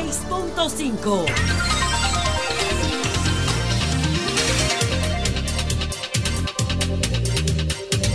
[0.00, 1.26] 96.5.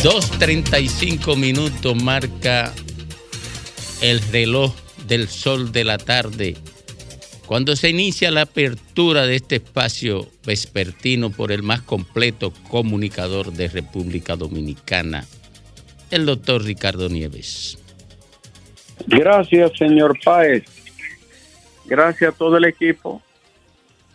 [0.04, 2.74] Dos treinta y cinco minutos marca
[4.02, 4.74] el reloj
[5.08, 6.56] del sol de la tarde.
[7.46, 13.68] Cuando se inicia la apertura de este espacio vespertino por el más completo comunicador de
[13.68, 15.26] República Dominicana,
[16.10, 17.78] el doctor Ricardo Nieves.
[19.08, 20.75] Gracias, señor Páez.
[21.88, 23.22] Gracias a todo el equipo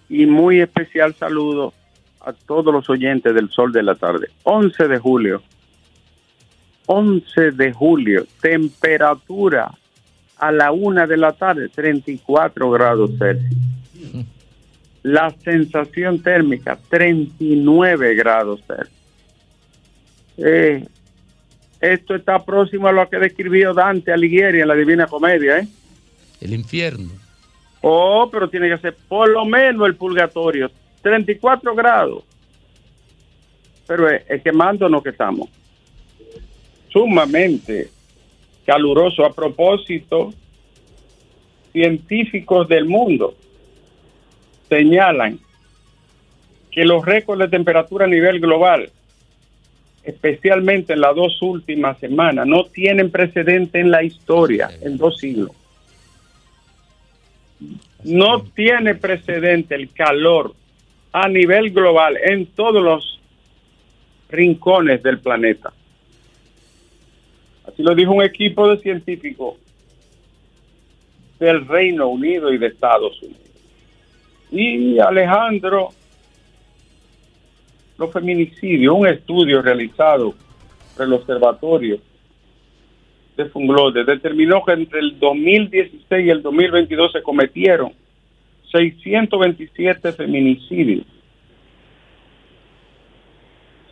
[0.09, 1.73] y muy especial saludo
[2.21, 4.29] a todos los oyentes del Sol de la Tarde.
[4.43, 5.43] 11 de julio.
[6.87, 8.27] 11 de julio.
[8.41, 9.73] Temperatura
[10.37, 14.25] a la una de la tarde, 34 grados Celsius.
[15.03, 19.01] La sensación térmica, 39 grados Celsius.
[20.39, 20.87] Eh,
[21.81, 25.69] esto está próximo a lo que describió Dante Alighieri en la Divina Comedia, ¿eh?
[26.41, 27.11] El infierno.
[27.83, 30.71] Oh, pero tiene que ser por lo menos el purgatorio.
[31.03, 32.25] 34 grados.
[33.87, 35.49] Pero es, es quemándonos que estamos.
[36.89, 37.91] Sumamente
[38.67, 39.25] caluroso.
[39.25, 40.33] A propósito,
[41.73, 43.35] científicos del mundo
[44.69, 45.39] señalan
[46.71, 48.91] que los récords de temperatura a nivel global,
[50.05, 55.51] especialmente en las dos últimas semanas, no tienen precedente en la historia, en dos siglos.
[58.05, 60.55] No tiene precedente el calor
[61.13, 63.21] a nivel global en todos los
[64.31, 65.73] rincones del planeta.
[67.67, 69.57] Así lo dijo un equipo de científicos
[71.39, 73.41] del Reino Unido y de Estados Unidos.
[74.53, 75.91] Y Alejandro,
[77.99, 80.35] los feminicidios, un estudio realizado
[80.97, 81.99] por el Observatorio
[83.45, 87.93] de Funglode determinó que entre el 2016 y el 2022 se cometieron
[88.73, 91.07] 627 feminicidios.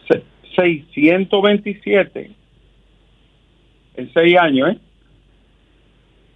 [0.09, 0.23] Se-
[0.57, 2.31] 627
[3.97, 4.79] en seis años, ¿eh?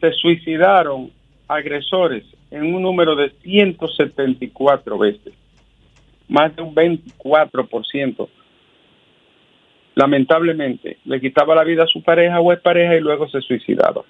[0.00, 1.10] se suicidaron
[1.46, 5.32] agresores en un número de 174 veces,
[6.28, 8.28] más de un 24%.
[9.94, 14.02] Lamentablemente, le quitaba la vida a su pareja o pareja y luego se suicidaba.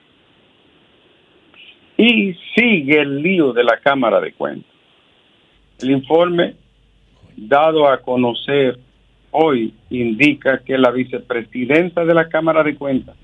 [1.97, 4.70] Y sigue el lío de la Cámara de Cuentas.
[5.81, 6.54] El informe
[7.37, 8.78] dado a conocer
[9.32, 13.16] hoy indica que la vicepresidenta de la Cámara de Cuentas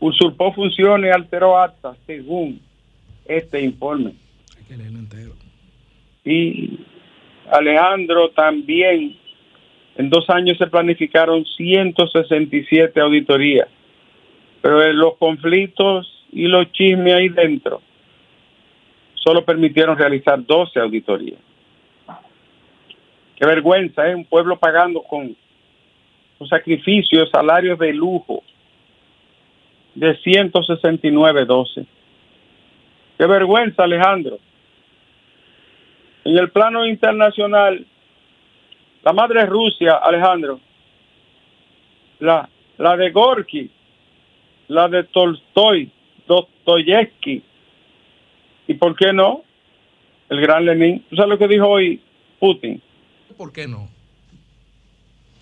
[0.00, 2.60] usurpó funciones y alteró actas según
[3.24, 4.14] este informe.
[6.24, 6.80] Y
[7.50, 9.16] Alejandro también,
[9.96, 13.68] en dos años se planificaron 167 auditorías,
[14.60, 17.80] pero en los conflictos y los chismes ahí dentro
[19.14, 21.40] solo permitieron realizar 12 auditorías.
[23.36, 24.14] Qué vergüenza, ¿eh?
[24.14, 25.36] Un pueblo pagando con,
[26.38, 28.42] con sacrificios, salarios de lujo
[29.94, 31.86] de 169.12.
[33.18, 34.38] Qué vergüenza, Alejandro.
[36.24, 37.84] En el plano internacional,
[39.06, 40.58] la madre Rusia, Alejandro,
[42.18, 43.70] la, la de Gorky,
[44.66, 45.92] la de Tolstoy,
[46.26, 47.40] Dostoyevsky,
[48.66, 49.44] y por qué no,
[50.28, 51.04] el gran Lenin.
[51.08, 52.02] ¿Tú sabes lo que dijo hoy
[52.40, 52.82] Putin?
[53.36, 53.88] ¿Por qué no?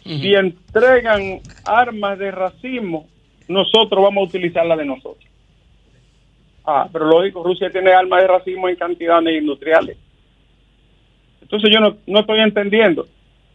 [0.02, 3.08] Si entregan armas de racismo,
[3.48, 5.24] nosotros vamos a utilizar la de nosotros.
[6.66, 9.96] Ah, pero lógico, Rusia tiene armas de racismo en cantidades industriales.
[11.40, 13.06] Entonces yo no, no estoy entendiendo.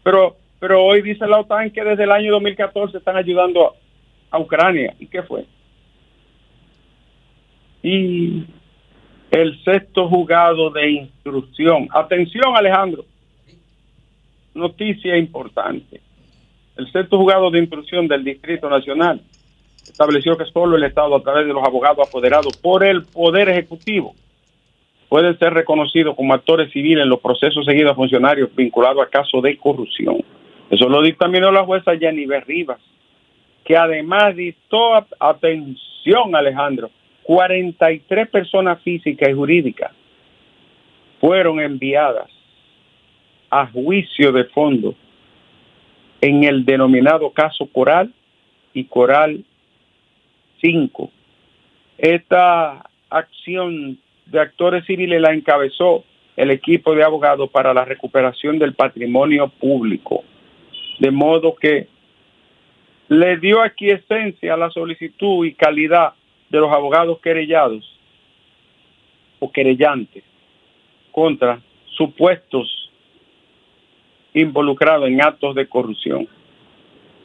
[0.04, 3.76] Pero pero hoy dice la OTAN que desde el año 2014 están ayudando
[4.30, 4.94] a, Ucrania.
[5.00, 5.46] ¿Y qué fue?
[7.82, 8.44] Y
[9.32, 11.88] el sexto juzgado de instrucción.
[11.92, 13.06] Atención, Alejandro.
[14.54, 16.02] Noticia importante.
[16.76, 19.22] El sexto juzgado de instrucción del Distrito Nacional
[19.82, 24.14] estableció que solo el Estado, a través de los abogados apoderados por el Poder Ejecutivo,
[25.10, 29.42] pueden ser reconocidos como actores civiles en los procesos seguidos a funcionarios vinculados a casos
[29.42, 30.24] de corrupción.
[30.70, 32.80] Eso lo dictaminó la jueza Yaniver Rivas,
[33.66, 36.92] que además dictó, atención Alejandro,
[37.24, 39.92] 43 personas físicas y jurídicas
[41.20, 42.30] fueron enviadas
[43.50, 44.96] a juicio de fondo
[46.22, 48.14] en el denominado caso Coral
[48.74, 49.44] y Coral
[50.62, 51.12] 5.
[51.98, 53.98] Esta acción
[54.32, 56.04] de actores civiles la encabezó
[56.36, 60.24] el equipo de abogados para la recuperación del patrimonio público.
[61.00, 61.88] De modo que
[63.10, 66.14] le dio aquí esencia a la solicitud y calidad
[66.50, 67.84] de los abogados querellados
[69.40, 70.24] o querellantes
[71.12, 72.92] contra supuestos
[74.34, 76.28] involucrados en actos de corrupción.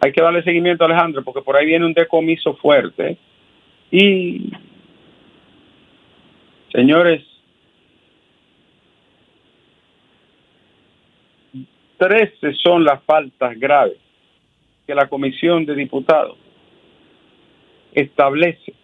[0.01, 3.17] Hay que darle seguimiento, Alejandro, porque por ahí viene un decomiso fuerte.
[3.91, 4.51] Y,
[6.75, 7.23] señores,
[11.99, 13.97] 13 son las faltas graves
[14.87, 16.37] que la Comisión de Diputados
[17.93, 18.75] establece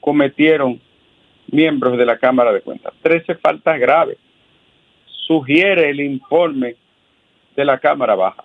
[0.00, 0.80] cometieron
[1.50, 2.94] miembros de la Cámara de Cuentas.
[3.02, 4.16] 13 faltas graves.
[5.26, 6.76] Sugiere el informe
[7.56, 8.44] de la Cámara Baja.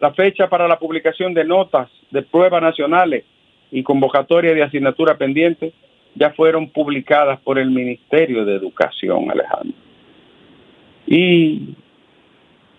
[0.00, 3.24] La fecha para la publicación de notas de pruebas nacionales
[3.70, 5.72] y convocatoria de asignatura pendiente
[6.14, 9.76] ya fueron publicadas por el Ministerio de Educación, Alejandro.
[11.06, 11.74] Y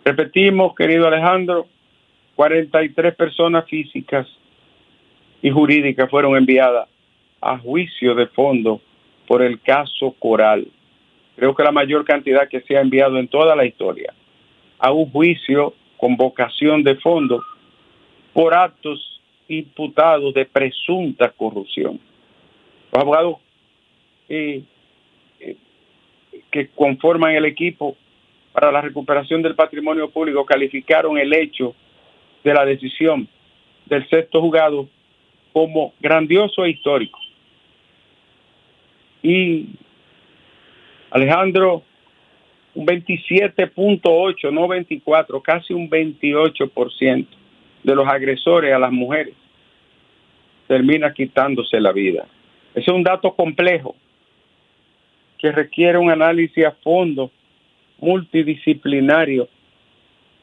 [0.04, 1.68] repetimos, querido Alejandro,
[2.36, 4.28] 43 personas físicas
[5.42, 6.90] y jurídicas fueron enviadas
[7.42, 8.82] a juicio de fondo
[9.28, 10.68] por el caso Coral.
[11.36, 14.14] Creo que la mayor cantidad que se ha enviado en toda la historia
[14.80, 17.44] a un juicio con vocación de fondo
[18.34, 22.00] por actos imputados de presunta corrupción.
[22.95, 23.38] Los abogados
[24.30, 24.63] eh,
[25.42, 25.57] eh,
[26.50, 27.97] que conforman el equipo
[28.53, 31.75] para la recuperación del patrimonio público calificaron el hecho
[32.42, 33.27] de la decisión
[33.86, 34.88] del sexto juzgado
[35.51, 37.19] como grandioso e histórico.
[39.21, 39.71] Y
[41.09, 41.83] Alejandro,
[42.75, 47.27] un 27.8, no 24, casi un 28%
[47.83, 49.33] de los agresores a las mujeres
[50.65, 52.25] termina quitándose la vida.
[52.75, 53.95] Es un dato complejo
[55.38, 57.31] que requiere un análisis a fondo,
[58.00, 59.48] multidisciplinario,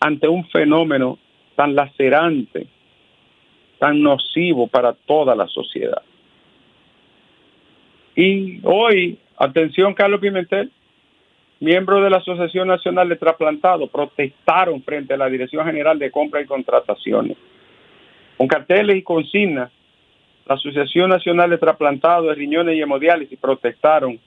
[0.01, 1.19] ante un fenómeno
[1.55, 2.67] tan lacerante,
[3.79, 6.03] tan nocivo para toda la sociedad.
[8.17, 10.71] Y hoy, atención Carlos Pimentel,
[11.61, 16.41] miembros de la Asociación Nacional de Trasplantados protestaron frente a la Dirección General de Compra
[16.41, 17.37] y Contrataciones.
[18.39, 19.71] Con carteles y consignas,
[20.47, 24.19] la Asociación Nacional de Trasplantados de Riñones y Hemodiálisis protestaron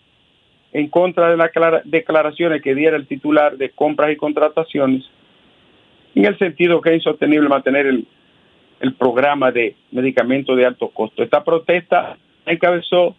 [0.72, 1.52] en contra de las
[1.86, 5.06] declaraciones que diera el titular de compras y contrataciones
[6.16, 8.08] en el sentido que es insostenible mantener el,
[9.00, 11.24] programa de medicamentos de alto costo.
[11.24, 13.16] Esta protesta encabezó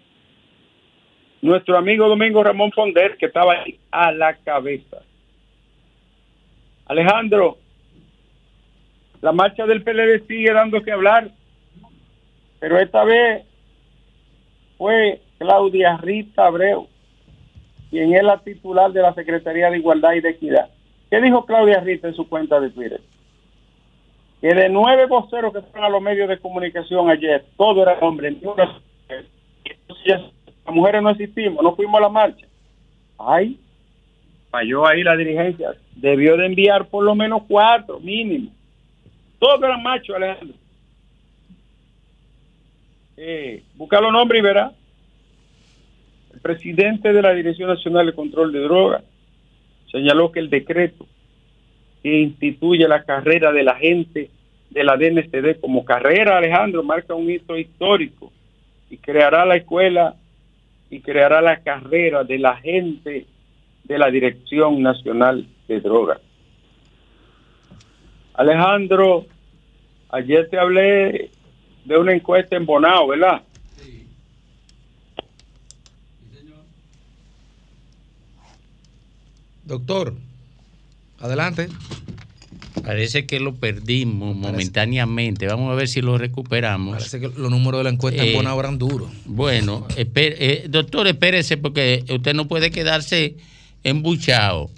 [1.42, 4.98] nuestro amigo Domingo Ramón Fonder, que estaba ahí a la cabeza.
[6.86, 7.58] Alejandro,
[9.22, 11.30] la marcha del PLD sigue dando que hablar,
[12.58, 13.44] pero esta vez
[14.78, 16.88] fue Claudia Rita Abreu,
[17.90, 20.70] quien es la titular de la Secretaría de Igualdad y de Equidad.
[21.10, 23.00] ¿Qué dijo Claudia Rita en su cuenta de Twitter?
[24.40, 28.36] Que de nueve voceros que fueron a los medios de comunicación ayer, todo era hombre,
[28.42, 28.80] una
[30.66, 32.46] las mujeres no existimos, no fuimos a la marcha.
[33.18, 33.58] Ay,
[34.50, 35.74] falló ahí la dirigencia.
[35.94, 38.50] Debió de enviar por lo menos cuatro, mínimo.
[39.38, 40.56] Todos eran machos, Alejandro.
[43.16, 44.72] Eh, busca los nombres y verá.
[46.34, 49.02] El presidente de la Dirección Nacional de Control de Drogas
[49.90, 51.06] señaló que el decreto
[52.02, 54.30] que instituye la carrera de la gente
[54.70, 58.30] de la DNCD como carrera, Alejandro, marca un hito histórico
[58.90, 60.16] y creará la escuela
[60.90, 63.26] y creará la carrera de la gente
[63.84, 66.20] de la Dirección Nacional de Drogas.
[68.34, 69.24] Alejandro,
[70.10, 71.30] ayer te hablé
[71.86, 73.42] de una encuesta en Bonao, ¿verdad?
[73.80, 74.06] Sí.
[76.36, 76.58] señor.
[79.64, 80.14] Doctor,
[81.20, 81.68] adelante.
[82.84, 85.46] Parece que lo perdimos momentáneamente.
[85.46, 86.98] Vamos a ver si lo recuperamos.
[86.98, 89.10] Parece que los números de la encuesta en Bonao eran duros.
[89.24, 93.36] Bueno, eh, doctor, espérese porque usted no puede quedarse
[93.82, 94.70] embuchado.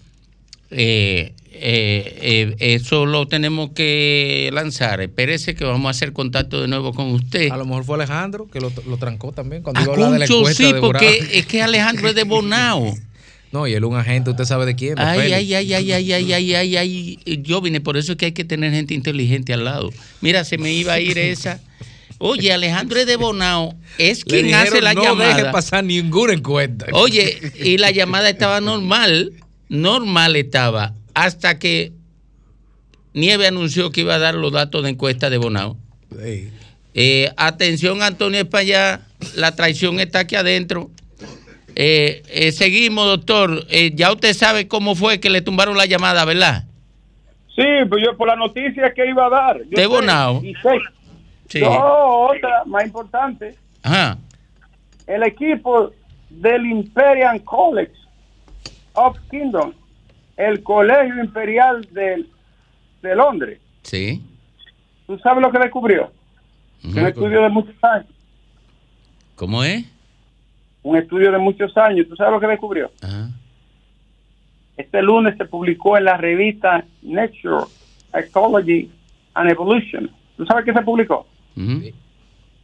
[0.70, 5.00] Eh, eh, eso lo tenemos que lanzar.
[5.00, 7.50] Espérese que vamos a hacer contacto de nuevo con usted.
[7.50, 10.24] A lo mejor fue Alejandro que lo, trancó también cuando iba a hablar de la
[10.24, 12.94] encuesta sí, porque es que Alejandro es de Bonao.
[13.50, 14.98] No, y él es un agente, usted sabe de quién.
[14.98, 18.26] Ay, ay, ay, ay, ay, ay, ay, ay, ay, yo vine, por eso es que
[18.26, 19.90] hay que tener gente inteligente al lado.
[20.20, 21.58] Mira, se me iba a ir esa.
[22.18, 25.30] Oye, Alejandro de Bonao es quien hace la llamada.
[25.30, 26.86] No deje pasar ninguna encuesta.
[26.92, 29.32] Oye, y la llamada estaba normal,
[29.68, 31.92] normal estaba, hasta que
[33.12, 35.76] Nieve anunció que iba a dar los datos de encuesta de Bonao.
[36.94, 39.00] Eh, atención, Antonio España,
[39.34, 40.90] la traición está aquí adentro.
[41.74, 43.64] Eh, eh, seguimos, doctor.
[43.68, 46.64] Eh, ya usted sabe cómo fue que le tumbaron la llamada, ¿verdad?
[47.56, 49.64] Sí, pues yo por la noticia que iba a dar.
[49.64, 50.40] de Bonao.
[51.48, 51.60] Sí.
[51.64, 53.56] otra más importante.
[53.82, 54.18] Ajá.
[55.08, 55.90] El equipo
[56.30, 57.92] del Imperial College
[58.92, 59.72] of Kingdom,
[60.38, 62.24] el Colegio Imperial de,
[63.02, 63.60] de Londres.
[63.82, 64.22] Sí.
[65.06, 66.12] ¿Tú sabes lo que descubrió?
[66.84, 66.98] Ujú.
[66.98, 68.06] Un estudio de muchos años.
[69.34, 69.84] ¿Cómo es?
[70.82, 72.06] Un estudio de muchos años.
[72.08, 72.90] ¿Tú sabes lo que descubrió?
[74.76, 77.64] Este lunes se publicó en la revista Nature,
[78.14, 78.90] Ecology
[79.34, 80.08] and Evolution.
[80.36, 81.26] ¿Tú sabes qué se publicó?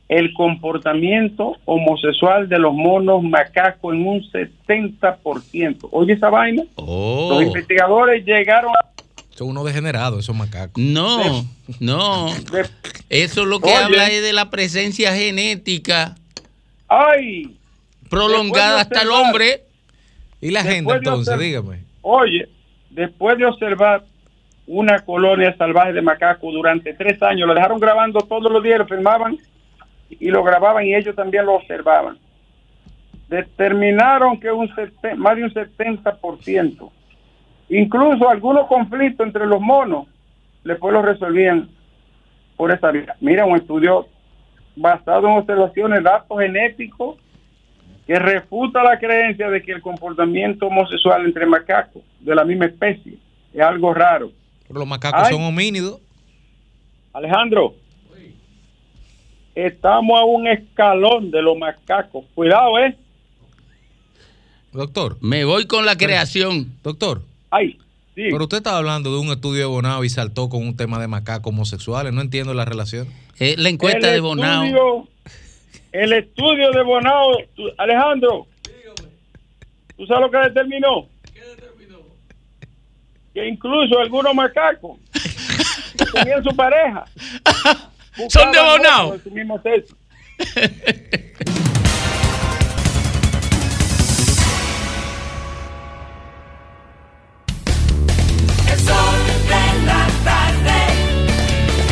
[0.09, 5.89] El comportamiento homosexual de los monos macacos en un 70%.
[5.91, 6.63] Oye esa vaina.
[6.77, 7.29] Oh.
[7.33, 8.91] Los investigadores llegaron a...
[9.31, 10.83] Son unos degenerados, esos macacos.
[10.83, 11.45] No,
[11.81, 12.27] no.
[12.53, 12.67] de-
[13.09, 13.77] Eso lo que Oye.
[13.77, 16.15] habla es de la presencia genética
[16.89, 17.57] ¡Ay!
[18.11, 19.63] prolongada hasta el hombre.
[20.41, 21.35] ¿Y la gente entonces?
[21.35, 21.79] observar- Dígame.
[22.03, 22.49] Oye,
[22.91, 24.05] después de observar
[24.67, 28.87] una colonia salvaje de macacos durante tres años, lo dejaron grabando todos los días, lo
[28.87, 29.39] filmaban
[30.21, 32.19] y lo grababan y ellos también lo observaban.
[33.29, 34.71] Determinaron que un
[35.17, 36.91] más de un 70%,
[37.69, 40.07] incluso algunos conflictos entre los monos,
[40.63, 41.69] después los resolvían
[42.57, 43.17] por esa vía.
[43.21, 44.07] Mira, un estudio
[44.77, 47.17] basado en observaciones, datos genéticos,
[48.07, 53.15] que refuta la creencia de que el comportamiento homosexual entre macacos de la misma especie
[53.53, 54.31] es algo raro.
[54.67, 55.33] Pero los macacos Ay.
[55.33, 56.01] son homínidos.
[57.13, 57.75] Alejandro,
[59.55, 62.25] estamos a un escalón de los macacos.
[62.35, 62.97] Cuidado, ¿eh?
[64.73, 66.73] Doctor, Me voy con la creación.
[66.83, 67.23] doctor.
[67.51, 67.79] Ay,
[68.17, 68.23] sí.
[68.31, 71.07] Pero usted estaba hablando de un estudio de Bonao y saltó con un tema de
[71.07, 72.13] macacos homosexuales.
[72.13, 73.07] No entiendo la relación.
[73.39, 74.65] Eh, la encuesta El de Bonao.
[74.65, 75.09] estudio-
[75.93, 78.47] el estudio de Bonao, tú- Alejandro,
[79.97, 81.07] ¿tú sabes lo que determinó?
[83.33, 84.99] Que incluso algunos macacos
[86.15, 87.05] tenían su pareja.
[88.29, 89.19] Son de Bonao.
[98.71, 99.19] El sol
[99.49, 100.79] de la tarde.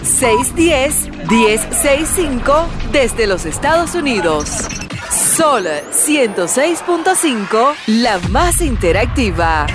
[0.07, 4.49] 1-833-610-1065 desde los Estados Unidos.
[5.35, 9.67] Sol 106.5, la más interactiva.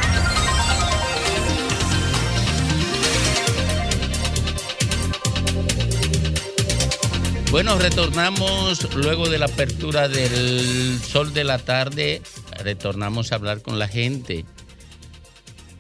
[7.51, 12.23] Bueno, retornamos luego de la apertura del sol de la tarde,
[12.59, 14.47] retornamos a hablar con la gente.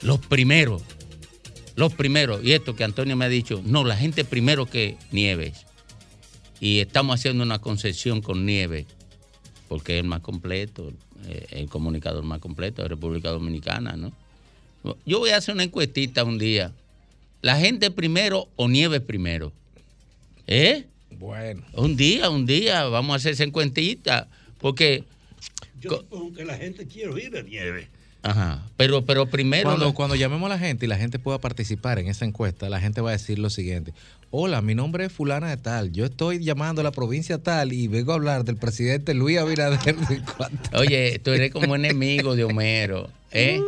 [0.03, 0.83] Los primeros,
[1.83, 5.67] los primeros, y esto que Antonio me ha dicho, no, la gente primero que Nieves.
[6.61, 8.87] Y estamos haciendo una concesión con Nieves,
[9.67, 10.93] porque es el más completo,
[11.27, 14.13] eh, el comunicador más completo de República Dominicana, ¿no?
[15.05, 16.73] Yo voy a hacer una encuestita un día.
[17.41, 19.53] ¿La gente primero o Nieves primero?
[20.47, 20.85] ¿Eh?
[21.19, 21.65] Bueno.
[21.73, 25.03] Un día, un día, vamos a hacer esa encuentita, porque,
[25.81, 27.89] Yo supongo que la gente quiere oír de nieve.
[28.23, 31.99] Ajá, pero, pero primero, Cuando, cuando llamemos a la gente y la gente pueda participar
[31.99, 33.93] en esa encuesta, la gente va a decir lo siguiente.
[34.31, 35.93] Hola, mi nombre es fulana de tal.
[35.93, 39.79] Yo estoy llamando a la provincia tal y vengo a hablar del presidente Luis Abinader.
[39.95, 40.71] de cuánto".
[40.79, 43.61] oye, tú eres como enemigo de Homero, ¿eh?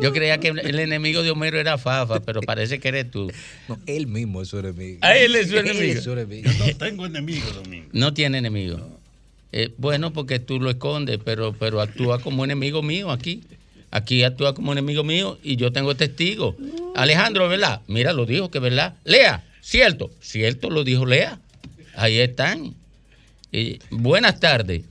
[0.00, 3.30] Yo creía que el enemigo de Homero era Fafa, pero parece que eres tú.
[3.68, 4.98] No, él mismo es su enemigo.
[5.02, 5.98] Ah, él es su Él enemigo.
[5.98, 6.50] es su enemigo.
[6.58, 7.88] No tengo enemigo, Domingo.
[7.92, 8.80] No tiene enemigo.
[9.52, 13.44] Eh, bueno, porque tú lo escondes, pero, pero actúa como enemigo mío aquí.
[13.92, 16.54] Aquí actúa como enemigo mío y yo tengo testigos.
[16.96, 17.82] Alejandro, ¿verdad?
[17.88, 18.94] Mira, lo dijo que verdad.
[19.04, 20.10] Lea, cierto.
[20.20, 21.38] Cierto, lo dijo Lea.
[21.94, 22.74] Ahí están.
[23.52, 24.82] Y, buenas tardes.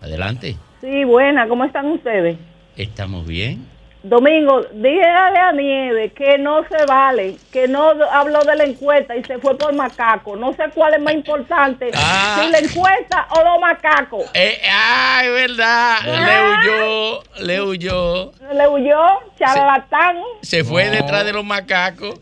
[0.00, 0.56] Adelante.
[0.80, 2.38] Sí, buena, ¿cómo están ustedes?
[2.76, 3.66] ¿Estamos bien?
[4.02, 9.24] Domingo, dígale a Nieve que no se vale, que no habló de la encuesta y
[9.24, 10.36] se fue por macaco.
[10.36, 12.40] No sé cuál es más importante, Ah.
[12.40, 14.24] si la encuesta o los macacos.
[14.34, 15.96] Eh, ah, es verdad.
[16.04, 18.32] Le huyó, le huyó.
[18.54, 19.00] Le huyó,
[19.36, 20.16] charlatán.
[20.42, 20.92] Se fue No.
[20.92, 22.20] detrás de los macacos.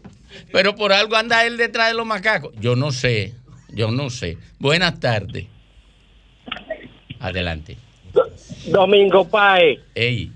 [0.52, 2.52] Pero por algo anda él detrás de los macacos.
[2.59, 3.35] Yo no sé.
[3.68, 4.38] Yo no sé.
[4.59, 5.47] Buenas tardes.
[7.21, 7.76] Adelante.
[8.66, 9.78] Domingo Paez.
[9.95, 10.30] Ey.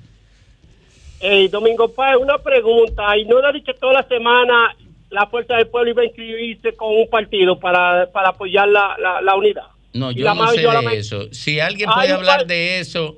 [1.51, 3.17] Domingo Paez, una pregunta.
[3.17, 4.75] ¿Y no le ha dicho toda la semana
[5.11, 9.21] la Fuerza del Pueblo iba a inscribirse con un partido para, para apoyar la, la,
[9.21, 9.65] la unidad?
[9.93, 11.33] No, yo no sé yo de eso.
[11.33, 13.17] Si alguien puede hablar de eso,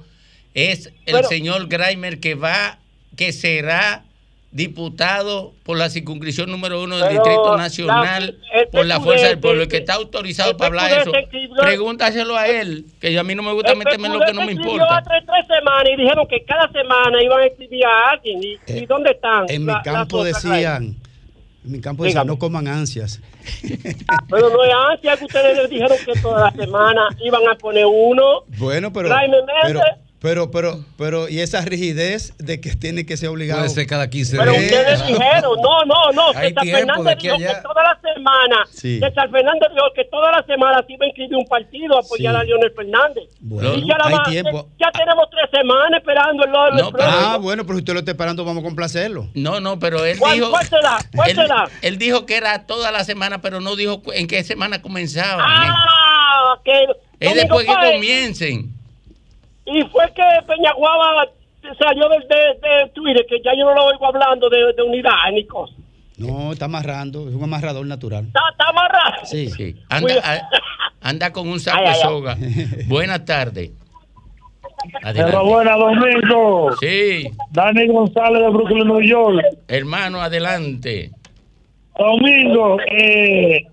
[0.54, 2.78] es el señor Grimer que va,
[3.16, 4.04] que será
[4.52, 9.28] diputado por la circunscripción número uno del Pero Distrito la- Nacional el por la Fuerza
[9.28, 12.84] del Pueblo, el que está autorizado el para hablar de eso, escribió- pregúntaselo a él,
[13.00, 14.98] que a mí no me gusta El meterme en lo que no me importa.
[14.98, 18.42] hace tres semanas y dijeron que cada semana iban a escribir a alguien.
[18.42, 19.46] ¿Y, Eh, y dónde están?
[19.48, 20.96] En la- mi campo decían,
[21.64, 23.20] en mi campo decían, no coman ansias.
[24.30, 27.86] Pero no es ansia que ustedes les dijeron que toda la semana iban a poner
[27.86, 28.44] uno.
[28.58, 29.54] Bueno, pero, Jaime Méndez.
[29.66, 29.80] pero,
[30.22, 33.60] pero, pero, pero, y esa rigidez de que tiene que ser obligado.
[33.62, 34.64] Puede ser cada 15 Pero días.
[34.64, 37.54] ustedes dijeron, no, no, no, Hay tiempo de Fernández dijo allá.
[37.56, 39.00] que toda la semana, Sí.
[39.00, 42.34] César Fernández dijo que toda la semana se iba a inscribir un partido a apoyar
[42.34, 42.40] Sí.
[42.40, 43.24] a Leonel Fernández.
[43.40, 44.68] Bueno, Y ya, la hay va- tiempo.
[44.78, 47.92] ya tenemos tres semanas esperando el lado del No, pero- Ah, bueno, pero si usted
[47.94, 49.28] lo está esperando, vamos a complacerlo.
[49.34, 50.50] No, no, pero él ¿Cuál- dijo.
[50.50, 50.98] cuál será?
[51.16, 51.64] ¿Cuál él, será?
[51.82, 55.44] él dijo que era toda la semana, pero no dijo en qué semana comenzaban.
[55.44, 56.84] Ah, que
[57.18, 58.81] es después que comiencen.
[59.66, 61.26] Y fue que Peñaguaba
[61.78, 65.12] salió de, de, de Twitter, que ya yo no lo oigo hablando de, de unidad
[65.32, 65.76] ni cosas.
[66.18, 68.26] No, está amarrando, es un amarrador natural.
[68.26, 69.24] Está, está amarrado.
[69.24, 69.48] Sí.
[69.50, 69.74] Sí.
[69.88, 70.48] Anda, a-
[71.08, 72.00] anda con un saco Ay, de ay.
[72.02, 72.36] soga.
[72.86, 73.70] Buenas tardes.
[75.02, 75.20] Adelante.
[75.36, 76.72] Enhorabuena, Domingo.
[76.80, 79.40] Sí, Dani González de Brooklyn, New York.
[79.68, 81.10] hermano, adelante.
[81.96, 83.64] Domingo, eh,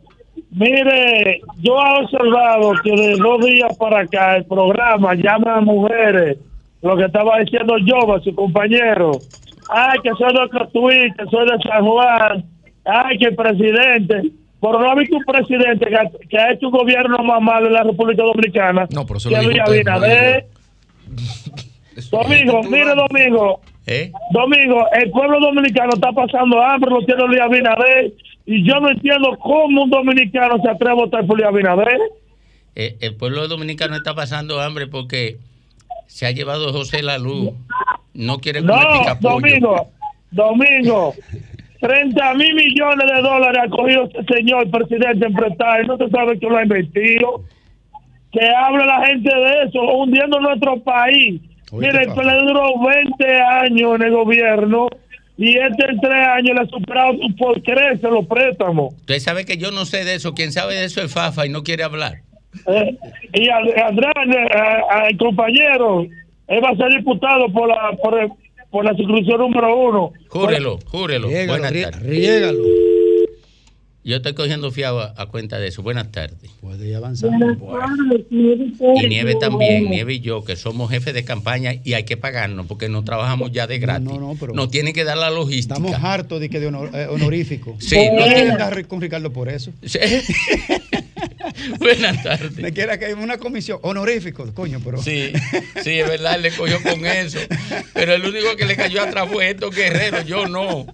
[0.51, 6.37] mire, yo he observado que de dos días para acá el programa llama a mujeres,
[6.81, 9.11] lo que estaba diciendo yo, su compañero.
[9.69, 12.45] Ay, que soy de Cotuí, que soy de San Juan.
[12.85, 14.31] Ay, que el presidente.
[14.61, 17.67] Pero no ha visto un presidente que ha, que ha hecho un gobierno más malo
[17.67, 18.87] en la República Dominicana.
[18.91, 20.47] No, pero eso que lo Abinader.
[21.95, 24.11] Eso Domingo, es mire Domingo, ¿Eh?
[24.31, 28.13] Domingo, el pueblo dominicano está pasando hambre, lo tiene Luis Abinader,
[28.51, 31.99] y yo no entiendo cómo un dominicano se atreve a votar por Luis Abinader.
[32.75, 35.37] Eh, el pueblo dominicano está pasando hambre porque
[36.07, 37.51] se ha llevado José la luz.
[38.15, 38.87] No quiere comer
[39.21, 39.29] No.
[39.29, 39.87] Domingo,
[40.31, 41.13] Domingo,
[41.79, 46.39] 30 mil millones de dólares ha cogido este señor presidente en prestar, no se sabe
[46.39, 47.43] que lo ha invertido.
[48.31, 51.39] Que hable la gente de eso, hundiendo nuestro país.
[51.71, 52.15] Oye, Mire, ¿qué el?
[52.15, 54.87] PLD duró 20 años en el gobierno
[55.41, 58.93] y este en tres años le ha superado por crecer los préstamos.
[58.95, 60.33] Usted sabe que yo no sé de eso.
[60.35, 62.15] Quien sabe de eso es Fafa y no quiere hablar.
[62.67, 62.97] Eh,
[63.33, 64.11] y Andrés,
[64.53, 66.01] a- al compañero,
[66.47, 68.29] él va a ser diputado por la por, el-
[68.69, 70.11] por la circunscripción número uno.
[70.27, 71.27] Júrelo, júrelo.
[71.27, 72.03] Riégalo, Buenas rie- tardes.
[72.03, 72.59] riégalo.
[74.09, 75.83] Yo estoy cogiendo fiado a, a cuenta de eso.
[75.83, 76.49] Buenas tardes.
[76.61, 77.45] Puede ir avanzando.
[78.31, 82.65] Y Nieve también, Nieve y yo, que somos jefes de campaña y hay que pagarnos
[82.65, 84.07] porque no trabajamos ya de gratis.
[84.07, 85.75] no, no, pero- Nos tienen que dar la logística.
[85.75, 87.75] Estamos hartos de que de honor- eh, honorífico.
[87.79, 89.71] Sí, no quieren tiene- dar con Ricardo por eso.
[89.85, 89.99] Sí.
[91.79, 92.57] Buenas tardes.
[92.57, 95.01] Me quiera que hay una comisión honorífico, coño, pero.
[95.03, 95.31] Sí,
[95.83, 97.37] sí, es verdad, él le cogió con eso.
[97.93, 100.87] Pero el único que le cayó atrás fue estos guerreros, yo no.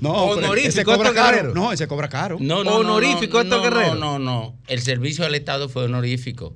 [0.00, 1.54] No, Honorífico, ese cobra caro.
[1.54, 2.38] No, ese cobra caro.
[2.40, 3.94] No, no, Honorífico, no, Guerrero.
[3.94, 4.58] No, no, no.
[4.66, 6.54] El servicio al Estado fue honorífico.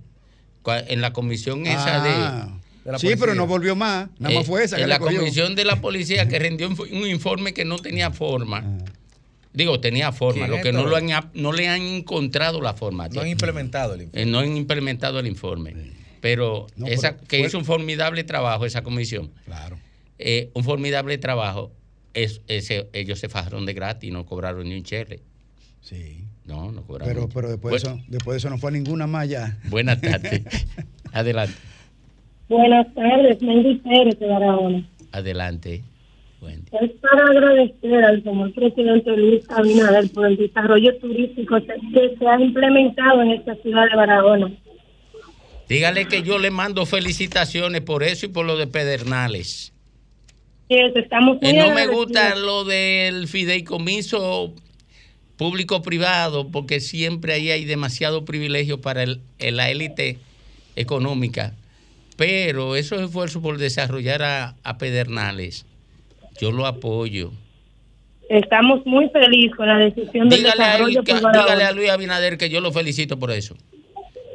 [0.67, 2.11] En la comisión esa de.
[2.11, 2.59] Ah,
[2.99, 4.09] sí, pero no volvió más.
[4.19, 6.69] Nada más Eh, fue esa que en le la comisión de la policía que rendió
[6.69, 8.65] un, informe que no tenía forma.
[8.65, 8.85] Ah.
[9.53, 13.09] Digo, tenía forma, ¿Quién lo que no, lo han, no le han encontrado la forma.
[13.09, 14.23] No han implementado el informe.
[14.23, 15.75] Eh, no han implementado el informe.
[16.21, 19.33] Pero, No, esa, pero que fue- hizo un formidable trabajo esa comisión.
[19.47, 19.79] Claro.
[20.19, 21.73] Eh, un formidable trabajo.
[22.15, 25.21] Es, ese- ellos se fajaron de gratis y no cobraron ni un chele.
[25.81, 26.25] Sí.
[26.45, 27.15] No, no cobraron.
[27.15, 29.59] Pero, pero después, de Bu- eso, después de eso no fue ninguna más ya.
[29.69, 30.43] Buenas tardes.
[31.13, 31.55] Adelante.
[32.49, 34.89] Buenas tardes, Mendy Pérez de Barahona.
[35.13, 35.83] Adelante.
[36.41, 36.71] Wendy.
[36.81, 42.41] Es para agradecer al señor presidente Luis Abinader por el desarrollo turístico que se ha
[42.41, 44.53] implementado en esta ciudad de Barahona.
[45.69, 49.73] Dígale que yo le mando felicitaciones por eso y por lo de Pedernales.
[50.69, 54.53] Sí, estamos muy Eh, no me gusta lo del fideicomiso
[55.37, 60.19] público-privado porque siempre ahí hay demasiado privilegio para el- la élite
[60.77, 61.55] económica.
[62.17, 65.65] Pero esos esfuerzos por desarrollar a, a Pedernales,
[66.41, 67.33] yo lo apoyo.
[68.29, 71.33] Estamos muy felices con la decisión del Dígale a, desarrollo Barahona.
[71.45, 73.57] dígale a Luis Abinader que yo lo felicito por eso.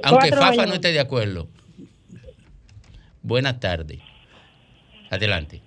[0.02, 0.67] Aunque Cuatro Fafa años.
[0.69, 1.48] no esté de acuerdo.
[3.22, 4.00] Buenas tardes.
[5.10, 5.62] Adelante.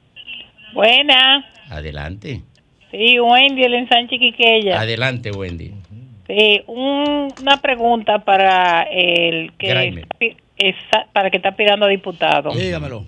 [0.76, 1.42] Buena.
[1.70, 2.42] Adelante.
[2.90, 4.78] Sí, Wendy, el ensanche Quiqueya.
[4.78, 5.72] Adelante, Wendy.
[6.26, 9.66] Sí, un- una pregunta para el que
[10.58, 12.50] esa- para que está pidiendo a diputado.
[12.50, 13.06] Dígamelo.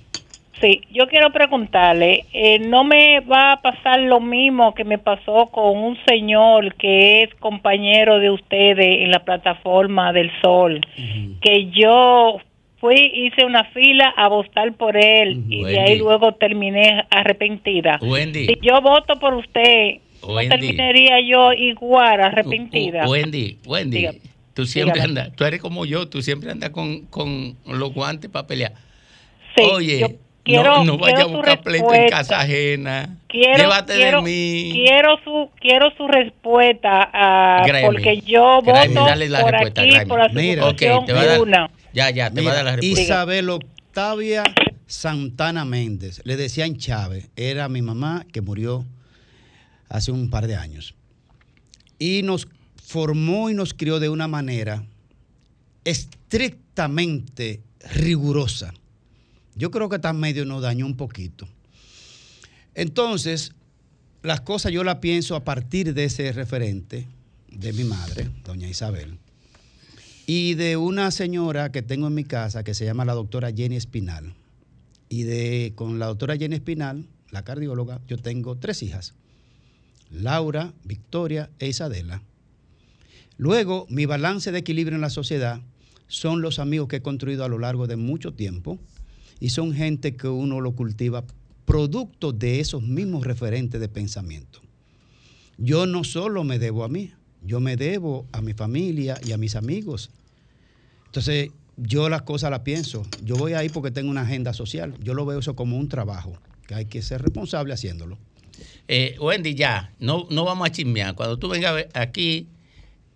[0.62, 5.46] Sí, yo quiero preguntarle, eh, ¿no me va a pasar lo mismo que me pasó
[5.52, 10.80] con un señor que es compañero de ustedes en la plataforma del Sol?
[11.42, 12.38] Que yo
[12.80, 15.78] fui, hice una fila a votar por él y de Wendy.
[15.78, 17.98] ahí luego terminé arrepentida.
[18.00, 18.46] Wendy.
[18.46, 20.48] Si yo voto por usted, ¿no Wendy.
[20.56, 23.08] terminaría yo igual arrepentida?
[23.08, 24.18] Wendy, Wendy, Dígame.
[24.54, 25.20] tú siempre Dígame.
[25.20, 28.72] andas, tú eres como yo, tú siempre andas con, con los guantes para pelear.
[29.56, 30.08] Sí, Oye, yo
[30.44, 33.16] quiero- no, no vaya a buscar pleito en casa ajena.
[33.26, 34.70] Quiero, Llévate quiero, de mí.
[34.72, 37.10] quiero su quiero su respuesta
[37.66, 37.86] Grammy.
[37.86, 40.62] porque yo voto por respuesta, aquí por la Mira.
[40.62, 41.38] sustitución Ok, te va a dar-.
[41.92, 43.02] Ya, ya, te va a Mira, dar la respuesta.
[43.02, 44.44] Isabel Octavia
[44.86, 48.86] Santana Méndez, le decían Chávez, era mi mamá que murió
[49.88, 50.94] hace un par de años.
[51.98, 52.48] Y nos
[52.82, 54.84] formó y nos crió de una manera
[55.84, 57.60] estrictamente
[57.94, 58.72] rigurosa.
[59.54, 61.48] Yo creo que tan medio nos dañó un poquito.
[62.74, 63.52] Entonces,
[64.22, 67.06] las cosas yo las pienso a partir de ese referente
[67.50, 69.18] de mi madre, doña Isabel,
[70.30, 73.76] y de una señora que tengo en mi casa que se llama la doctora Jenny
[73.76, 74.34] Espinal.
[75.08, 79.14] Y de con la doctora Jenny Espinal, la cardióloga, yo tengo tres hijas.
[80.10, 82.22] Laura, Victoria e Isadela.
[83.38, 85.62] Luego, mi balance de equilibrio en la sociedad
[86.08, 88.78] son los amigos que he construido a lo largo de mucho tiempo
[89.40, 91.24] y son gente que uno lo cultiva
[91.64, 94.60] producto de esos mismos referentes de pensamiento.
[95.56, 97.12] Yo no solo me debo a mí,
[97.42, 100.10] yo me debo a mi familia y a mis amigos.
[101.08, 103.02] Entonces, yo las cosas las pienso.
[103.24, 104.94] Yo voy ahí porque tengo una agenda social.
[105.02, 108.18] Yo lo veo eso como un trabajo, que hay que ser responsable haciéndolo.
[108.88, 111.14] Eh, Wendy, ya, no, no vamos a chismear.
[111.14, 112.48] Cuando tú vengas aquí,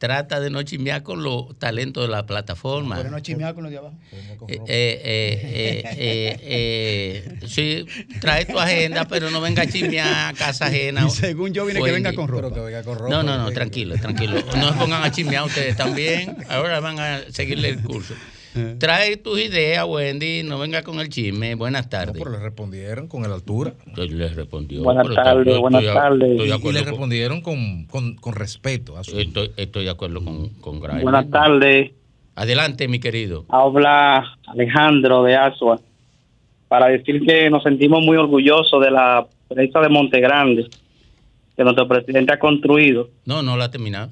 [0.02, 2.96] trata de no chismear con los talentos de la plataforma.
[2.96, 3.94] Pero no chismear con los de abajo.
[4.48, 7.86] Eh, eh, eh, eh, eh, eh, sí,
[8.20, 11.06] trae tu agenda, pero no venga a chismear a casa ajena.
[11.06, 12.02] Y según yo, viene que Wendy.
[12.02, 12.52] venga con ropa.
[12.52, 13.10] Que venga con ropa.
[13.10, 14.42] No, no, no, tranquilo, tranquilo.
[14.56, 16.36] No se pongan a chismear ustedes también.
[16.48, 18.14] Ahora van a seguirle el curso.
[18.78, 21.54] Trae tus ideas, Wendy, no venga con el chisme.
[21.54, 22.14] Buenas tardes.
[22.18, 23.74] pero le respondieron con la altura.
[23.96, 24.82] Les respondió.
[24.82, 26.30] Buenas tardes, buenas tardes.
[26.40, 28.96] Y, le con- respondieron con, con, con respeto.
[28.98, 31.02] A su, Estoy, estoy de acuerdo con, con Grimes.
[31.02, 31.92] Buenas tardes.
[32.34, 33.44] Adelante, mi querido.
[33.48, 35.80] Habla Alejandro de Asua
[36.68, 40.66] para decir que nos sentimos muy orgullosos de la presa de Monte Grande
[41.54, 44.10] que nuestro presidente ha construido, No, no la ha terminado.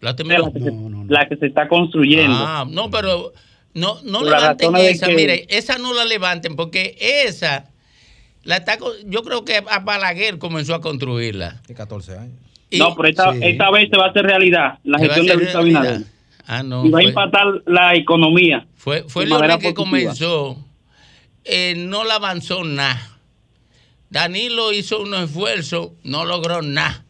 [0.00, 0.52] La ha la terminado.
[0.52, 0.72] que, se,
[1.08, 2.34] la que se está construyendo.
[2.36, 3.32] Ah, no, pero
[3.74, 5.06] no, no levanten esa.
[5.06, 7.70] que- Mire, esa no la levanten porque esa,
[8.44, 11.60] la está, yo creo que a Balaguer comenzó a construirla.
[11.66, 12.38] De 14 años.
[12.70, 13.40] Y- no, pero esta, Sí.
[13.42, 16.00] esta vez se va a hacer realidad la ¿Se va a gestión de Luis Abinader.
[16.46, 16.84] Ah, no.
[16.84, 18.66] y va a impactar la economía.
[18.76, 19.74] Fue, fue Leonel que positiva.
[19.74, 20.58] comenzó,
[21.44, 23.08] eh, no la avanzó nada.
[24.10, 27.04] Danilo hizo unos esfuerzos, no logró nada.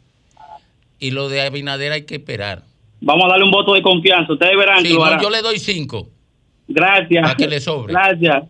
[0.98, 2.62] Y lo de Abinader hay que esperar.
[3.01, 4.33] Vamos a darle un voto de confianza.
[4.33, 6.09] Ustedes verán Sí, que no, yo le doy cinco.
[6.74, 7.22] Gracias.
[7.22, 7.92] Para que le sobre.
[7.92, 8.44] Gracias.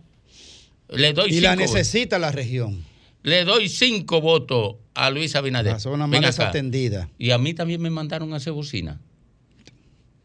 [0.89, 1.73] Le doy Y la votos.
[1.73, 2.83] necesita la región.
[3.23, 5.73] Le doy cinco votos a Luis Abinader.
[5.73, 7.09] La zona más desatendida.
[7.17, 8.99] Y a mí también me mandaron a hacer bocina.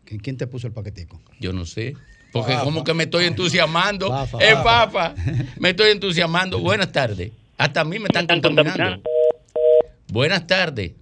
[0.04, 1.20] ¿Quién quién te puso el paquetico?
[1.38, 1.94] Yo no sé.
[2.32, 4.08] Porque como que me estoy entusiasmando.
[4.08, 4.38] Fafa.
[4.38, 5.14] Es papa.
[5.58, 6.58] Me estoy entusiasmando.
[6.58, 7.32] Buenas tardes.
[7.56, 9.02] Hasta a mí me están contaminando.
[10.08, 10.92] Buenas tardes.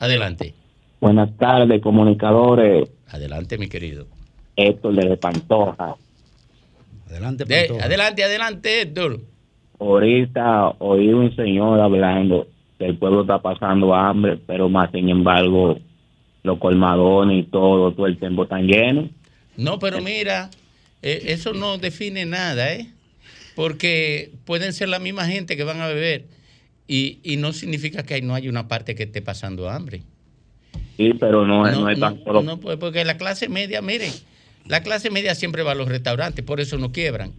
[0.00, 0.52] Adelante.
[1.00, 2.88] Buenas tardes, comunicadores.
[3.08, 4.08] Adelante, mi querido.
[4.56, 5.96] Héctor de Pantoja.
[7.08, 7.84] Adelante, De- Pantoja.
[7.84, 9.20] adelante, adelante, Héctor.
[9.78, 15.78] Ahorita oí un señor hablando que el pueblo está pasando hambre, pero más sin embargo,
[16.42, 19.10] los colmadones y todo, todo el tiempo están llenos.
[19.56, 20.50] No, pero mira,
[21.02, 22.88] eh, eso no define nada, ¿eh?
[23.54, 26.24] Porque pueden ser la misma gente que van a beber
[26.86, 30.02] y, y no significa que no hay una parte que esté pasando hambre.
[30.96, 34.12] Sí, pero no, no, es tan no, porque la clase media, miren,
[34.68, 37.32] la clase media siempre va a los restaurantes, por eso no quiebran.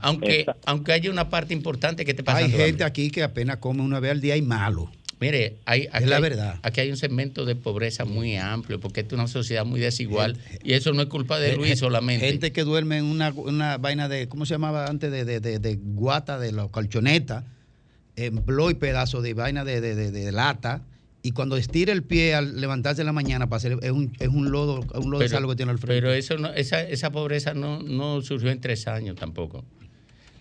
[0.00, 3.82] Aunque, aunque haya una parte importante que esté pasando Hay gente aquí que apenas come
[3.82, 4.90] una vez al día y malo.
[5.20, 6.60] Mire, hay, aquí, la hay- verdad.
[6.62, 10.36] aquí hay un segmento de pobreza muy amplio, porque esta es una sociedad muy desigual
[10.62, 12.24] y eso no es culpa de Luis solamente.
[12.28, 15.10] Gente que duerme en una, una vaina de, ¿cómo se llamaba antes?
[15.10, 17.44] De, de, de- de guata, de la colchoneta,
[18.44, 20.82] blow y pedazo de vaina de, de- de- de lata.
[21.22, 24.28] Y cuando estira el pie al levantarse en la mañana, para hacer, es, un, es
[24.28, 26.00] un lodo, un lodo de sal que tiene al frente.
[26.00, 29.64] Pero eso no, esa, esa pobreza no, no surgió en tres años tampoco.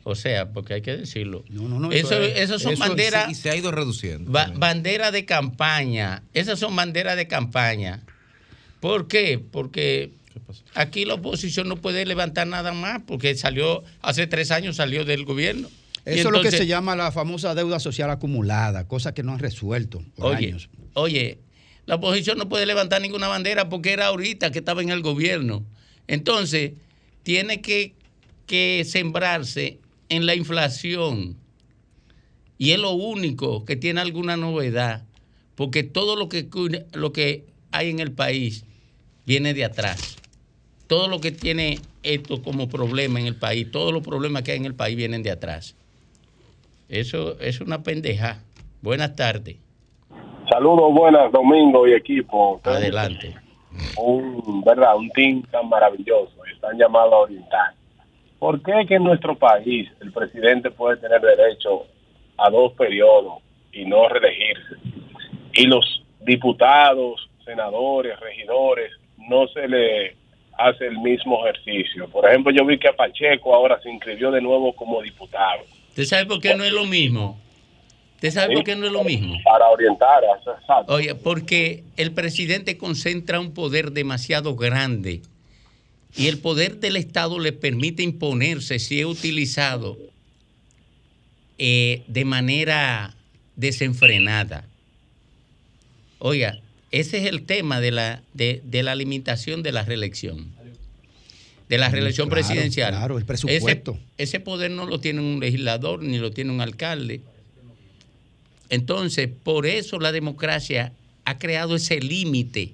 [0.04, 1.44] O sea, porque hay que decirlo.
[1.50, 3.26] no, eso, eso es- esos son eso y banderas.
[3.26, 6.24] se- y se ha ido reduciendo ba- bandera de campaña.
[6.34, 8.04] Esas son banderas de campaña.
[8.80, 9.40] ¿Por qué?
[9.52, 10.12] Porque
[10.76, 15.26] aquí la oposición no puede levantar nada más, porque salió, hace tres años salió del
[15.26, 15.68] gobierno.
[16.08, 19.40] Eso es lo que se llama la famosa deuda social acumulada, cosa que no han
[19.40, 20.70] resuelto por Oye, años.
[20.94, 21.40] oye,
[21.86, 25.66] la oposición no puede levantar ninguna bandera porque era ahorita que estaba en el gobierno.
[26.08, 26.74] Entonces,
[27.24, 27.98] tiene que
[28.48, 31.38] que sembrarse en la inflación.
[32.58, 35.06] Y es lo único que tiene alguna novedad,
[35.54, 36.48] porque todo lo que,
[36.94, 38.66] lo que hay en el país
[39.28, 40.18] viene de atrás.
[40.88, 44.58] Todo lo que tiene esto como problema en el país, todos los problemas que hay
[44.58, 45.76] en el país vienen de atrás.
[46.90, 48.44] Eso es una pendeja.
[48.82, 49.58] Buenas tardes.
[50.50, 52.62] Saludos, buenas, Domingo y equipo.
[52.64, 53.36] Adelante.
[53.98, 54.96] Un, ¿verdad?
[54.96, 56.34] Un team tan maravilloso.
[56.54, 57.74] Están llamados a orientar.
[58.40, 61.86] ¿Por qué que en nuestro país el presidente puede tener derecho
[62.38, 63.40] a dos periodos
[63.74, 64.76] y no reelegirse?
[65.54, 70.16] Y los diputados, senadores, regidores, no se le
[70.58, 72.08] hace el mismo ejercicio.
[72.10, 75.64] Por ejemplo, yo vi que a Pacheco ahora se inscribió de nuevo como diputado.
[75.98, 77.42] ¿Usted sabe por qué no es lo mismo?
[78.18, 79.36] ¿Usted sabe por qué no es lo mismo?
[79.44, 80.94] Para orientar, exacto.
[80.94, 85.24] Oye, porque el presidente concentra un poder demasiado grande
[86.16, 89.98] y el poder del Estado le permite imponerse si es utilizado
[91.58, 93.16] eh, de manera
[93.56, 94.66] desenfrenada.
[96.20, 96.60] Oiga,
[96.92, 100.57] ese es el tema de la, de, de la limitación de la reelección.
[101.70, 102.92] De la reelección claro, presidencial.
[102.94, 103.92] claro, el presupuesto.
[104.18, 107.22] Ese, ese poder no lo tiene un legislador ni lo tiene un alcalde.
[108.70, 110.94] Entonces, por eso la democracia
[111.26, 112.72] ha creado ese límite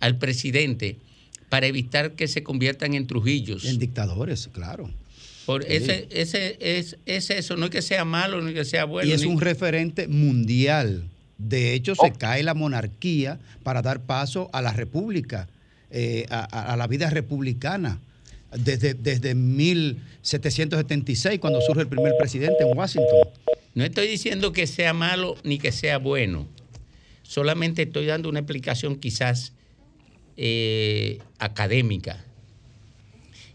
[0.00, 0.96] al presidente
[1.48, 3.64] para evitar que se conviertan en trujillos.
[3.64, 4.90] En dictadores, claro.
[5.46, 5.68] Por Sí.
[5.74, 9.08] ese, ese es, es eso, no es que sea malo, no es que sea bueno.
[9.08, 11.04] y es ni- un referente mundial.
[11.38, 12.04] De hecho, Oh.
[12.04, 15.48] se cae la monarquía para dar paso a la república,
[15.90, 17.98] eh, a la vida republicana.
[18.54, 23.28] Desde, desde 1776, cuando surge el primer presidente en Washington.
[23.74, 26.46] No estoy diciendo que sea malo ni que sea bueno.
[27.22, 29.52] Solamente estoy dando una explicación quizás
[30.36, 32.24] eh, académica.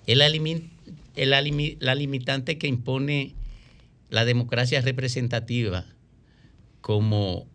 [0.08, 0.70] La limi-
[1.80, 3.34] la limitante que impone
[4.10, 5.86] la democracia representativa
[6.82, 7.46] como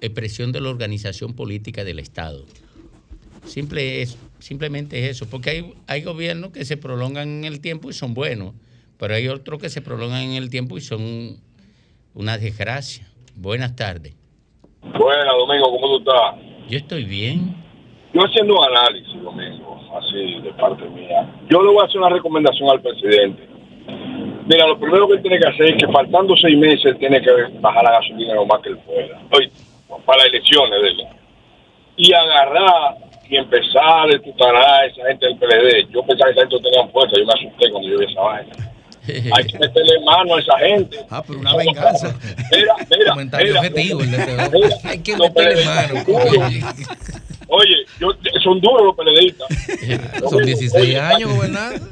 [0.00, 2.44] expresión de la organización política del Estado.
[3.44, 7.90] Simple es, simplemente es eso, porque hay, hay gobiernos que se prolongan en el tiempo
[7.90, 8.54] y son buenos,
[8.98, 11.36] pero hay otros que se prolongan en el tiempo y son
[12.14, 13.06] una desgracia.
[13.36, 14.14] Buenas tardes.
[14.82, 16.34] Buenas, Domingo, ¿cómo tú estás?
[16.68, 17.56] Yo estoy bien.
[18.12, 21.34] Yo haciendo un análisis, Domingo, así de parte mía.
[21.50, 23.48] Yo le voy a hacer una recomendación al presidente.
[24.46, 27.20] Mira, lo primero que él tiene que hacer es que faltando seis meses él tiene
[27.20, 27.30] que
[27.60, 29.20] bajar la gasolina lo más que él pueda.
[29.32, 29.50] Oye,
[30.04, 31.08] para las elecciones de él.
[31.96, 32.96] Y agarrar
[33.36, 35.90] empezar a tutar a esa gente del PLD.
[35.90, 38.20] Yo pensaba que esa gente no tenía fuerza, yo me asusté cuando yo vi esa
[38.20, 38.52] vaina.
[39.36, 40.98] Hay que meterle mano a esa gente.
[41.10, 42.16] Ah, pero una venganza.
[42.50, 46.04] Mira, mira, Comentario mira, objetivo el este mira, Hay que meterle mano.
[47.48, 48.08] Oye, yo,
[48.42, 49.48] son duros los PLDistas.
[50.30, 51.86] Son 16 años gobernando.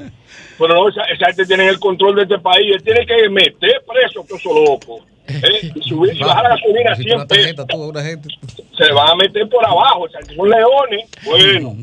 [0.57, 2.75] Pero no, esa, esa gente tiene el control de este país.
[2.75, 5.12] Él tiene que meter preso a todos esos locos.
[5.27, 5.71] ¿Eh?
[5.75, 7.67] Y, subir, y bajar la gasolina a 100 pesos.
[8.77, 10.03] Se van a meter por abajo.
[10.03, 11.09] O sea, que son leones.
[11.25, 11.77] Bueno.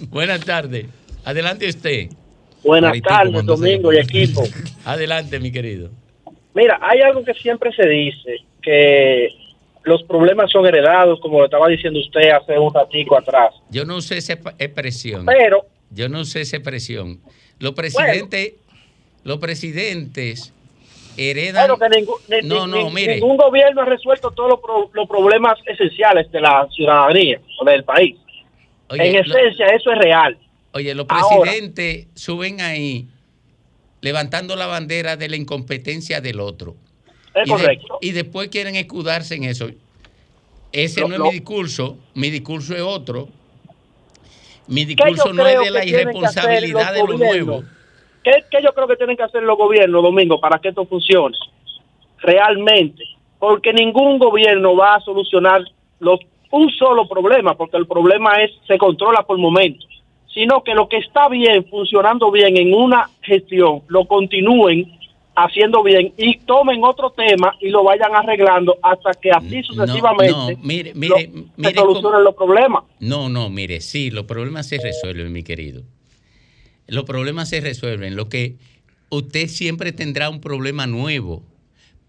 [0.08, 0.86] Buenas tardes.
[1.24, 2.08] Adelante usted.
[2.62, 4.42] Buenas Maritico, tardes, Domingo y equipo.
[4.84, 5.90] Adelante, mi querido.
[6.54, 9.28] Mira, hay algo que siempre se dice, que
[9.84, 13.54] los problemas son heredados, como lo estaba diciendo usted hace un ratico atrás.
[13.70, 15.24] Yo no usé esa expresión.
[15.26, 17.20] Pero, Yo no usé esa expresión.
[17.58, 18.54] Los presidentes,
[19.24, 20.52] los presidentes
[21.28, 21.70] heredan.
[21.78, 23.14] que ningún, ni- no, ni- no, mire.
[23.16, 27.84] ningún gobierno ha resuelto todos los, pro- los problemas esenciales de la ciudadanía o del
[27.84, 28.16] país.
[28.88, 30.38] Oye, en lo- esencia, eso es real.
[30.72, 33.06] Oye, los Ahora- presidentes suben ahí
[34.00, 36.76] levantando la bandera de la incompetencia del otro.
[37.34, 37.98] Es y, de- correcto.
[38.00, 39.68] y después quieren escudarse en eso.
[40.72, 43.28] Ese Lo- no es lo- mi discurso, mi discurso es otro.
[44.68, 47.46] Mi ¿Qué yo discurso no es de la irresponsabilidad de los lo gobiernos?
[47.46, 47.64] nuevo.
[48.22, 51.36] ¿Qué, qué yo creo que tienen que hacer los gobiernos, Domingo, para que esto funcione?
[52.18, 53.04] Realmente.
[53.38, 55.62] Porque ningún gobierno va a solucionar
[56.00, 59.86] los, un solo problema, porque el problema es se controla por momentos.
[60.32, 64.96] Sino que lo que está bien, funcionando bien en una gestión, lo continúen
[65.34, 70.48] haciendo bien y tomen otro tema y lo vayan arreglando hasta que así sucesivamente no,
[70.62, 72.84] mire, lo- mire, se solucionen cómo- los problemas.
[73.00, 75.82] No, no, mire, sí, los problemas se resuelven, mi querido.
[76.90, 78.16] Los problemas se resuelven.
[78.16, 78.56] Lo que
[79.10, 81.44] usted siempre tendrá un problema nuevo,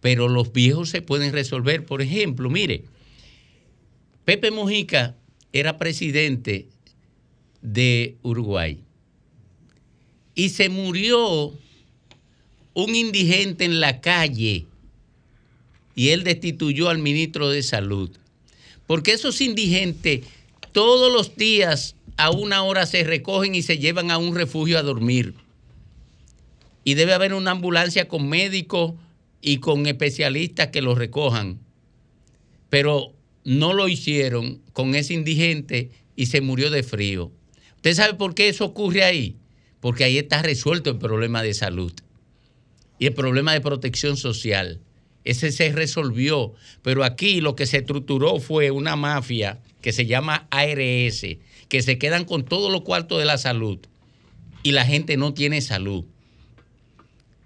[0.02, 1.86] pero los viejos se pueden resolver.
[1.86, 2.86] Por ejemplo, mire,
[4.26, 5.16] Pepe Mujica
[5.54, 6.68] era presidente
[7.62, 8.80] de Uruguay
[10.34, 11.54] y se murió
[12.74, 14.66] un indigente en la calle
[15.94, 18.10] y él destituyó al ministro de Salud.
[18.88, 20.22] Porque esos indigentes
[20.72, 24.84] todos los días a una hora se recogen y se llevan a un refugio a
[24.84, 25.34] dormir.
[26.84, 28.94] y debe haber una ambulancia con médicos
[29.40, 31.60] y con especialistas que lo recojan.
[32.70, 37.32] Pero no lo hicieron con ese indigente y se murió de frío.
[37.76, 39.36] ¿Usted sabe por qué eso ocurre ahí?
[39.80, 41.94] Porque ahí está resuelto el problema de salud
[42.98, 44.80] y el problema de protección social.
[45.24, 50.48] Ese se resolvió, pero aquí lo que se estructuró fue una mafia que se llama
[50.50, 51.26] ARS,
[51.72, 53.80] que se quedan con todos los cuartos de la salud
[54.62, 56.04] y la gente no tiene salud.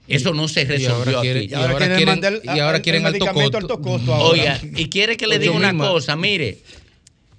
[0.08, 1.48] Eso no se resolvió aquí.
[1.48, 3.58] y ahora quieren mandar y ahora quieren alto costo.
[3.60, 4.28] alto costo ahora.
[4.28, 5.90] Oiga, y quiere que le diga una misma.
[5.90, 6.58] cosa, mire,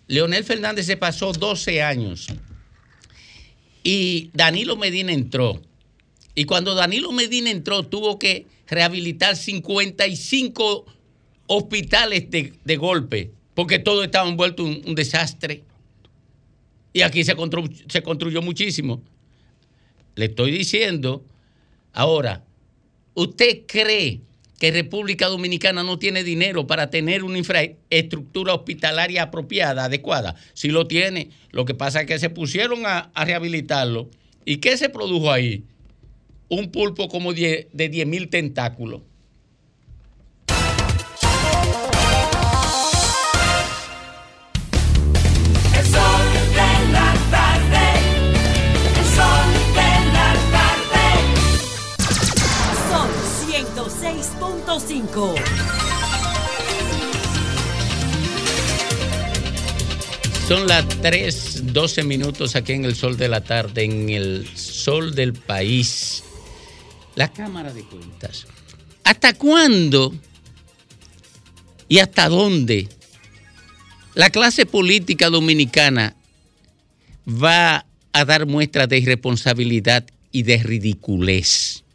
[0.07, 2.29] Leonel Fernández se pasó 12 años
[3.83, 5.61] y Danilo Medina entró.
[6.37, 10.87] Y cuando Danilo Medina entró, tuvo que rehabilitar 55
[11.49, 15.64] hospitales de, de golpe, porque todo estaba envuelto en un desastre.
[16.97, 19.03] Y aquí se constru- se construyó muchísimo.
[20.15, 21.27] Le estoy diciendo,
[21.93, 22.43] ahora,
[23.13, 24.23] ¿usted cree
[24.59, 30.37] que República Dominicana no tiene dinero para tener una infraestructura hospitalaria apropiada, adecuada?
[30.55, 31.29] Sí lo tiene.
[31.51, 34.09] Lo que pasa es que se pusieron a, rehabilitarlo.
[34.47, 35.65] ¿Y qué se produjo ahí?
[36.49, 39.03] Un pulpo como de 10 mil tentáculos.
[60.47, 65.15] Son las 3, 12 minutos aquí en el sol de la tarde, en el sol
[65.15, 66.23] del país.
[67.15, 68.47] La Cámara de Cuentas.
[69.03, 70.15] ¿Hasta cuándo
[71.89, 72.87] y hasta dónde
[74.15, 76.17] la clase política dominicana
[77.27, 81.86] va a dar muestras de irresponsabilidad y de ridiculez?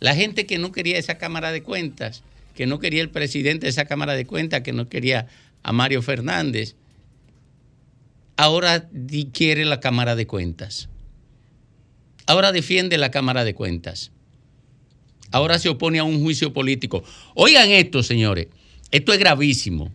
[0.00, 2.22] La gente que no quería esa Cámara de Cuentas,
[2.54, 5.26] que no quería el presidente de esa Cámara de Cuentas, que no quería
[5.62, 6.76] a Mario Fernández,
[8.36, 8.88] ahora
[9.32, 10.88] quiere la Cámara de Cuentas.
[12.26, 14.10] Ahora defiende la Cámara de Cuentas.
[15.30, 17.02] Ahora se opone a un juicio político.
[17.34, 18.48] Oigan esto, señores.
[18.90, 19.92] Esto es gravísimo.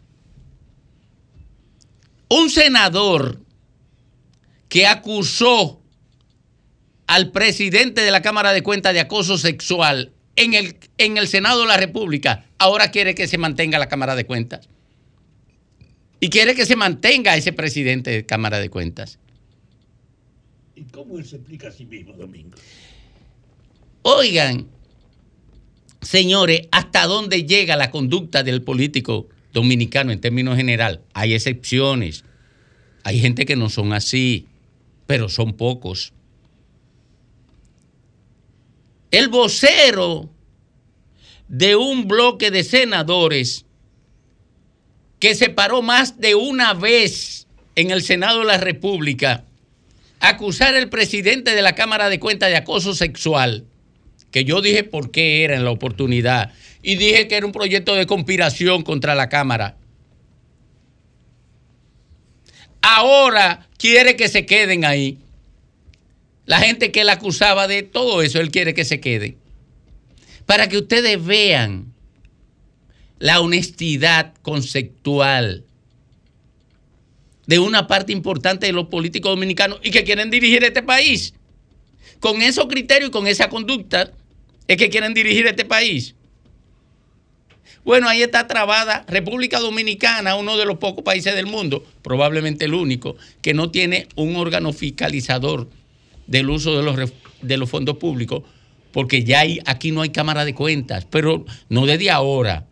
[2.29, 3.39] Un senador
[4.67, 5.78] que acusó
[7.09, 11.61] al presidente de la Cámara de Cuentas de acoso sexual en el, en el Senado
[11.61, 14.69] de la República, ahora quiere que se mantenga la Cámara de Cuentas.
[16.19, 19.17] Y quiere que se mantenga ese presidente de Cámara de Cuentas.
[20.75, 22.55] ¿Y cómo él se explica a sí mismo, Domingo?
[24.03, 24.67] Oigan,
[26.01, 31.01] señores, ¿hasta dónde llega la conducta del político dominicano en términos general?
[31.15, 32.23] Hay excepciones.
[33.03, 34.45] Hay gente que no son así,
[35.07, 36.13] pero son pocos.
[39.11, 40.29] El vocero
[41.47, 43.65] de un bloque de senadores
[45.19, 49.45] que se paró más de una vez en el Senado de la República
[50.19, 53.65] a acusar al presidente de la Cámara de Cuentas de acoso sexual,
[54.31, 57.95] que yo dije por qué era en la oportunidad, y dije que era un proyecto
[57.95, 59.77] de conspiración contra la Cámara.
[62.81, 65.17] Ahora quiere que se queden ahí.
[66.49, 69.37] La gente que él acusaba de todo eso, él quiere que se quede.
[70.47, 71.93] Para que ustedes vean
[73.19, 75.63] la honestidad conceptual
[77.45, 81.35] de una parte importante de los políticos dominicanos y que quieren dirigir este país.
[82.19, 84.11] Con esos criterios y con esa conducta
[84.67, 86.15] es que quieren dirigir este país.
[87.83, 92.73] Bueno, ahí está trabada República Dominicana, uno de los pocos países del mundo, probablemente el
[92.73, 95.69] único, que no tiene un órgano fiscalizador
[96.29, 97.11] del uso de los,
[97.41, 98.43] de los fondos públicos,
[98.91, 102.65] porque ya hay, aquí no hay Cámara de Cuentas, pero no desde ahora.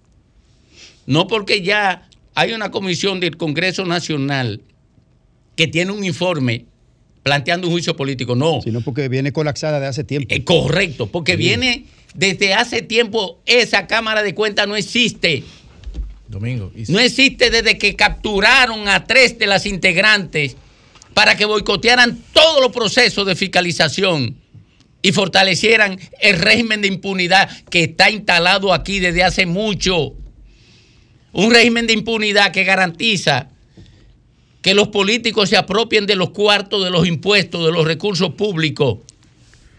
[1.05, 4.61] No porque ya hay una comisión del Congreso Nacional
[5.55, 6.65] que tiene un informe
[7.23, 8.61] planteando un juicio político, no.
[8.61, 10.33] Sino porque viene colapsada de hace tiempo.
[10.33, 15.43] Eh, correcto, porque viene desde hace tiempo, esa Cámara de Cuentas no existe.
[16.27, 16.71] Domingo.
[16.75, 20.55] y- No existe desde que capturaron a tres de las integrantes
[21.17, 24.37] para que boicotearan todos los procesos de fiscalización
[25.01, 30.13] y fortalecieran el régimen de impunidad que está instalado aquí desde hace mucho.
[31.31, 33.49] Un régimen de impunidad que garantiza
[34.61, 38.99] que los políticos se apropien de los cuartos, de los impuestos, de los recursos públicos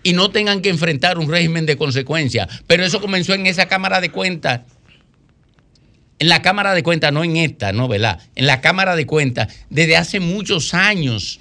[0.02, 2.48] y no tengan que enfrentar un régimen de consecuencia.
[2.66, 4.62] Pero eso comenzó en esa Cámara de Cuentas.
[6.18, 8.20] En la Cámara de Cuentas, no en esta, no, ¿verdad?
[8.34, 11.38] En la Cámara de Cuentas, desde hace muchos años.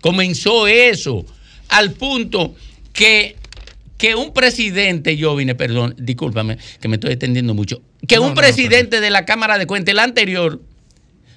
[0.00, 1.26] Comenzó eso,
[1.68, 2.54] al punto
[2.92, 3.36] que
[3.98, 8.28] que un presidente, yo vine, perdón, discúlpame, que me estoy extendiendo mucho, que No, un
[8.28, 10.60] no, no, presidente de la Cámara de Cuentas, el anterior,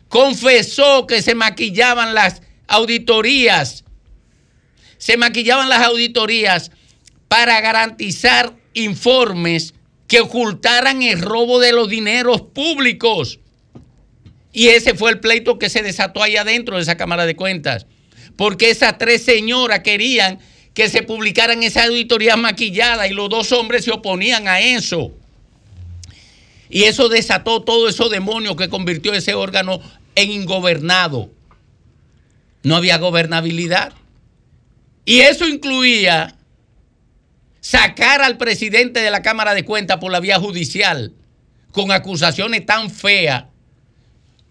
[0.10, 3.86] confesó que se maquillaban las auditorías,
[4.98, 6.72] se maquillaban las auditorías
[7.28, 9.74] para garantizar informes
[10.10, 13.40] que ocultaran el robo de los dineros públicos.
[14.52, 17.86] Y ese fue el pleito que se desató ahí adentro de esa Cámara de Cuentas.
[18.36, 20.40] Porque esas tres señoras querían
[20.74, 25.14] que se publicaran esas auditorías maquilladas y los dos hombres se oponían a eso.
[26.72, 29.80] Y eso desató todo esos demonios que convirtió ese órgano
[30.16, 31.30] en ingobernado.
[32.64, 33.94] No había gobernabilidad.
[35.06, 36.36] Y eso incluía
[37.62, 41.14] sacar al presidente de la Cámara de Cuentas por la vía judicial
[41.72, 43.46] con acusaciones tan feas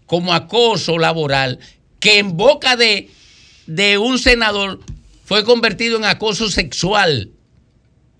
[0.05, 1.59] como acoso laboral,
[1.99, 3.09] que en boca de,
[3.67, 4.79] de un senador
[5.25, 7.31] fue convertido en acoso sexual,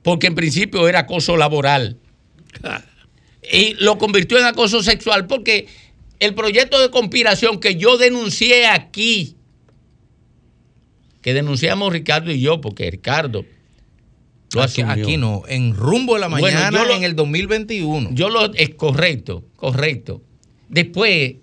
[0.03, 1.97] porque en principio era acoso laboral.
[3.51, 5.67] Y lo convirtió en acoso sexual porque
[6.19, 9.35] el proyecto de conspiración que yo denuncié aquí,
[11.21, 13.45] que denunciamos Ricardo y yo, porque Ricardo
[14.53, 14.61] lo
[15.03, 18.09] Aquí, no, en rumbo de la Bueno, mañana yo lo- en el 2021.
[18.13, 20.21] Yo lo es correcto, correcto.
[20.69, 21.35] Después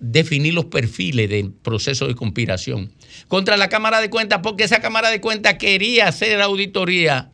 [0.00, 2.92] definir los perfiles del proceso de conspiración
[3.26, 7.32] contra la Cámara de Cuentas, porque esa Cámara de Cuentas quería hacer auditoría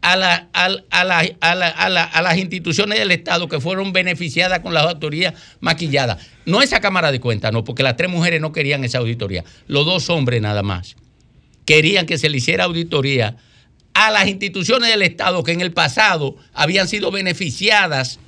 [0.00, 1.04] a, la- a la- a
[1.54, 6.26] la- a la- a las instituciones del Estado que fueron beneficiadas con las auditorías maquilladas.
[6.46, 9.44] No esa Cámara de Cuentas, no, porque las tres mujeres no querían esa auditoría.
[9.68, 10.96] Los dos hombres nada más
[11.64, 13.36] querían que se le hiciera auditoría
[13.94, 18.18] a las instituciones del Estado que en el pasado habían sido beneficiadas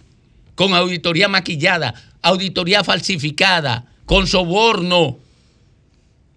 [0.55, 5.19] con auditoría maquillada, auditoría falsificada, con soborno,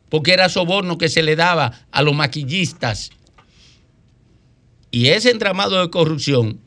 [0.09, 3.11] porque era soborno que se le daba a los maquillistas.
[4.91, 6.59] Y ese entramado de corrupción,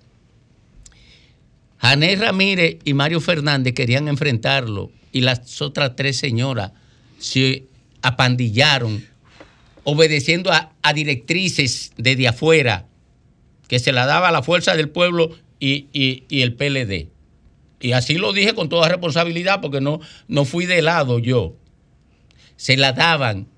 [1.78, 6.70] Janés Ramírez y Mario Fernández querían enfrentarlo y las otras tres señoras
[7.18, 7.66] se
[8.02, 9.04] apandillaron
[9.84, 12.86] obedeciendo a, a directrices desde afuera
[13.68, 17.08] que se la daba la fuerza del pueblo y, y- y el PLD.
[17.80, 21.56] Y así lo dije con toda responsabilidad porque no, no fui de lado yo.
[22.56, 23.48] Se la daban,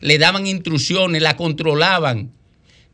[0.00, 2.32] le daban instrucciones, la controlaban.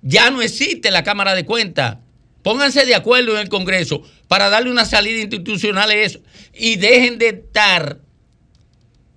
[0.02, 1.98] Ya no existe la Cámara de Cuentas.
[2.42, 6.20] Pónganse de acuerdo en el Congreso para darle una salida institucional a eso
[6.52, 8.00] y dejen de estar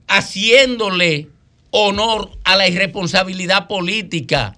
[0.08, 1.28] haciéndole
[1.72, 4.58] honor a la irresponsabilidad política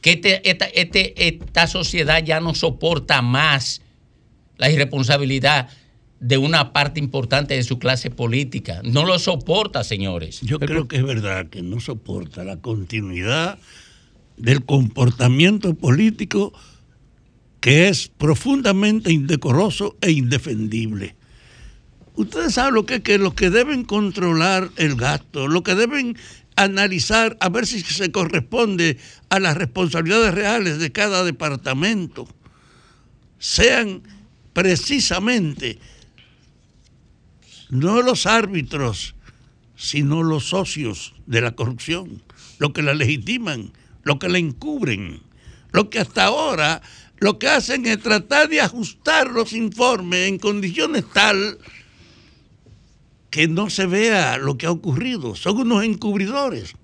[0.00, 3.80] que este- esta, este- esta sociedad ya no soporta más
[4.58, 5.68] la irresponsabilidad
[6.20, 8.80] de una parte importante de su clase política.
[8.84, 10.40] No lo soporta, señores.
[10.42, 13.58] Yo creo que es verdad que no soporta la continuidad
[14.36, 16.52] del comportamiento político
[17.60, 21.14] que es profundamente indecoroso e indefendible.
[22.14, 26.16] Ustedes saben lo que es que los que deben controlar el gasto, lo que deben
[26.54, 28.98] analizar a ver si se corresponde
[29.30, 32.28] a las responsabilidades reales de cada departamento,
[33.40, 34.02] sean
[34.52, 35.80] precisamente
[37.68, 39.16] no los árbitros,
[39.74, 42.22] sino los socios de la corrupción,
[42.58, 43.72] los que la legitiman,
[44.04, 45.20] los que la encubren,
[45.72, 46.80] lo que hasta ahora
[47.18, 51.58] lo que hacen es tratar de ajustar los informes en condiciones tal
[53.34, 55.34] que no se vea lo que ha ocurrido.
[55.34, 56.74] Son unos encubridores.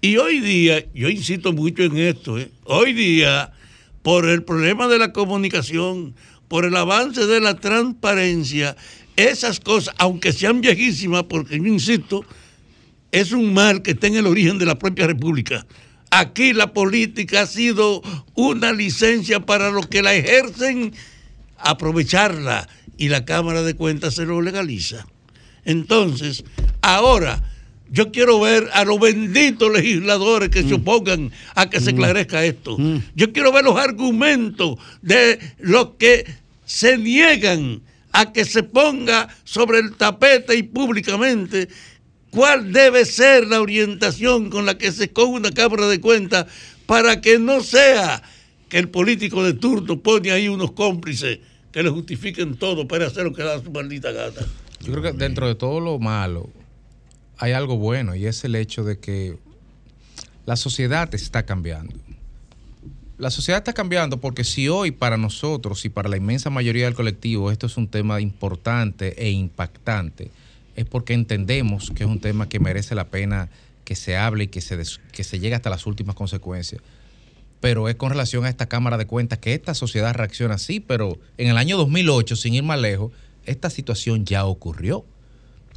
[0.00, 2.50] Y hoy día, yo insisto mucho en esto, ¿eh?
[2.64, 3.52] hoy día,
[4.00, 6.14] por el problema de la comunicación,
[6.48, 8.74] por el avance de la transparencia,
[9.16, 12.24] esas cosas, aunque sean viejísimas, porque yo insisto,
[13.10, 15.66] es un mal que está en el origen de la propia República.
[16.10, 18.00] Aquí la política ha sido
[18.32, 20.94] una licencia para los que la ejercen
[21.58, 22.66] aprovecharla
[22.96, 25.06] y la Cámara de Cuentas se lo legaliza.
[25.64, 26.44] Entonces,
[26.80, 27.42] ahora
[27.90, 32.78] yo quiero ver a los benditos legisladores que se opongan a que se esclarezca esto.
[33.14, 36.24] Yo quiero ver los argumentos de los que
[36.64, 37.82] se niegan
[38.12, 41.68] a que se ponga sobre el tapete y públicamente
[42.30, 46.46] cuál debe ser la orientación con la que se escoge una Cámara de Cuentas
[46.86, 48.22] para que no sea
[48.70, 51.40] que el político de turno pone ahí unos cómplices
[51.70, 54.40] que le justifiquen todo para hacer lo que da su maldita gana.
[54.82, 56.48] Yo creo que dentro de todo lo malo
[57.38, 59.38] hay algo bueno y es el hecho de que
[60.46, 61.94] la sociedad está cambiando.
[63.18, 66.94] La sociedad está cambiando porque si hoy para nosotros y para la inmensa mayoría del
[66.94, 70.30] colectivo esto es un tema importante e impactante,
[70.74, 73.48] es porque entendemos que es un tema que merece la pena
[73.84, 76.80] que se hable y que se, des- que se llegue hasta las últimas consecuencias.
[77.60, 81.16] pero es con relación a esta Cámara de Cuentas que esta sociedad reacciona así, pero
[81.38, 83.12] en el año 2008, sin ir más lejos,
[83.46, 85.04] esta situación ya ocurrió.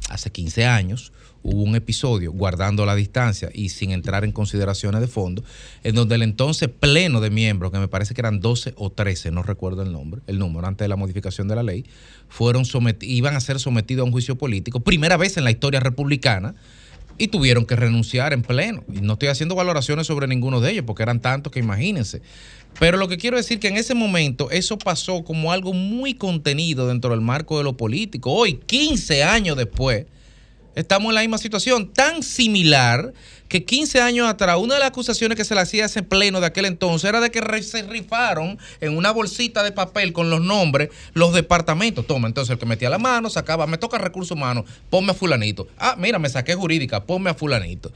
[0.08, 1.12] Hace 15 años
[1.42, 5.44] hubo un episodio, guardando la distancia y sin entrar en consideraciones de fondo,
[5.84, 9.30] en donde el entonces pleno de miembros, que me parece que eran 12 o 13,
[9.30, 11.84] no recuerdo el nombre, el número antes de la modificación de la ley,
[12.28, 12.64] fueron
[13.00, 16.54] iban a ser sometidos a un juicio político, primera vez en la historia republicana,
[17.18, 18.84] y tuvieron que renunciar en pleno.
[18.92, 22.22] Y no estoy haciendo valoraciones sobre ninguno de ellos, porque eran tantos que imagínense.
[22.78, 26.86] Pero lo que quiero decir que en ese momento eso pasó como algo muy contenido
[26.86, 28.32] dentro del marco de lo político.
[28.32, 30.04] Hoy, 15 años después,
[30.74, 33.14] estamos en la misma situación, tan similar
[33.48, 36.40] que 15 años atrás, una de las acusaciones que se le hacía a ese pleno
[36.40, 40.42] de aquel entonces era de que se rifaron en una bolsita de papel con los
[40.42, 42.06] nombres los departamentos.
[42.06, 45.66] Toma, entonces el que metía la mano sacaba, me toca recursos humanos, ponme a fulanito.
[45.78, 47.90] Ah, mira, me saqué jurídica, ponme a fulanito.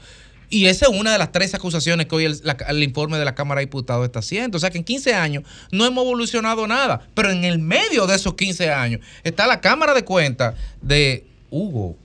[0.51, 3.25] Y esa es una de las tres acusaciones que hoy el, la- el informe de
[3.25, 4.57] la Cámara de Diputados está haciendo.
[4.57, 7.07] O sea que en 15 años no hemos evolucionado nada.
[7.15, 11.95] Pero en el medio de esos 15 años está la Cámara de Cuentas de Hugo.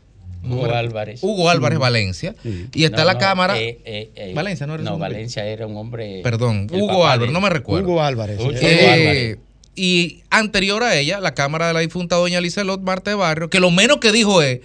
[0.49, 1.20] Hugo Álvarez.
[1.24, 2.36] Hugo Álvarez Valencia.
[2.72, 3.59] Y está No, la no, Cámara.
[3.61, 4.97] eh, eh, eh, Valencia, ¿no era No?
[4.97, 6.20] Valencia era un hombre.
[6.22, 7.88] Perdón, Hugo Álvarez, de- no me recuerdo.
[7.88, 8.38] Hugo Álvarez.
[8.38, 9.38] Hugo Eh, Álvarez.
[9.74, 13.72] y anterior a ella, la Cámara de la difunta doña Lizelot Marte Barrio, que lo
[13.72, 14.61] menos que dijo es,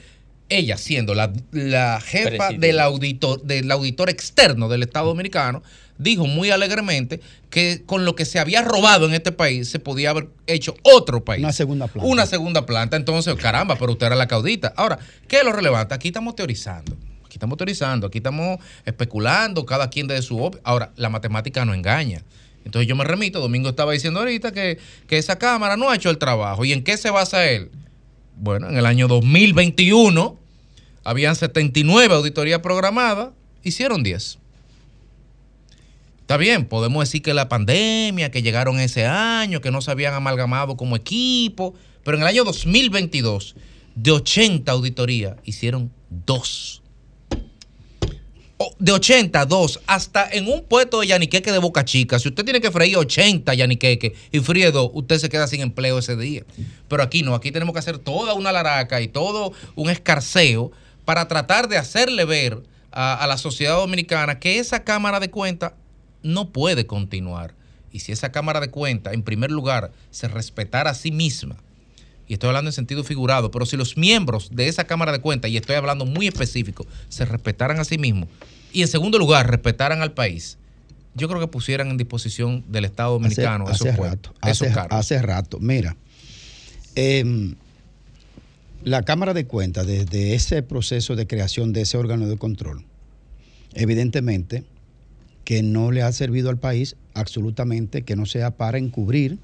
[0.51, 5.63] ella siendo la, la jefa del auditor, del auditor externo del Estado Dominicano,
[5.97, 10.09] dijo muy alegremente que con lo que se había robado en este país se podía
[10.11, 11.43] haber hecho otro país.
[11.43, 12.09] Una segunda planta.
[12.09, 12.97] Una segunda planta.
[12.97, 14.73] Entonces, caramba, pero usted era la caudita.
[14.77, 14.97] Ahora,
[15.27, 15.93] ¿qué es lo relevante?
[15.93, 16.97] Aquí estamos teorizando.
[17.25, 20.37] Aquí estamos teorizando, aquí estamos especulando, cada quien desde su...
[20.43, 22.23] op- Ahora, la matemática no engaña.
[22.65, 24.77] Entonces yo me remito, Domingo estaba diciendo ahorita que,
[25.07, 26.65] que esa Cámara no ha hecho el trabajo.
[26.65, 27.71] ¿Y en qué se basa él?
[28.37, 30.39] Bueno, en el año 2021
[31.03, 33.29] habían 79 auditorías programadas,
[33.63, 34.37] hicieron 10.
[36.21, 40.13] Está bien, podemos decir que la pandemia, que llegaron ese año, que no se habían
[40.13, 41.73] amalgamado como equipo,
[42.03, 43.55] pero en el año 2022,
[43.95, 46.81] de 80 auditorías, hicieron dos.
[48.57, 49.81] O- De 80, dos.
[49.87, 53.53] Hasta en un puesto de yaniqueque de Boca Chica, si usted tiene que freír 80
[53.53, 56.43] yaniqueque y fríe dos, usted se queda sin empleo ese día.
[56.87, 60.71] Pero aquí no, aquí tenemos que hacer toda una laraca y todo un escarceo
[61.05, 65.73] para tratar de hacerle ver a, a la sociedad dominicana que esa Cámara de Cuentas
[66.23, 67.53] no puede continuar.
[67.91, 71.57] Y si esa Cámara de Cuentas, en primer lugar, se respetara a sí misma,
[72.27, 75.51] y estoy hablando en sentido figurado, pero si los miembros de esa Cámara de Cuentas,
[75.51, 78.29] y estoy hablando muy específico, se respetaran a sí mismos,
[78.71, 80.57] y en segundo lugar, respetaran al país,
[81.13, 84.67] yo creo que pusieran en disposición del Estado dominicano hace, esos, hace puestos, rato, esos
[84.67, 84.99] hace, cargos.
[84.99, 85.59] hace rato.
[85.59, 85.97] Mira,
[86.95, 87.55] em,
[88.83, 92.83] la Cámara de Cuentas, desde ese proceso de creación de ese órgano de control,
[93.73, 94.63] evidentemente
[95.45, 99.37] que no le ha servido al país absolutamente, que no sea para encubrir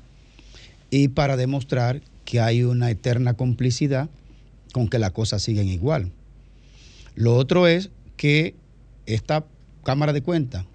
[0.90, 4.10] y para demostrar que hay una eterna complicidad
[4.74, 6.12] con que las cosas siguen igual.
[7.16, 8.56] Lo otro es que
[9.06, 9.46] esta
[9.84, 10.66] Cámara de Cuentas,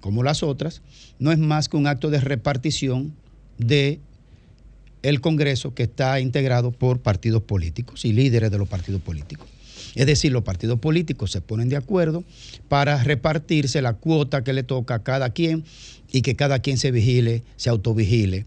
[0.00, 0.82] como las otras,
[1.18, 3.14] no es más que un acto de repartición
[3.58, 4.00] de
[5.02, 9.48] el Congreso que está integrado por partidos políticos y líderes de los partidos políticos.
[9.94, 12.24] Es decir, los partidos políticos se ponen de acuerdo
[12.68, 15.64] para repartirse la cuota que le toca a cada quien
[16.12, 18.46] y que cada quien se vigile, se autovigile.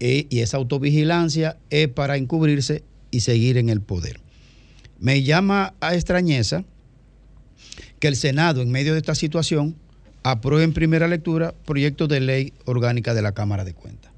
[0.00, 4.20] E- y esa autovigilancia es para encubrirse y seguir en el poder.
[4.98, 6.64] Me llama a extrañeza
[8.00, 9.76] que el Senado, en medio de esta situación,
[10.24, 14.11] apruebe en primera lectura proyecto de ley orgánica de la Cámara de Cuentas.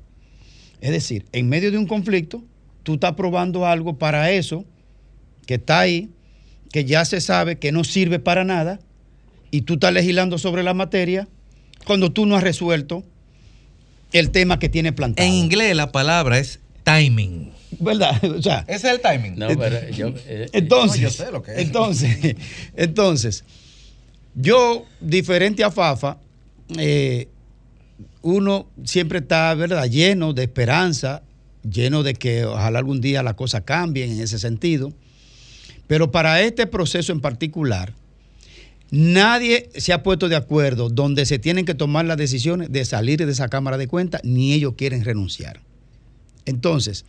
[0.85, 2.45] Es decir, en medio de un conflicto,
[2.83, 4.67] tú estás aprobando algo para eso,
[5.47, 6.11] que está ahí,
[6.71, 8.81] que ya se sabe que no sirve para nada,
[9.51, 11.27] y tú estás legislando sobre la materia
[11.87, 13.03] cuando tú no has resuelto
[14.13, 15.27] el tema que tiene plantado.
[15.27, 17.51] En inglés la palabra es timing.
[17.81, 18.23] ¿Verdad?
[18.39, 19.37] O sea, ese es el timing.
[19.39, 20.13] No, pero yo.
[20.27, 21.59] eh, Entonces, No, yo sé lo que es.
[21.61, 22.37] entonces,
[22.77, 23.45] entonces,
[24.35, 26.19] yo, diferente a Fafa,
[26.77, 27.29] eh,
[28.25, 31.23] uno siempre está, ¿verdad?, lleno de esperanza,
[31.63, 34.93] lleno de que ojalá algún día las cosas cambien en ese sentido.
[35.87, 37.95] Pero para este proceso en particular,
[38.91, 43.25] nadie se ha puesto de acuerdo donde se tienen que tomar las decisiones de salir
[43.25, 45.61] de esa Cámara de Cuentas, ni ellos quieren renunciar.
[46.47, 47.05] Entonces,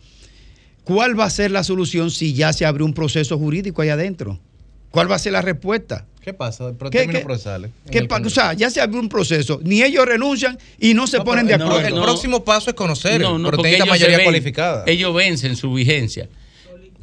[0.84, 4.38] ¿cuál va a ser la solución si ya se abrió un proceso jurídico ahí adentro?
[4.96, 6.06] ¿Cuál va a ser la respuesta?
[6.22, 6.72] ¿Qué pasa?
[6.84, 7.70] ¿Qué- términos qué- procesales.
[7.90, 11.18] ¿Qué pa- o sea, ya se abrió un proceso, ni ellos renuncian y no se
[11.18, 11.86] No, ponen de no, acuerdo.
[11.98, 14.84] el próximo paso es conocer, No, no, pero porque ellos mayoría ven- cualificada.
[14.86, 16.30] Ellos vencen su vigencia.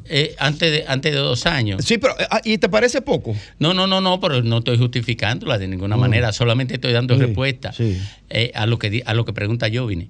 [0.09, 1.85] eh, antes, de, antes de dos años.
[1.85, 3.35] Sí, pero ah, ¿y te parece poco?
[3.59, 5.99] No, no, no, no, pero no estoy justificándola de ninguna Mm.
[5.99, 7.97] manera, solamente estoy dando Sí, respuesta sí.
[8.31, 10.09] eh, a, lo que, a lo que pregunta Jovine.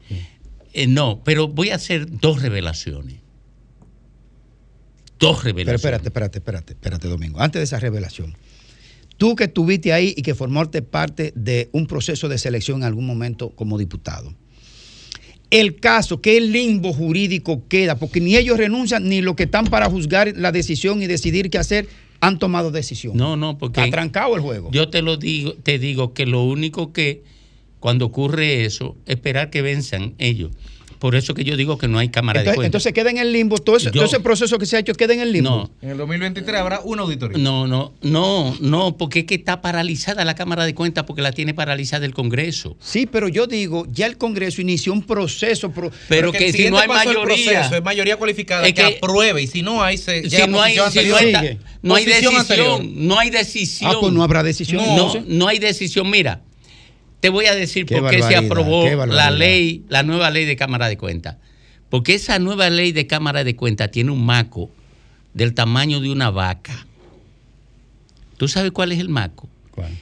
[0.73, 3.17] Eh, no, pero voy a hacer dos revelaciones.
[5.19, 5.79] Dos Pero revelaciones.
[5.79, 7.39] espérate, espérate, espérate, espérate, Domingo.
[7.39, 8.35] Antes de esa revelación,
[9.17, 13.05] tú que estuviste ahí y que formaste parte de un proceso de selección en algún
[13.05, 14.33] momento como diputado.
[15.49, 17.95] El caso, ¿qué limbo jurídico queda?
[17.99, 21.59] Porque ni ellos renuncian, ni los que están para juzgar la decisión y decidir qué
[21.59, 21.87] hacer
[22.21, 23.15] han tomado decisión.
[23.15, 23.81] No, no, porque.
[23.81, 24.71] Está trancado el juego.
[24.71, 27.23] Yo te lo digo, te digo que lo único que
[27.79, 30.51] cuando ocurre eso, esperar que venzan ellos.
[31.03, 32.67] Por eso que yo digo que no hay cámara de Entonces, cuentas.
[32.85, 34.93] entonces queda en el limbo, todo ese, Yo- todo ese proceso que se ha hecho
[34.93, 35.49] queda en el limbo.
[35.49, 35.71] No.
[35.81, 37.37] En el 2023 habrá una auditoría.
[37.37, 41.33] No, no, no, no, porque es que está paralizada la Cámara de Cuentas porque la
[41.33, 42.77] tiene paralizada el Congreso.
[42.79, 45.71] Sí, pero yo digo, ya el Congreso inició un proceso.
[45.71, 49.41] pro- Pero que si no hay mayoría- proceso es mayoría cualificada Es que, que- apruebe
[49.41, 51.43] y si no hay se Si no hay, si no está-
[51.81, 52.81] no hay decisión, anterior.
[52.81, 53.91] no hay decisión.
[53.93, 56.09] Ah, pues no habrá decisión, No, no hay decisión.
[56.09, 56.39] Mira,
[57.23, 60.43] te voy a decir Qué por qué se aprobó qué la ley, la nueva ley
[60.43, 61.37] de Cámara de Cuentas.
[61.89, 64.69] Porque esa nueva ley de Cámara de Cuentas tiene un maco
[65.33, 66.85] del tamaño de una vaca.
[68.35, 69.47] ¿Tú sabes cuál es el maco?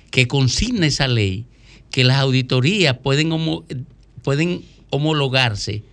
[0.09, 1.45] Que consigna esa ley
[1.91, 3.65] que las auditorías pueden, homo-
[4.23, 5.83] pueden homologarse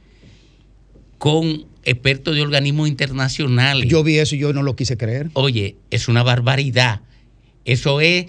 [1.18, 3.86] con expertos de organismos internacionales.
[3.86, 5.28] Yo vi eso y yo no lo quise creer.
[5.34, 7.02] Oye, es una barbaridad.
[7.66, 8.24] Eso es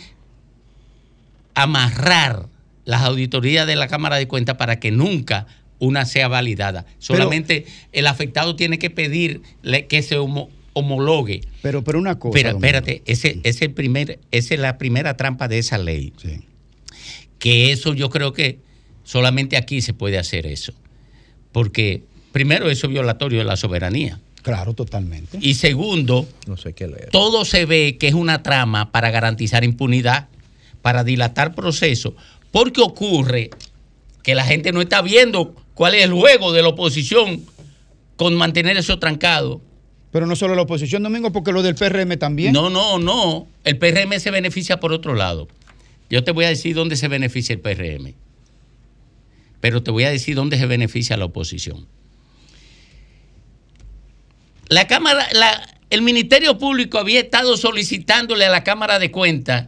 [1.56, 2.47] amarrar
[2.90, 5.46] las auditorías de la Cámara de Cuentas para que nunca
[5.78, 6.86] una sea validada.
[6.98, 9.42] Solamente el afectado tiene que pedir
[9.88, 11.42] que se homo- homologue.
[11.62, 12.38] Pero, pero una cosa.
[12.38, 12.66] Espera, Domingo.
[12.66, 16.12] espérate, ese, ese el primer, esa es la primera trampa de esa ley.
[17.38, 18.60] Que eso yo creo que
[19.04, 20.74] solamente aquí se puede hacer eso.
[21.52, 24.20] Porque primero eso es violatorio de la soberanía.
[24.42, 25.38] Claro, totalmente.
[25.42, 27.10] Y segundo, No sé qué leer.
[27.12, 30.28] todo se ve que es una trama para garantizar impunidad,
[30.82, 32.14] para dilatar procesos,
[32.52, 33.50] porque ocurre
[34.24, 37.45] que la gente no está viendo cuál es el juego de la oposición
[38.16, 39.62] con mantener eso trancado.
[40.12, 42.52] Pero no solo la oposición, Domingo, porque lo del PRM también.
[42.52, 43.47] No, no, no.
[43.64, 45.47] El PRM se beneficia por otro lado.
[46.10, 48.16] Yo te voy a decir dónde se beneficia el PRM.
[49.62, 51.86] Pero te voy a decir dónde se beneficia la oposición.
[54.70, 59.68] La Cámara, la- el Ministerio Público había estado solicitándole a la Cámara de Cuentas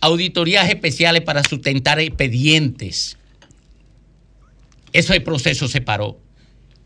[0.00, 3.16] auditorías especiales para sustentar expedientes.
[4.92, 6.18] Ese proceso se paró.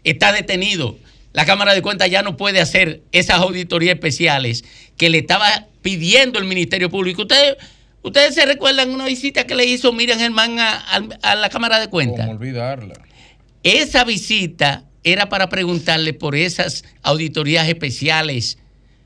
[0.05, 0.99] Está detenido.
[1.33, 4.65] La Cámara de Cuentas ya no puede hacer esas auditorías especiales
[4.97, 7.23] que le estaba pidiendo el Ministerio Público.
[7.23, 7.57] Ustedes,
[8.03, 11.79] ustedes se recuerdan una visita que le hizo Miriam Germán a, a- a la Cámara
[11.81, 12.27] de Cuentas.
[12.27, 12.95] Cómo olvidarla.
[13.63, 18.59] Esa visita era para preguntarle por esas auditorías especiales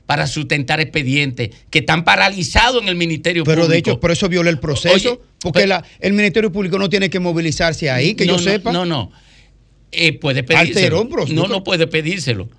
[0.07, 3.71] para sustentar expedientes que están paralizados en el Ministerio Pero Público.
[3.73, 5.11] de hecho, por eso violó el proceso.
[5.13, 8.43] Oye, porque la- el Ministerio Público no tiene que movilizarse ahí, que no, yo no,
[8.51, 8.71] sepa.
[8.71, 9.11] No, no.
[9.91, 10.69] Eh, puede pedírselo.
[10.79, 11.33] Alteró un proceso.
[11.39, 12.49] No, no puede pedírselo.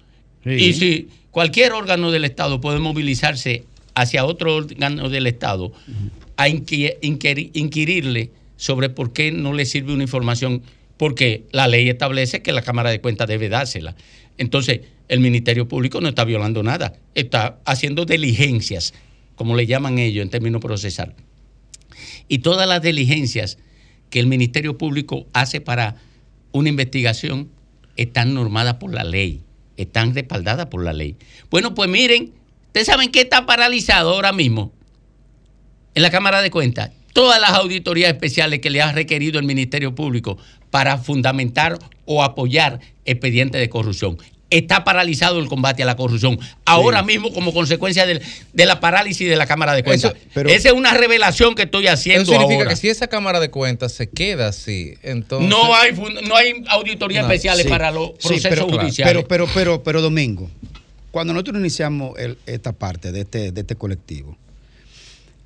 [0.45, 0.51] Sí.
[0.51, 5.73] Y si cualquier órgano del Estado puede movilizarse hacia otro órgano del Estado
[6.37, 10.63] a inqui- inquiri- inquirirle sobre por qué no le sirve una información,
[10.97, 13.95] porque la ley establece que la Cámara de Cuentas debe dársela.
[14.39, 18.95] Entonces, el Ministerio Público no está violando nada, está haciendo diligencias,
[19.35, 21.15] como le llaman ellos en términos procesal.
[22.29, 23.59] Y todas las diligencias
[24.11, 25.97] que el Ministerio Público hace para
[26.53, 27.51] una investigación
[27.97, 29.43] están normadas por la ley,
[29.77, 31.17] están respaldadas por la ley.
[31.51, 32.33] Bueno, pues miren,
[32.67, 34.73] ustedes saben que está paralizado ahora mismo
[35.95, 39.95] en la Cámara de Cuentas todas las auditorías especiales que le ha requerido el Ministerio
[39.95, 40.39] Público
[40.71, 44.19] para fundamentar o apoyar expedientes de corrupción.
[44.51, 46.39] Está paralizado el combate a la corrupción.
[46.65, 48.23] Ahora mismo, como consecuencia del-
[48.55, 50.15] de, la parálisis de la Cámara de Cuentas.
[50.15, 52.71] Eso- pero- Esa es una revelación que estoy Eso haciendo significa ahora.
[52.71, 55.51] que si esa Cámara de Cuentas se queda así, entonces...
[55.51, 55.93] No hay,
[56.27, 59.13] no hay auditorías No, especiales sí, para los sí, procesos pero, judiciales.
[59.13, 60.51] Pero, pero, pero, pero, Domingo,
[61.11, 64.35] cuando nosotros iniciamos el- esta parte de este, de este colectivo,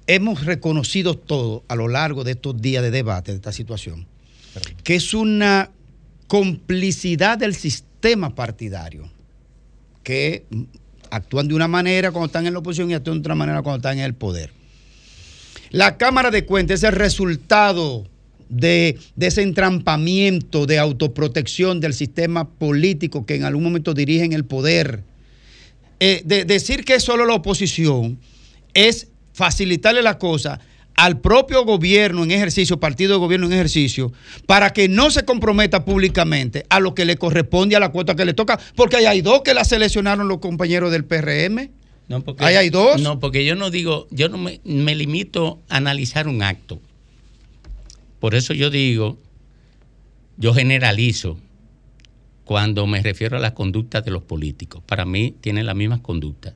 [0.07, 4.07] hemos reconocido todo a lo largo de estos días de debate de esta situación,
[4.85, 5.71] que es una
[6.27, 9.11] complicidad del sistema partidario,
[10.03, 10.45] que
[11.11, 13.77] actúan de una manera cuando están en la oposición y actúan de otra manera cuando
[13.77, 14.51] están en el poder.
[15.71, 18.07] La Cámara de Cuentas es el resultado
[18.49, 24.45] de, de ese entrampamiento de autoprotección del sistema político que en algún momento dirigen el
[24.45, 25.05] poder.
[26.01, 28.19] Eh, de- decir que es solo la oposición
[28.75, 30.61] es facilitarle la cosa
[30.97, 34.13] al propio gobierno en ejercicio, partido de gobierno en ejercicio,
[34.47, 38.25] para que no se comprometa públicamente a lo que le corresponde a la cuota que
[38.25, 41.71] le toca, porque ahí hay dos que la seleccionaron los compañeros del PRM.
[42.09, 43.01] No, porque, Ahí hay dos.
[43.01, 46.81] No, porque yo no digo, yo no me, me limito a analizar un acto.
[48.21, 49.19] Por eso yo digo,
[50.37, 51.39] yo generalizo
[52.45, 54.83] cuando me refiero a las conductas de los políticos.
[54.87, 56.55] Para mí tienen las mismas conductas.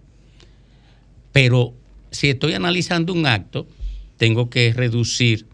[1.33, 1.75] Pero
[2.11, 3.67] si estoy analizando un acto,
[4.17, 5.47] tengo que reducir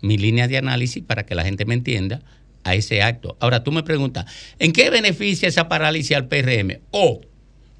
[0.00, 2.20] mi línea de análisis para que la gente me entienda
[2.64, 3.36] a ese acto.
[3.40, 4.26] Ahora tú me preguntas,
[4.58, 6.78] ¿en qué beneficia esa parálisis al PRM?
[6.90, 7.20] O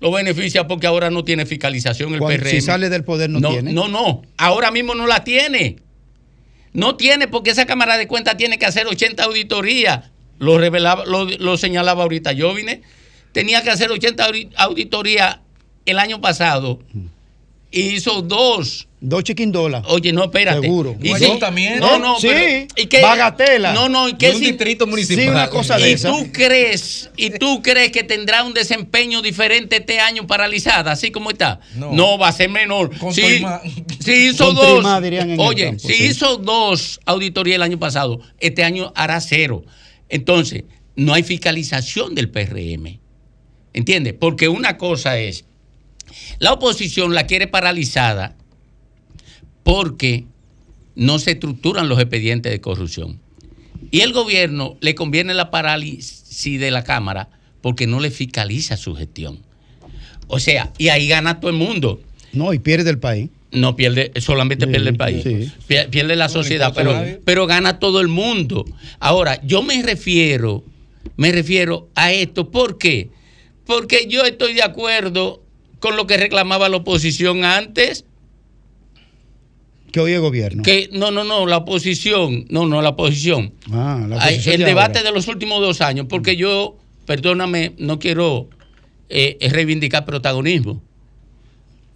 [0.01, 2.51] lo beneficia porque ahora no tiene fiscalización el Cuando- PRM.
[2.51, 3.73] si sale del poder no tiene.
[3.73, 5.77] No, no, ahora mismo no la tiene.
[6.73, 10.11] No tiene porque esa Cámara de Cuentas tiene que hacer 80 auditorías.
[10.39, 12.83] Lo, revelaba, lo, lo señalaba ahorita yo vine.
[13.33, 15.39] Tenía que hacer 80 audi- auditorías
[15.87, 16.81] el año pasado.
[17.71, 18.87] Hizo dos.
[19.01, 19.85] Dos chiquindolas.
[19.87, 20.61] Oye, no, espérate.
[20.63, 20.97] Seguro.
[21.01, 21.87] Y Un sí, ayuntamiento.
[21.87, 23.01] No, no, Sí, pero- ¿y qué?
[23.01, 23.73] bagatela.
[23.73, 25.23] No, no, ¿y De qué un si- distrito municipal.
[25.25, 26.11] Sí, una cosa de ¿Y esa.
[26.11, 31.31] tú crees, y tú crees que tendrá un desempeño diferente este año paralizada, así como
[31.31, 31.61] está?
[31.77, 32.91] No, va a ser menor.
[33.15, 33.61] Trimá.
[34.05, 34.75] sí hizo Con dos.
[34.75, 36.05] trimá, dirían en el Oye, campo, si sí.
[36.07, 39.63] hizo dos auditorías el año pasado, este año hará cero.
[40.09, 40.65] Entonces,
[40.97, 42.99] no hay fiscalización del PRM.
[43.75, 44.15] ¿Entiendes?
[44.19, 45.45] Porque una cosa es,
[46.39, 48.37] la oposición la quiere paralizada
[49.63, 50.25] porque
[50.95, 53.21] no se estructuran los expedientes de corrupción.
[53.91, 57.29] Y el gobierno le conviene la parálisis de la Cámara
[57.61, 59.41] porque no le fiscaliza su gestión.
[60.27, 62.01] O sea, y ahí gana todo el mundo.
[62.33, 63.31] No, y pierde el país.
[63.51, 65.25] No pierde, solamente pierde el país.
[65.67, 66.93] Pier- Pierde la sociedad, pero,
[67.25, 68.67] pero gana todo el mundo.
[69.01, 70.65] Ahora, yo me refiero,
[71.17, 72.51] me refiero a esto.
[72.51, 73.09] ¿Por qué?
[73.65, 75.43] Porque yo estoy de acuerdo
[75.81, 78.05] con lo que reclamaba la oposición antes.
[79.93, 80.63] Que hoy es gobierno.
[80.63, 83.53] Que no, no, no, la oposición, no, no, la oposición.
[83.73, 85.11] Ah, la oposición el de debate ahora.
[85.11, 86.77] de los últimos dos años, porque yo,
[87.07, 88.49] perdóname, no quiero
[89.09, 90.83] eh, reivindicar protagonismo.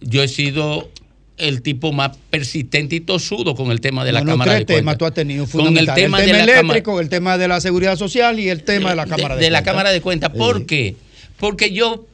[0.01, 0.89] Yo he sido
[1.37, 4.59] el tipo más persistente y tosudo con el tema de la No, no, Cámara tres
[4.61, 4.81] de Cuentas.
[4.81, 7.37] temas tú has tenido Con el tema, el de tema la Cámara- eléctrico, el tema
[7.37, 9.71] de la seguridad social y el tema de la Cámara de, de la Cuentas.
[9.73, 10.29] Cámara de Cuentas.
[10.31, 10.95] ¿Por qué?
[11.37, 12.05] Porque yo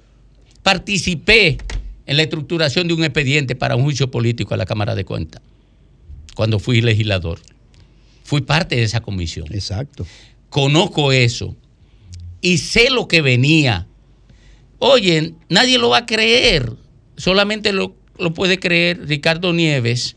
[0.63, 1.57] participé
[2.05, 5.41] en la estructuración de un expediente para un juicio político a la Cámara de Cuentas,
[6.35, 7.39] cuando fui legislador.
[8.23, 9.47] Fui parte de esa comisión.
[9.51, 10.05] Exacto.
[10.49, 11.55] Conozco eso
[12.41, 13.87] y sé lo que venía.
[14.79, 16.71] Oye, nadie lo va a creer,
[17.17, 20.15] solamente lo, lo puede creer Ricardo Nieves,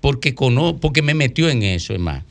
[0.00, 2.24] porque, cono, porque me metió en eso, es más.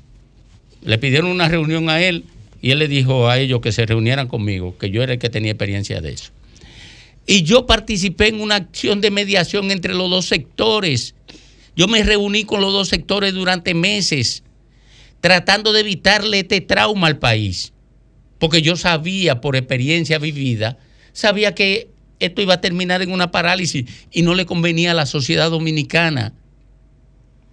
[0.84, 2.26] Le pidieron una reunión a él
[2.62, 5.30] y él le dijo a ellos que se reunieran conmigo, que yo era el que
[5.30, 6.32] tenía experiencia de eso.
[7.26, 11.16] Y yo participé en una acción de mediación entre los dos sectores.
[11.76, 14.44] Yo me reuní con los dos sectores durante meses,
[15.22, 17.74] tratando de evitarle este trauma al país.
[18.40, 20.78] Porque yo sabía, por experiencia vivida,
[21.14, 25.06] sabía que esto iba a terminar en una parálisis y no le convenía a la
[25.06, 26.34] sociedad dominicana.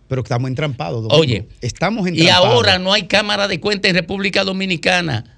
[0.08, 1.02] Pero estamos entrampados.
[1.02, 1.20] Domingo.
[1.20, 2.46] Oye, estamos Y entrampados.
[2.46, 5.36] ahora no hay cámara de cuentas en República Dominicana.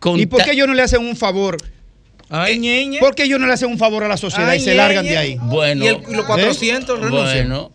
[0.00, 1.56] Con ¿Y por qué ellos no le hacen un favor?
[2.32, 4.74] Eh, ¿Por qué ellos no le hacen un favor a la sociedad Ay, y se
[4.74, 5.36] largan de ahí?
[5.42, 5.84] Bueno.
[5.84, 7.48] ¿Y, el- y los 400 renuncian?
[7.48, 7.72] Bueno.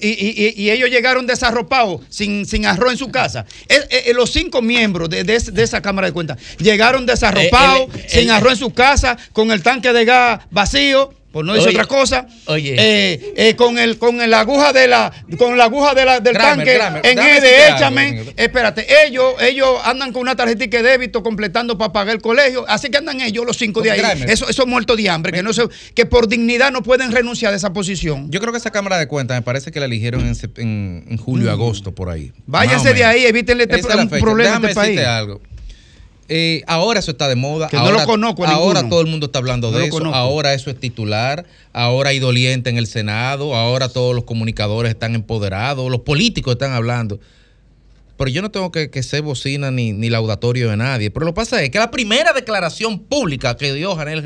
[0.00, 3.44] Y, y- y- y ellos llegaron desarropados, sin, sin arroz en su casa.
[3.68, 8.02] Eh, eh, los cinco miembros de, de de esa Cámara de Cuentas llegaron desarropados, Eh,
[8.04, 11.52] el- sin el- arroz en su casa, con el tanque de gas vacío, por no
[11.52, 12.26] decir Oye, otra cosa.
[12.46, 12.76] oye.
[12.78, 16.32] Eh, eh, con el con la aguja de la con la aguja de la, del
[16.32, 18.24] Kramer, tanque Kramer, en dame E de échame.
[18.38, 22.88] Espérate, ellos ellos andan con una tarjetita de débito completando para pagar el colegio, así
[22.88, 23.98] que andan ellos los cinco de ahí.
[24.00, 24.30] Kramer.
[24.30, 25.64] Eso esos muertos de hambre que no se,
[25.94, 28.30] que por dignidad no pueden renunciar de esa posición.
[28.30, 31.16] Yo creo que esa Cámara de Cuentas me parece que la eligieron en, en- en
[31.18, 31.52] julio, Mm.
[31.52, 32.32] agosto, por ahí.
[32.46, 34.06] Váyanse de ahí, evítenle este fecha.
[34.20, 35.00] problema a Déjame este país.
[35.00, 35.42] algo.
[36.28, 37.68] Eh, ahora eso está de moda.
[37.68, 39.92] Que no ahora, lo conozco a Ahora todo el mundo está hablando No de eso.
[39.98, 40.16] conozco.
[40.16, 41.46] Ahora eso es titular.
[41.72, 43.54] Ahora hay doliente en el Senado.
[43.54, 45.90] Ahora todos los comunicadores están empoderados.
[45.90, 47.20] Los políticos están hablando.
[48.16, 51.10] Pero yo no tengo que, que ser bocina ni, ni laudatorio de nadie.
[51.10, 54.22] Pero lo que pasa es que la primera declaración pública que dio Janel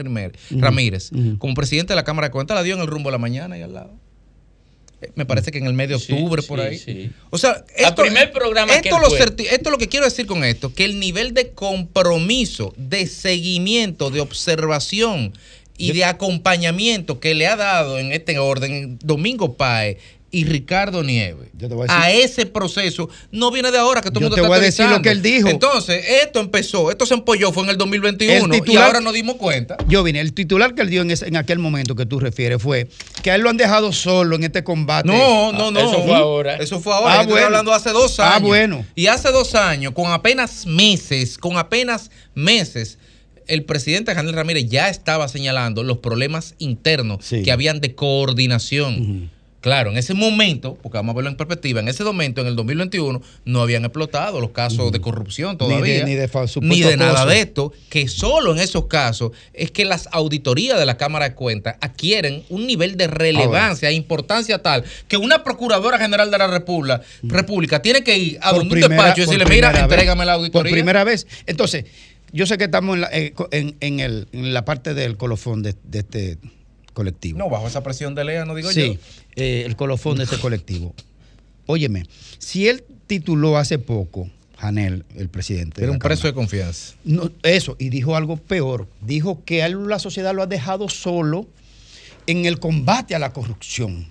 [0.53, 3.19] Ramírez como presidente de la Cámara de Cuentas la dio en el rumbo de la
[3.19, 3.91] mañana y al lado.
[5.15, 6.79] Me parece que en el mes de Sí, octubre, por sí, ahí.
[6.79, 7.11] sí.
[7.31, 9.19] O sea, esto, primer programa esto, lo fue.
[9.19, 14.11] certi- esto lo que quiero decir con esto, que el nivel de compromiso, de seguimiento,
[14.11, 15.33] de observación
[15.79, 19.97] y de acompañamiento que le ha dado en este orden Domingo Paez
[20.33, 24.21] y Ricardo Nieves voy a decir- a ese proceso no viene de ahora que todo
[24.21, 25.49] el Yo mundo te está voy a decir lo que él dijo.
[25.49, 29.13] Entonces, esto empezó, esto se empolló fue en el 2021 El y titular- ahora nos
[29.13, 29.77] dimos cuenta.
[29.89, 32.63] Yo vine, el titular que él dio en, ese- en aquel momento que tú refieres
[32.63, 32.89] fue
[33.23, 35.09] que a él lo han dejado solo en este combate.
[35.09, 35.81] No, no, no.
[35.81, 36.57] Eso fue ahora.
[36.57, 37.13] Eso fue ahora.
[37.13, 37.47] Ah, Yo estoy bueno.
[37.47, 38.35] hablando hace dos años.
[38.37, 38.87] Ah, bueno.
[38.95, 42.99] Y hace dos años, con apenas meses, con apenas meses,
[43.49, 49.29] el presidente Janel Ramírez ya estaba señalando los problemas internos que habían de coordinación.
[49.61, 52.57] Claro, en ese momento, porque vamos a verlo en perspectiva, en ese momento, en el
[52.57, 56.05] 2021, no habían explotado los casos de corrupción Ni de- todavía.
[56.07, 56.31] ni de
[56.63, 60.87] ni de nada de esto, que solo en esos casos es que las auditorías de
[60.87, 65.99] la Cámara de Cuentas adquieren un nivel de relevancia e importancia tal que una Procuradora
[65.99, 69.25] General de la República, República tiene que ir a Por donde un primera- despacho y
[69.27, 69.83] por decirle, mira, vez.
[69.83, 70.73] entrégame la Por auditoría.
[70.73, 71.27] primera vez.
[71.47, 71.85] Entonces,
[72.33, 75.63] yo sé que estamos en la, eh, en, en el- en la parte del colofón
[75.63, 76.39] de, de este
[76.93, 77.39] colectivo.
[77.39, 79.01] No, bajo esa presión de Lea, no digo sí, yo.
[79.37, 80.95] eh, el colofón de ese colectivo.
[81.67, 82.05] Óyeme,
[82.39, 84.29] si él tituló hace poco,
[84.59, 85.81] Janel, el presidente.
[85.81, 86.95] de Era un preso de confianza.
[87.05, 88.89] no, eso, y dijo algo peor.
[89.01, 91.47] Dijo que él la sociedad lo ha dejado solo
[92.27, 94.07] en el combate a la corrupción.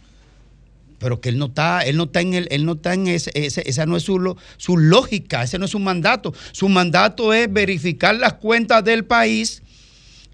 [0.98, 3.32] Pero que él no está, él no está en el, él no está en ese,
[3.34, 6.34] ese- esa no es su, su lógica, ese no es su mandato.
[6.52, 9.62] Su mandato es verificar las cuentas del país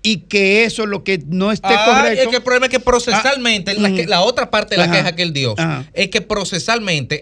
[0.06, 2.22] y que eso es lo que no esté Ah, correcto.
[2.24, 4.10] Es que el problema es que procesalmente, Ah, la, que- ujú.
[4.10, 4.93] la otra parte de la Ajá.
[4.93, 5.86] queja que él dio, Ajá.
[5.93, 7.20] es que procesalmente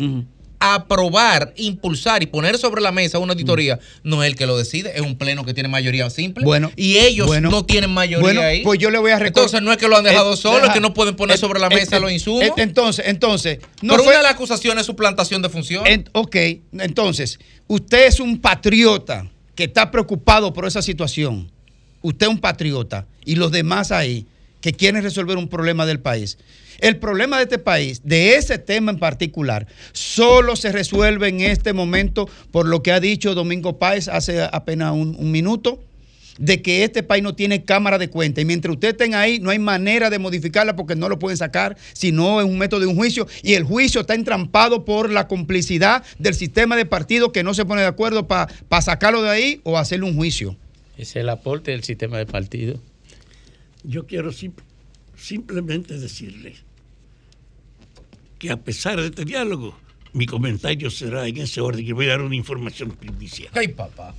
[0.59, 4.93] aprobar, impulsar y poner sobre la mesa una auditoría no es el que lo decide,
[4.95, 6.45] es un pleno que tiene mayoría simple.
[6.45, 8.63] Bueno, y ellos bueno, no tienen mayoría bueno, ahí.
[8.63, 9.27] pues yo le voy a recordar.
[9.43, 11.39] Entonces no es que lo han dejado Eh, solo, es que no pueden poner eh,
[11.39, 12.43] sobre la eh, mesa los insumos.
[12.57, 15.85] Entonces, entonces, no Pero fue- una de las acusaciones es suplantación de función.
[15.85, 16.35] En- ok,
[16.79, 21.51] entonces, usted es un patriota que está preocupado por esa situación.
[22.03, 24.27] Usted es un patriota y los demás ahí
[24.61, 26.37] que quieren resolver un problema del país.
[26.79, 31.71] El problema de este país, de ese tema en particular, solo se resuelve en este
[31.71, 35.79] momento por lo que ha dicho Domingo Páez hace apenas un, minuto,
[36.37, 38.41] de que este país no tiene cámara de cuenta.
[38.41, 41.77] Y mientras ustedes estén ahí, no hay manera de modificarla porque no lo pueden sacar,
[41.93, 43.27] si no es un método de un juicio.
[43.43, 47.65] Y el juicio está entrampado por la complicidad del sistema de partidos que no se
[47.65, 48.49] pone de acuerdo para
[48.81, 50.57] sacarlo de ahí o hacerle un juicio.
[50.97, 52.79] Es el aporte del sistema de partido.
[53.83, 54.53] Yo quiero sim-
[55.17, 56.59] simplemente decirles
[58.39, 59.77] que a pesar de este diálogo,
[60.13, 63.49] mi comentario será en ese orden que voy a dar una información primicia.
[63.53, 64.13] Ay, papá.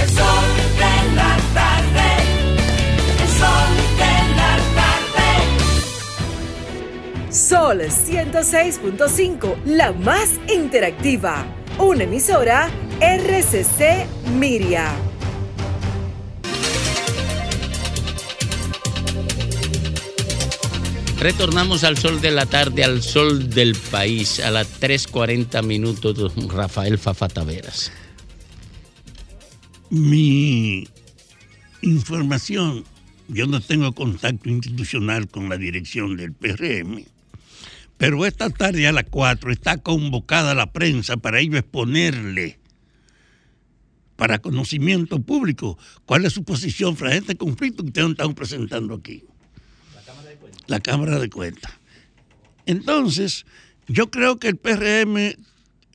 [0.00, 0.44] El sol
[0.78, 2.05] de la tarde.
[7.36, 11.44] Sol 106.5, la más interactiva.
[11.78, 14.06] Una emisora RCC
[14.38, 14.90] Miria.
[21.18, 26.48] Retornamos al sol de la tarde, al sol del país, a las 3.40 minutos, don
[26.48, 27.92] Rafael Fafa Taveras.
[29.90, 30.88] Mi
[31.82, 32.84] información,
[33.28, 37.04] yo no tengo contacto institucional con la dirección del PRM,
[37.98, 42.58] pero esta tarde a las 4 está convocada la prensa para ello exponerle
[44.16, 48.94] para conocimiento público cuál es su posición frente a este conflicto que ustedes están presentando
[48.94, 49.24] aquí.
[50.66, 51.72] La Cámara de Cuentas.
[52.64, 53.46] Entonces,
[53.86, 55.36] yo creo que el PRM,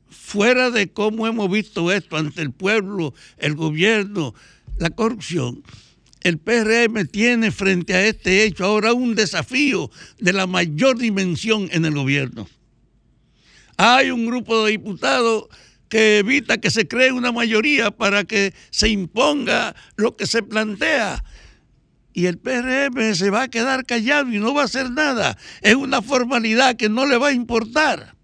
[0.10, 4.34] fuera de cómo hemos visto esto ante el pueblo, el gobierno,
[4.78, 5.64] la corrupción,
[6.22, 11.86] el PRM tiene frente a este hecho ahora un desafío de la mayor dimensión en
[11.86, 12.48] el gobierno.
[13.78, 15.46] Hay un grupo de diputados
[15.90, 21.24] que evita que se cree una mayoría para que se imponga lo que se plantea.
[22.14, 25.38] Y el PRM se va a quedar callado y no va a hacer nada.
[25.62, 28.16] Es una formalidad que no le va a importar.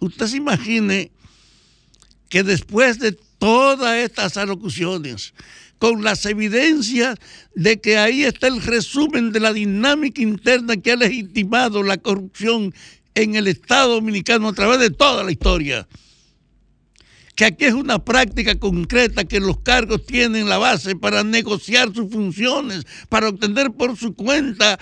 [0.00, 1.10] Usted se imagine
[2.28, 5.34] que después de todas estas alocuciones,
[5.82, 7.18] con las evidencias
[7.56, 12.72] de que ahí está el resumen de la dinámica interna que ha legitimado la corrupción
[13.16, 15.88] en el Estado Dominicano a través de toda la historia,
[17.34, 22.12] que aquí es una práctica concreta que los cargos tienen la base para negociar sus
[22.12, 24.78] funciones, para obtener por su cuenta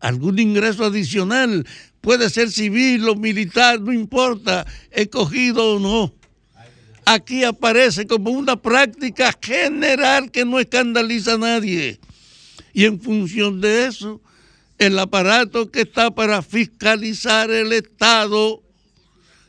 [0.00, 1.64] algún ingreso adicional,
[2.00, 6.25] puede ser civil o militar, no importa, escogido o no.
[7.08, 12.00] Aquí aparece como una práctica general que no escandaliza a nadie.
[12.72, 14.20] Y en función de eso,
[14.76, 18.60] el aparato que está para fiscalizar el Estado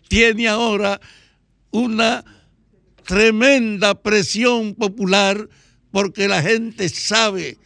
[0.08, 1.02] tiene ahora
[1.72, 2.24] una
[3.04, 5.50] tremenda presión popular
[5.90, 7.58] porque la gente sabe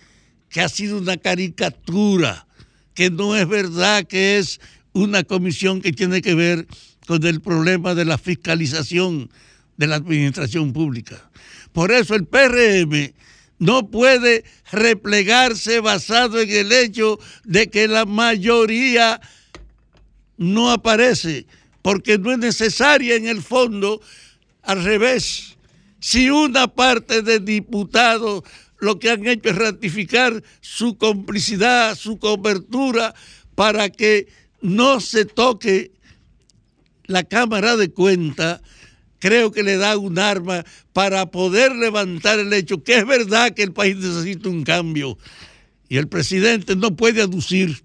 [0.49, 2.47] que ha sido una caricatura,
[2.93, 4.61] que no es verdad que es
[4.93, 6.65] una comisión que tiene que ver
[7.07, 9.29] con el problema de la fiscalización
[9.81, 11.31] de la administración pública.
[11.73, 13.13] Por eso el PRM
[13.57, 19.19] no puede replegarse basado en el hecho de que la mayoría
[20.37, 21.47] no aparece,
[21.81, 24.01] porque no es necesaria en el fondo,
[24.61, 25.57] al revés.
[25.99, 28.43] Si una parte de diputados
[28.77, 33.15] lo que han hecho es ratificar su complicidad, su cobertura,
[33.55, 34.27] para que
[34.61, 35.91] no se toque
[37.05, 38.61] la Cámara de Cuentas,
[39.21, 43.63] creo que le da un arma para poder levantar el hecho que es verdad que
[43.63, 45.17] el país necesita un cambio.
[45.87, 47.83] Y el presidente no puede aducir,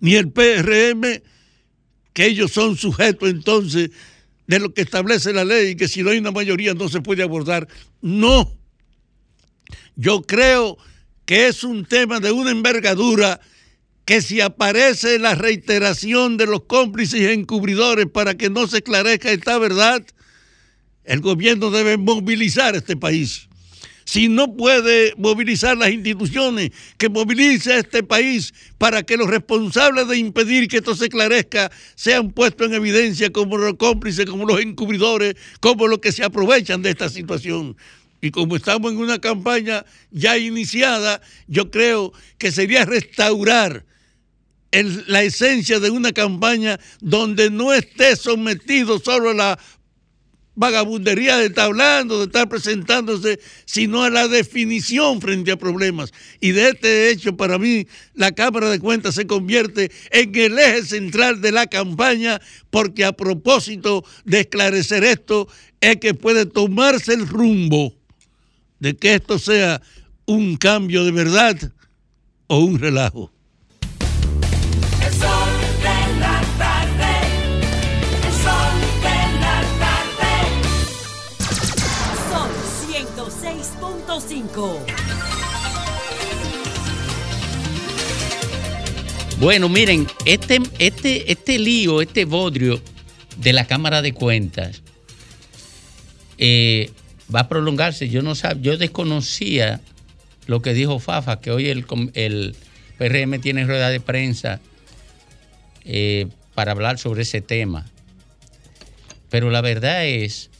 [0.00, 1.22] ni el PRM,
[2.12, 3.90] que ellos son sujetos entonces
[4.48, 7.00] de lo que establece la ley y que si no hay una mayoría no se
[7.00, 7.68] puede abordar.
[8.02, 8.52] No.
[9.94, 10.78] Yo creo
[11.26, 13.40] que es un tema de una envergadura
[14.08, 19.58] que si aparece la reiteración de los cómplices encubridores para que no se esclarezca esta
[19.58, 20.02] verdad,
[21.04, 23.50] el gobierno debe movilizar este país.
[24.06, 30.08] Si no puede movilizar las instituciones, que movilice a este país para que los responsables
[30.08, 34.58] de impedir que esto se esclarezca sean puestos en evidencia como los cómplices, como los
[34.58, 37.76] encubridores, como los que se aprovechan de esta situación.
[38.22, 43.84] Y como estamos en una campaña ya iniciada, yo creo que sería restaurar
[44.70, 49.58] el- la esencia de una campaña donde no esté sometido solo a la
[50.54, 56.12] vagabundería de estar hablando, de estar presentándose, sino a la definición frente a problemas.
[56.40, 60.82] Y de este hecho, para mí, la Cámara de Cuentas se convierte en el eje
[60.84, 62.40] central de la campaña,
[62.70, 65.46] porque a propósito de esclarecer esto,
[65.80, 67.94] es que puede tomarse el rumbo
[68.80, 69.80] de que esto sea
[70.26, 71.72] un cambio de verdad
[72.48, 73.32] o un relajo.
[89.40, 92.80] Bueno, miren, este, este, este lío, este bodrio
[93.36, 94.82] de la Cámara de Cuentas
[96.38, 96.90] eh,
[97.32, 98.08] va a prolongarse.
[98.08, 99.80] Yo no sab- yo desconocía
[100.46, 101.84] lo que dijo Fafa, que hoy el,
[102.14, 102.56] el
[102.98, 104.60] PRM tiene rueda de prensa
[105.84, 107.86] eh, para hablar sobre ese tema.
[109.30, 110.50] Pero la verdad es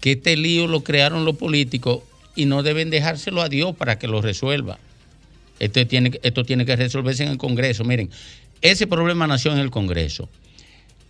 [0.00, 2.02] que este lío lo crearon los políticos
[2.34, 4.78] y no deben dejárselo a Dios para que lo resuelva.
[5.58, 7.84] Esto tiene, esto tiene que resolverse en el Congreso.
[7.84, 8.10] Miren,
[8.60, 10.28] ese problema nació en el Congreso.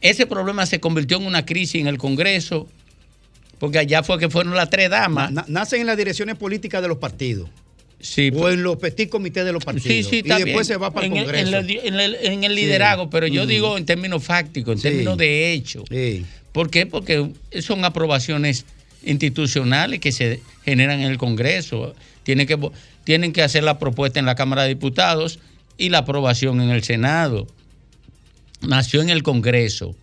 [0.01, 2.69] Ese problema se convirtió en una crisis en el Congreso,
[3.59, 5.33] porque allá fue que fueron las tres damas.
[5.33, 7.49] Na- nacen en las direcciones políticas de los partidos.
[7.99, 9.89] Sí, o en los petit comités de los partidos.
[9.89, 10.65] Sí, sí, y después bien.
[10.67, 11.57] se va para el en Congreso.
[11.59, 12.57] en el, en el Sí.
[12.61, 13.49] liderazgo, pero yo Mm.
[13.49, 15.83] digo en términos fácticos, en términos de hecho.
[16.53, 16.85] ¿Por qué?
[16.87, 17.31] Porque
[17.63, 18.67] son aprobaciones
[19.03, 21.95] institucionales que se generan en el Congreso.
[22.23, 22.59] Tienen que,
[23.07, 25.39] tienen que hacer la propuesta en la Cámara de Diputados
[25.79, 27.47] y la aprobación en el Senado.
[28.63, 29.95] Nació en el Congreso.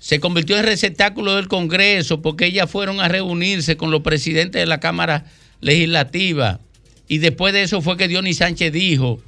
[0.00, 4.66] Se convirtió en receptáculo del Congreso porque ellas fueron a reunirse con los presidentes de
[4.66, 5.26] la Cámara
[5.60, 6.58] Legislativa.
[7.06, 9.20] Y después de eso fue que Dionis Sánchez dijo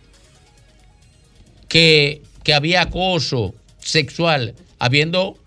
[1.68, 5.38] que, que había acoso sexual, habiendo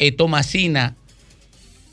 [0.00, 0.96] eh, Tomasina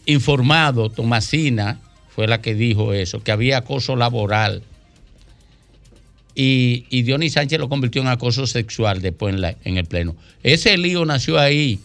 [0.07, 1.80] informado, Tomasina
[2.16, 4.64] fue la que dijo eso, que había acoso laboral.
[6.36, 10.16] Y, y Dionis Sánchez lo convirtió en acoso sexual después en, la- en el Pleno.
[10.41, 11.80] Ese lío nació ahí.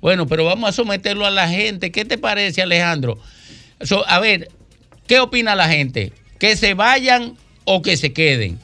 [0.00, 1.90] Bueno, pero vamos a someterlo a la gente.
[1.90, 3.18] ¿Qué te parece, Alejandro?
[3.80, 4.50] So, a ver,
[5.06, 6.12] ¿qué opina la gente?
[6.38, 8.58] ¿Que se vayan o que se queden?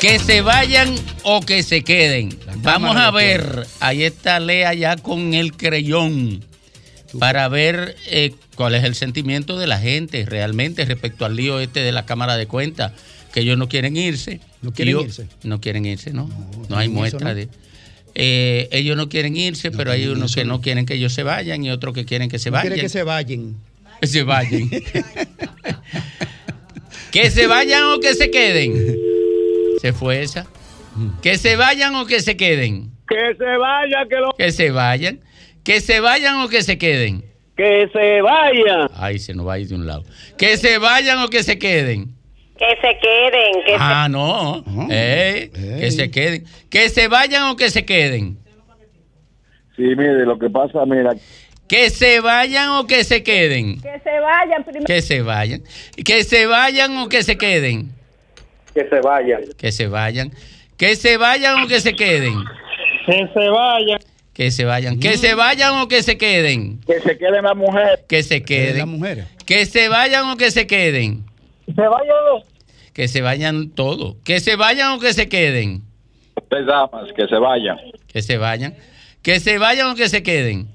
[0.00, 2.36] Que se vayan o que se queden.
[2.58, 3.66] Vamos a ver.
[3.80, 6.44] Ahí está Lea ya con el creyón.
[7.18, 11.80] para ver eh, cuál es el sentimiento de la gente realmente respecto al lío este
[11.80, 12.92] de la Cámara de Cuentas,
[13.32, 14.40] que ellos no quieren irse.
[14.60, 15.26] No quieren yo- irse.
[15.42, 16.28] No quieren irse, ¿no?
[16.68, 17.34] No, hay muestra ¿no?
[17.34, 17.48] de...
[18.14, 20.60] Eh, ellos no quieren irse, pero hay unos eso, que ¿no?
[20.60, 22.68] quieren que ellos se vayan y otros que quieren que se vayan.
[22.68, 23.56] quiere que se vayan.
[24.02, 24.70] se vayan.
[27.12, 28.96] que se vayan o que se queden.
[29.86, 30.44] Se fue esa.
[31.22, 32.90] Que se vayan o que se queden.
[33.06, 34.32] Que se vaya, que lo...
[34.36, 35.20] Que se vayan.
[35.62, 37.24] Que se vayan o que se queden.
[37.56, 38.88] Que se vaya.
[38.96, 40.02] Ay, se nos va a ir de un lado.
[40.36, 42.16] Que se vayan o que se queden.
[42.58, 44.64] Que se queden, que Ah, no.
[44.88, 46.44] Que se queden.
[46.68, 48.38] Que se vayan o que se queden.
[49.76, 51.12] Sí, mire, lo que pasa, mira,
[51.68, 53.80] Que se vayan o que se queden.
[53.80, 54.86] Que se vayan primero.
[54.86, 55.62] Que se vayan.
[56.04, 57.95] Que se vayan o que se queden.
[58.76, 59.40] Que se vayan.
[59.56, 60.30] Que se vayan.
[60.76, 62.34] Que se vayan o que se queden.
[63.06, 63.98] Que se vayan.
[64.34, 65.00] Que se vayan.
[65.00, 66.80] Que se vayan o que se queden.
[66.86, 68.00] que se queden las mujeres.
[68.06, 68.88] Que se Las queden.
[68.90, 69.24] mujeres.
[69.46, 71.24] Que se vayan o que se queden.
[71.74, 72.14] Se vayan.
[72.92, 74.16] Que se vayan todos.
[74.24, 75.82] Que se vayan o que se queden.
[76.50, 77.78] Tres damas, que se vayan.
[78.12, 78.74] Que se vayan.
[79.22, 80.68] Que se vayan o que se queden.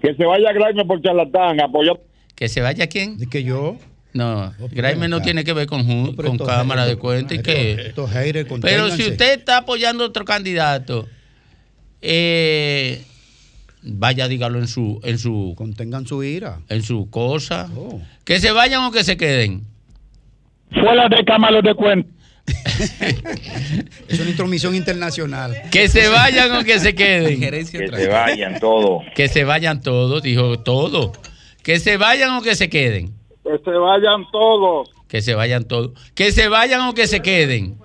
[0.00, 2.00] Que se vaya Graeme por charlatán, apoyó.
[2.34, 3.18] Que se vaya quién.
[3.18, 3.76] De que yo.
[4.12, 5.86] No, Graeme no tiene que ver con,
[6.16, 7.92] con cámara de cuenta y que.
[8.60, 11.08] Pero si usted está apoyando a otro candidato,
[12.02, 13.04] eh,
[13.82, 16.60] vaya, dígalo en su, en su, Contengan su ira.
[16.68, 17.68] en su cosa.
[17.76, 18.00] Oh.
[18.24, 19.64] Que se vayan o que se queden.
[20.72, 22.08] Fuera de cámara de cuenta.
[24.08, 25.54] Es una intromisión internacional.
[25.70, 27.40] Que se vayan o que se queden.
[27.50, 29.04] Que se vayan todos.
[29.14, 31.12] Que se vayan todos, dijo todo.
[31.62, 33.19] Que se vayan o que se queden.
[33.42, 34.90] Que se vayan todos.
[35.08, 35.92] Que se vayan todos.
[36.14, 37.76] Que se vayan o que se queden.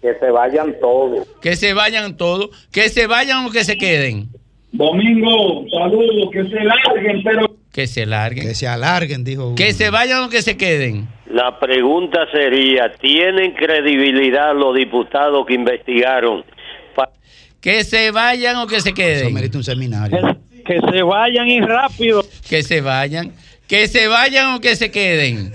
[0.00, 1.28] Que se vayan todos.
[1.40, 2.50] Que se vayan todos.
[2.72, 4.28] Que se vayan o que se queden.
[4.72, 8.46] Domingo, saludos, que se larguen, pero Que se larguen.
[8.48, 9.54] Que se alarguen, dijo.
[9.54, 11.08] Que se vayan o que se queden.
[11.30, 16.44] La pregunta sería, ¿tienen credibilidad los diputados que investigaron?
[16.96, 17.10] Pa-
[17.60, 19.34] Que se vayan o que se Eso queden.
[19.34, 20.36] merece un seminario.
[20.66, 22.24] Que se vayan y rápido.
[22.48, 23.32] Que se vayan.
[23.70, 25.52] Que se vayan o que se queden.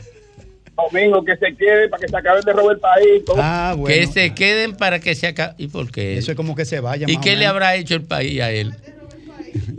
[0.76, 3.24] Domingo, que se quede para que se acabe de robar el país.
[3.38, 3.95] Ah, bueno.
[3.95, 5.53] Que se queden para que se acabe.
[5.57, 6.18] ¿Y por qué?
[6.18, 7.05] Eso es como que se vaya.
[7.09, 8.74] ¿Y qué le habrá hecho el país a él?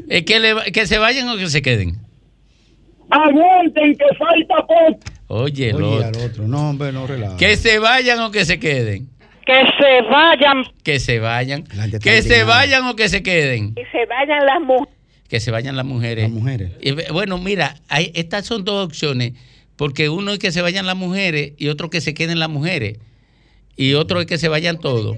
[0.08, 1.96] Es que, le- que se vayan o que se queden.
[3.10, 4.98] Aguanten, que falta poco.
[5.28, 6.06] Oye, el Oye, otro.
[6.06, 6.48] al otro.
[6.48, 7.36] No, hombre, no relaja.
[7.36, 9.08] Que se vayan o que se queden.
[9.44, 10.64] que se vayan.
[10.82, 11.64] Que se vayan.
[12.02, 13.74] Que se vayan o que se queden.
[13.74, 14.95] Que se vayan las mujeres.
[15.28, 16.24] Que se vayan las mujeres.
[16.24, 16.70] Las mujeres.
[16.80, 19.32] Y bueno, mira, hay, estas son dos opciones.
[19.76, 22.98] Porque uno es que se vayan las mujeres y otro que se queden las mujeres.
[23.76, 25.16] Y otro es que se vayan todos.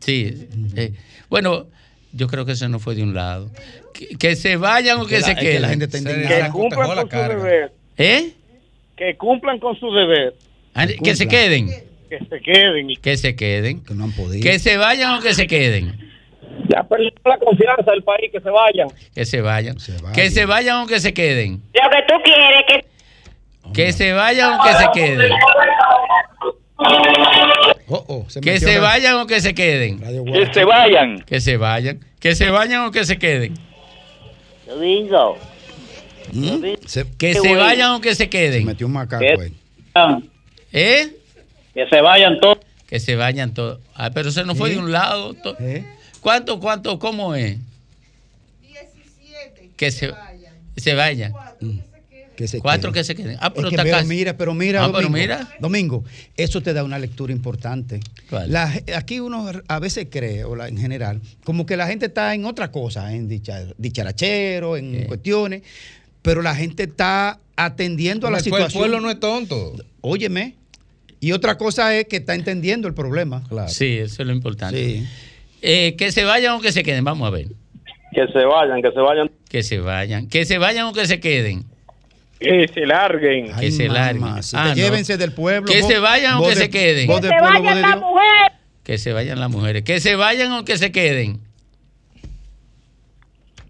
[0.00, 0.48] Sí.
[0.76, 0.92] eh,
[1.28, 1.66] bueno,
[2.12, 3.50] yo creo que eso no fue de un lado.
[3.92, 5.52] Que, que se vayan o que, la- se queden.
[5.54, 6.36] que la gente está Se- indignada.
[6.36, 7.36] se ajustejó la carga.
[7.36, 7.72] deber.
[7.96, 8.32] ¿Eh?
[8.96, 10.34] Que cumplan con su deber.
[10.74, 11.28] Ah, Que se cumplan.
[11.28, 11.66] queden.
[12.08, 12.88] Que se queden.
[13.02, 13.80] Que se queden.
[13.84, 14.42] Que no han podido.
[14.42, 15.98] Que se vayan o que se queden.
[16.68, 18.30] Ya perdió la confianza del país.
[18.32, 18.88] Que se vayan.
[19.14, 19.78] Que se vayan.
[19.80, 20.12] Se vayan.
[20.12, 21.62] Que se vayan o que se queden.
[21.74, 25.32] Lo que tú quieres, que Que se vayan o que se queden.
[27.90, 29.98] Oh, oh, se Que se vayan o que se queden.
[30.00, 31.20] Que se vayan.
[31.22, 32.00] Que se vayan.
[32.20, 33.54] Que se vayan o que se queden.
[34.66, 35.38] Domingo.
[36.32, 36.74] ¿Mm?
[36.86, 37.60] Se, Que se bueno.
[37.60, 38.66] vayan o que se se queden.
[38.66, 39.54] metió un macaco ahí.
[40.72, 41.08] ¿Eh?
[41.72, 42.58] Que se vayan todos.
[42.86, 43.80] Que se vayan todos.
[43.94, 44.72] Ah, pero eso no fue ¿Eh?
[44.74, 45.34] de un lado.
[45.60, 45.84] ¿Eh?
[46.20, 47.58] ¿Cuánto, cuánto, cómo es?
[49.76, 50.12] Que se,
[50.76, 51.32] se vayan.
[52.36, 53.00] Que se Cuatro quede.
[53.00, 53.36] que se queden.
[53.40, 54.08] Ah, pero Es que, está casi.
[54.08, 55.56] mira, pero mira, Ah, Domingo, pero mira.
[55.60, 56.04] Domingo,
[56.36, 57.98] eso te da una lectura importante.
[58.30, 58.52] ¿Cuál?
[58.52, 62.34] La- aquí uno a veces cree, o la- en general, como que la gente está
[62.34, 65.62] en otra cosa, en dicha- dicharachero, en cuestiones,
[66.22, 68.68] pero la gente está atendiendo a la situación.
[68.70, 69.74] El pueblo no es tonto.
[70.00, 70.54] Óyeme.
[71.20, 73.42] Y otra cosa es que está entendiendo el problema.
[73.48, 73.68] Claro.
[73.68, 75.00] Sí, eso es lo importante.
[75.00, 75.08] Sí.
[75.62, 77.04] Eh, que se vayan o que se queden.
[77.04, 77.48] Vamos a ver.
[78.12, 78.80] Que se vayan.
[78.82, 79.28] Que se vayan.
[79.48, 80.28] Que se vayan.
[80.28, 81.64] Que se vayan o que se queden.
[82.40, 83.54] Que se larguen.
[83.56, 84.24] Que se larguen.
[84.54, 84.74] Ah, no.
[84.74, 85.70] llévense del pueblo.
[85.72, 87.08] Que vos- se vayan o que de- se queden.
[87.08, 88.52] que se vayan las mujeres.
[88.84, 89.82] Que se vayan las mujeres.
[89.82, 91.40] Que se vayan o que se queden.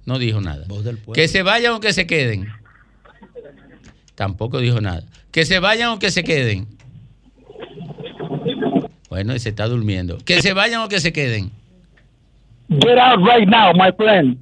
[0.05, 0.65] No dijo nada.
[0.69, 1.15] Voz del pueblo.
[1.15, 2.49] Que se vayan o que se queden.
[4.15, 5.03] Tampoco dijo nada.
[5.31, 6.67] Que se vayan o que se queden.
[9.09, 10.19] Bueno, y se está durmiendo.
[10.25, 11.51] Que se vayan o que se queden.
[12.71, 14.37] Get out right now, my friend.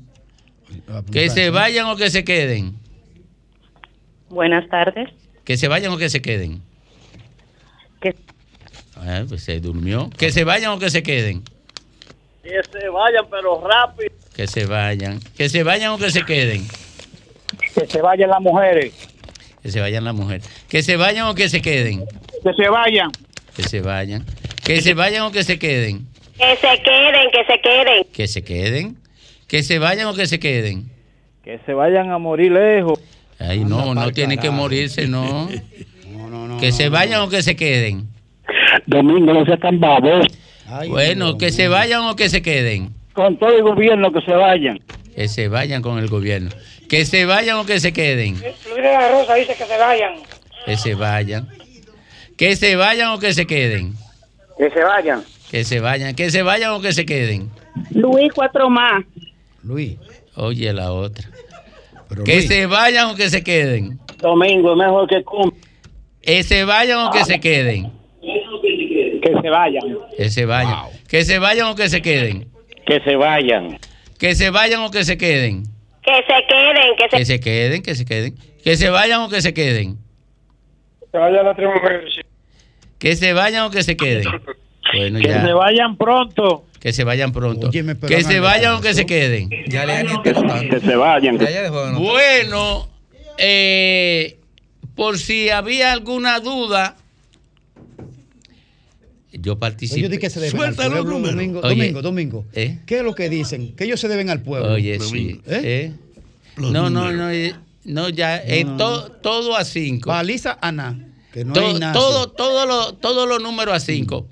[1.12, 2.74] Que se vayan o que se queden.
[4.28, 5.09] Buenas tardes.
[5.44, 6.61] Que se vayan o que se queden.
[8.01, 8.15] Que-
[8.97, 10.11] Ah, pues se durmió.
[10.11, 11.44] Que se vayan o que se queden.
[12.43, 14.11] Que se vayan, pero rápido.
[14.35, 15.20] Que se vayan.
[15.36, 16.66] Que se vayan o que se queden.
[17.74, 18.93] Que se vayan las mujeres.
[19.62, 20.48] Que se vayan las mujeres.
[20.69, 22.05] Que se vayan o que se queden.
[22.43, 23.11] Que se vayan.
[23.55, 24.24] Que se vayan.
[24.65, 26.07] Que se vayan o que se queden.
[26.39, 28.05] Que se queden, que se queden.
[28.13, 28.97] Que se queden.
[29.49, 30.91] Que se vayan o que se queden.
[31.43, 33.01] Que se vayan a morir lejos.
[33.39, 35.49] Ay, no, no tienen que morirse, no.
[36.61, 38.09] Que se vayan o que se queden.
[38.87, 40.27] Domingo, no seas tan baboso.
[40.89, 42.95] Bueno, que se vayan o que se queden.
[43.13, 44.79] Con todo el gobierno que se vayan.
[45.15, 46.51] Que se vayan con el gobierno.
[46.89, 48.35] Que se vayan o que se queden.
[48.35, 50.15] Luis de la Rosa dice que se vayan.
[50.65, 51.49] Que se vayan.
[52.37, 53.95] Que se vayan o que se queden.
[54.59, 55.23] Que se vayan.
[55.51, 56.14] Que se vayan.
[56.14, 57.51] Que se vayan o que se queden.
[57.93, 59.05] Luis, cuatro más.
[59.62, 59.97] Luis.
[60.35, 61.28] Oye la otra.
[62.24, 63.98] que se vayan o que se queden.
[64.18, 65.59] Domingo, es mejor que cumpla.
[66.20, 67.93] Que se vayan o que se queden.
[69.23, 69.98] Que se vayan.
[70.16, 70.77] Que se vayan.
[71.09, 72.48] Que se vayan o que se queden.
[72.86, 73.78] Que se vayan.
[74.18, 75.64] Que se vayan o que se queden.
[76.02, 78.35] Que se queden, que se Que se queden, que se queden.
[78.62, 79.98] Que se vayan o que se queden.
[82.98, 84.24] Que se vayan o que se queden.
[84.97, 85.44] Bueno, Que ya.
[85.47, 86.64] se vayan pronto.
[86.81, 87.70] Que se vayan pronto.
[87.70, 89.48] Que se vayan o que se queden.
[89.68, 90.23] Ya le han tanto.
[90.70, 91.39] Que se vayan.
[91.39, 91.70] Ya, ya.
[91.70, 92.89] Bueno,
[93.39, 94.39] eh,
[94.94, 96.97] por si había alguna duda,
[99.32, 100.06] yo participé.
[100.06, 101.35] Ellos que se deben al Suelta los pueblo, números.
[101.36, 102.44] Domingo, Oye, domingo, domingo.
[102.55, 102.78] ¿eh?
[102.86, 103.74] ¿Qué es lo que dicen?
[103.77, 104.73] Que ellos se deben al pueblo.
[104.73, 105.40] Oye, sí.
[105.47, 105.93] ¿Eh?
[106.56, 107.28] Los No, no, no,
[107.85, 110.09] no, ya, eh, No, no, to- todo a cinco.
[110.10, 110.98] Baliza Ana.
[111.32, 111.93] Que no To- hay nada.
[111.93, 114.27] todo, todo lo- todos los números a cinco.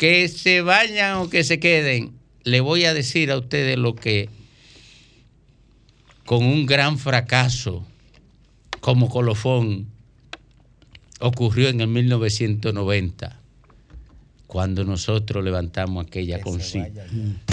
[0.00, 4.30] Que se vayan o que se queden, le voy a decir a ustedes lo que
[6.24, 7.84] con un gran fracaso
[8.80, 9.88] como colofón
[11.18, 13.38] ocurrió en el 1990
[14.46, 17.04] cuando nosotros levantamos aquella consigna.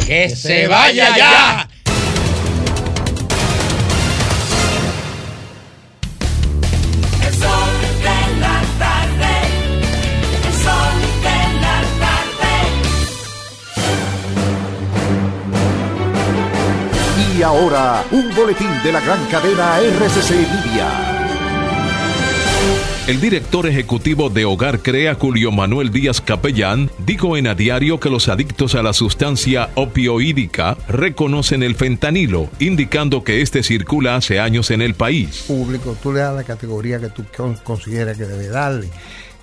[0.06, 1.70] ¡Que se vaya ya!
[17.58, 20.36] Ahora, un boletín de la gran cadena RCC.
[23.08, 28.10] El director ejecutivo de Hogar Crea, Julio Manuel Díaz Capellán, dijo en a diario que
[28.10, 34.70] los adictos a la sustancia opioídica reconocen el fentanilo, indicando que este circula hace años
[34.72, 35.46] en el país.
[35.48, 38.90] público, tú le das la categoría que tú con- consideras que debe darle.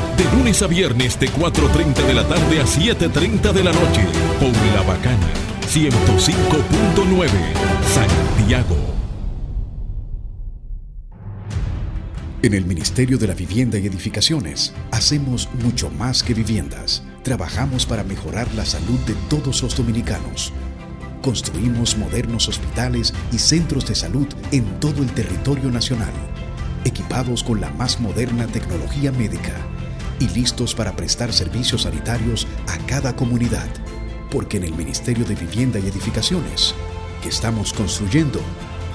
[0.21, 4.05] De lunes a viernes de 4.30 de la tarde a 7.30 de la noche.
[4.39, 5.27] Por La Bacana.
[5.67, 7.27] 105.9.
[7.87, 8.77] Santiago.
[12.43, 17.01] En el Ministerio de la Vivienda y Edificaciones hacemos mucho más que viviendas.
[17.23, 20.53] Trabajamos para mejorar la salud de todos los dominicanos.
[21.23, 26.13] Construimos modernos hospitales y centros de salud en todo el territorio nacional,
[26.85, 29.70] equipados con la más moderna tecnología médica
[30.21, 33.67] y listos para prestar servicios sanitarios a cada comunidad.
[34.29, 36.75] Porque en el Ministerio de Vivienda y Edificaciones
[37.21, 38.39] que estamos construyendo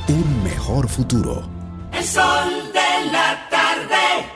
[0.08, 1.48] un mejor futuro.
[1.92, 4.35] El sol de la tarde.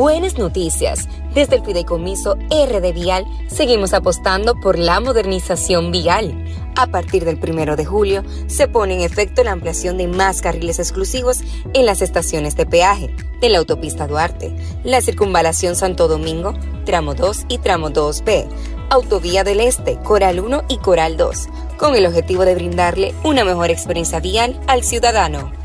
[0.00, 1.06] Buenas noticias.
[1.34, 6.42] Desde el Fideicomiso RD Vial seguimos apostando por la modernización vial.
[6.74, 10.78] A partir del primero de julio se pone en efecto la ampliación de más carriles
[10.78, 11.40] exclusivos
[11.74, 16.54] en las estaciones de peaje de la autopista Duarte, la circunvalación Santo Domingo,
[16.86, 18.48] tramo 2 y tramo 2B,
[18.88, 23.68] Autovía del Este, Coral 1 y Coral 2, con el objetivo de brindarle una mejor
[23.68, 25.59] experiencia vial al ciudadano.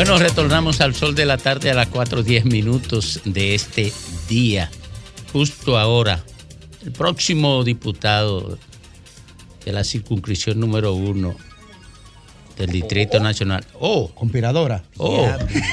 [0.00, 3.92] Bueno, retornamos al sol de la tarde a las 4.10 minutos de este
[4.30, 4.70] día.
[5.30, 6.24] Justo ahora,
[6.82, 8.58] el próximo diputado
[9.62, 11.36] de la circunscripción número uno
[12.56, 13.62] del Distrito Nacional.
[13.78, 14.82] Oh, Conspiradora.
[14.96, 15.28] oh,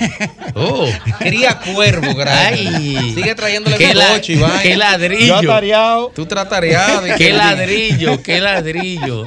[0.56, 0.90] oh.
[1.20, 2.68] Cría cuervo, grande.
[2.68, 3.14] Ay.
[3.16, 4.62] Sigue trayéndole Qué la- bizcocho, Iván.
[4.62, 5.62] qué ladrillo.
[5.62, 6.12] Yo.
[6.14, 7.16] Tú tratareado.
[7.18, 9.24] Qué ladrillo, qué ladrillo.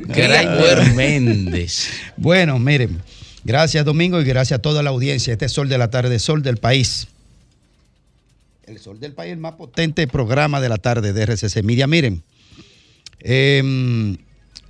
[0.00, 1.88] Gracias, Méndez.
[2.18, 3.00] Bueno, miren,
[3.44, 5.32] gracias Domingo y gracias a toda la audiencia.
[5.32, 7.08] Este es Sol de la Tarde, Sol del País.
[8.64, 11.62] El Sol del País, el más potente programa de la tarde de RCC.
[11.62, 12.22] Miriam, miren,
[13.20, 14.16] em,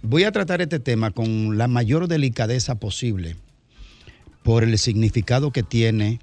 [0.03, 3.37] voy a tratar este tema con la mayor delicadeza posible
[4.43, 6.21] por el significado que tiene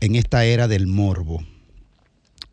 [0.00, 1.42] en esta era del morbo,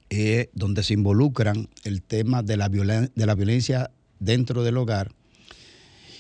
[0.10, 5.11] eh, donde se involucran el tema de la, violen- de la violencia dentro del hogar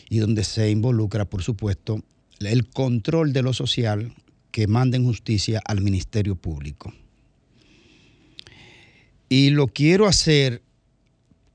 [0.09, 2.03] y donde se involucra, por supuesto,
[2.45, 4.13] el control de lo social
[4.51, 6.93] que manda en justicia al Ministerio Público.
[9.29, 10.61] Y lo quiero hacer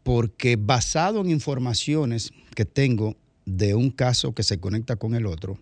[0.02, 3.16] porque basado en informaciones que tengo
[3.46, 5.58] de un caso que se conecta con el otro,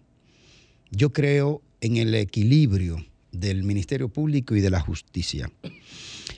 [0.91, 5.51] yo creo en el equilibrio del Ministerio Público y de la justicia.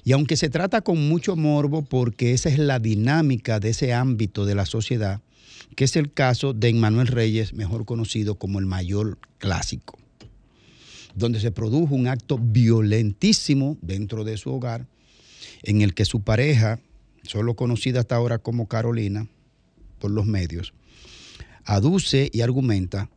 [0.05, 4.47] Y aunque se trata con mucho morbo porque esa es la dinámica de ese ámbito
[4.47, 5.20] de la sociedad,
[5.78, 9.96] que es el caso de Emmanuel Reyes, mejor conocido como el mayor clásico,
[11.14, 14.88] donde se produjo un acto violentísimo dentro de su hogar,
[15.62, 16.80] en el que su pareja,
[17.22, 19.28] solo conocida hasta ahora como Carolina
[20.00, 20.74] por los medios,
[21.64, 23.09] aduce y argumenta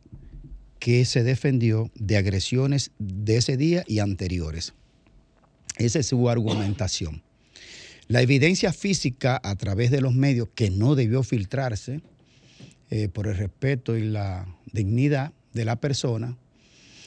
[0.78, 4.72] que se defendió de agresiones de ese día y anteriores.
[5.78, 7.24] Esa es su argumentación.
[8.06, 12.02] La evidencia física a través de los medios, que no debió filtrarse
[12.94, 16.36] eh, por el respeto y la dignidad de la persona,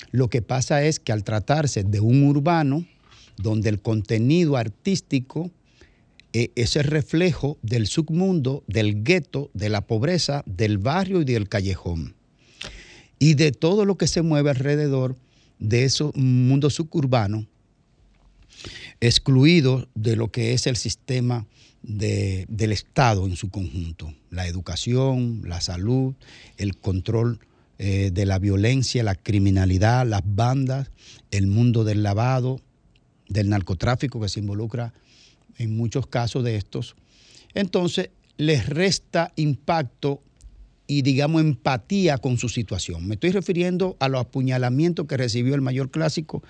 [0.10, 2.88] lo que pasa es que al tratarse de un urbano,
[3.38, 5.52] donde el contenido artístico
[6.34, 11.50] eh, es el reflejo del submundo, del gueto, de la pobreza, del barrio y del
[11.50, 12.16] callejón,
[13.20, 15.16] y de todo lo que se mueve alrededor
[15.60, 17.46] de ese mundo suburbano,
[19.02, 21.46] excluidos de lo que es el sistema
[21.88, 24.14] de- del Estado en su conjunto.
[24.30, 26.16] La educación, la salud,
[26.58, 27.40] el control
[27.78, 30.92] eh, de la violencia, la criminalidad, las bandas,
[31.32, 32.62] el mundo del lavado,
[33.28, 34.94] del narcotráfico que se involucra
[35.58, 36.96] en muchos casos de estos.
[37.54, 40.22] Entonces, les resta impacto
[40.88, 43.08] y, digamos, empatía con su situación.
[43.08, 46.44] Me estoy refiriendo a los apuñalamientos que recibió el mayor clásico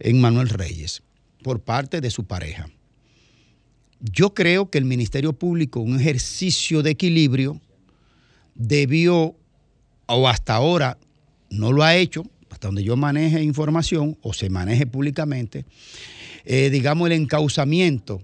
[0.00, 1.02] en Manuel Reyes
[1.42, 2.68] por parte de su pareja.
[4.00, 7.60] Yo creo que el Ministerio Público, un ejercicio de equilibrio,
[8.54, 9.34] debió,
[10.06, 10.98] o hasta ahora
[11.50, 15.64] no lo ha hecho, hasta donde yo maneje información o se maneje públicamente,
[16.44, 18.22] eh, digamos, el encauzamiento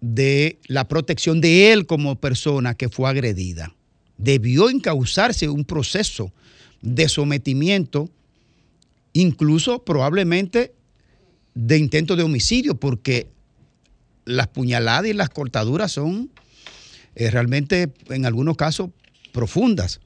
[0.00, 3.74] de la protección de él como persona que fue agredida.
[4.18, 6.32] Debió encauzarse un proceso
[6.82, 8.10] de sometimiento,
[9.14, 10.74] incluso probablemente
[11.54, 13.28] de intento de homicidio, porque
[14.24, 16.30] las puñaladas y las cortaduras son
[17.14, 18.90] eh, realmente en algunos casos
[19.32, 20.00] profundas.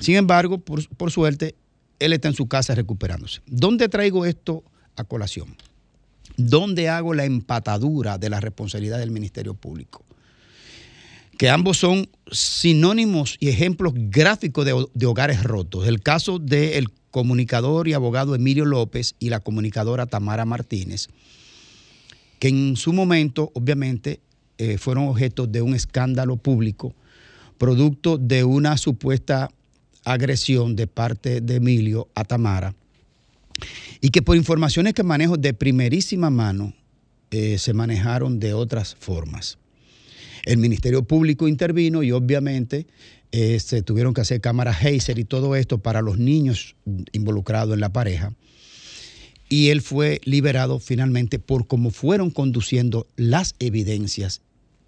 [0.00, 1.54] Sin embargo, por, por suerte,
[1.98, 3.40] él está en su casa recuperándose.
[3.46, 4.62] ¿Dónde traigo esto
[4.96, 5.56] a colación?
[6.36, 10.04] ¿Dónde hago la empatadura de la responsabilidad del Ministerio Público?
[11.36, 15.86] Que ambos son sinónimos y ejemplos gráficos de, de hogares rotos.
[15.86, 21.08] El caso del comunicador y abogado Emilio López y la comunicadora Tamara Martínez,
[22.38, 24.20] que en su momento, obviamente,
[24.58, 26.94] eh, fueron objeto de un escándalo público,
[27.58, 29.50] producto de una supuesta
[30.04, 32.74] agresión de parte de Emilio a Tamara,
[34.00, 36.72] y que por informaciones que manejo de primerísima mano,
[37.30, 39.58] eh, se manejaron de otras formas.
[40.44, 42.86] El Ministerio Público intervino y obviamente
[43.32, 46.74] eh, se tuvieron que hacer cámaras Heiser y todo esto para los niños
[47.12, 48.32] involucrados en la pareja.
[49.48, 54.42] Y él fue liberado finalmente por cómo fueron conduciendo las evidencias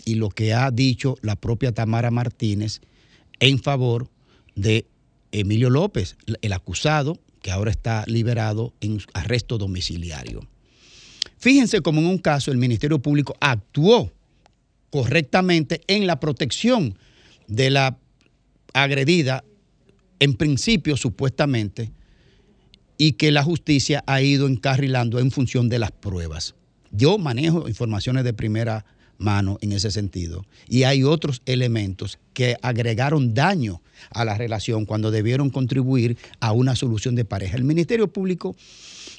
[0.04, 2.80] y lo que ha dicho la propia Tamara Martínez
[3.38, 4.08] en favor
[4.54, 4.86] de
[5.32, 10.46] Emilio López, el acusado que ahora está liberado en arresto domiciliario.
[11.38, 14.12] Fíjense cómo en un caso el Ministerio Público actuó
[14.90, 16.98] correctamente en la protección
[17.46, 17.96] de la
[18.74, 19.44] agredida,
[20.18, 21.90] en principio supuestamente,
[23.00, 26.54] y que la justicia ha ido encarrilando en función de las pruebas.
[26.92, 28.84] Yo manejo informaciones de primera
[29.16, 30.44] mano en ese sentido.
[30.68, 36.76] Y hay otros elementos que agregaron daño a la relación cuando debieron contribuir a una
[36.76, 37.56] solución de pareja.
[37.56, 38.54] El Ministerio Público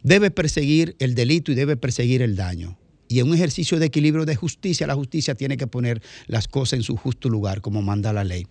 [0.03, 2.77] debe perseguir el delito y debe perseguir el daño.
[3.07, 6.73] Y en un ejercicio de equilibrio de justicia, la justicia tiene que poner las cosas
[6.73, 8.45] en su justo lugar, como manda la ley.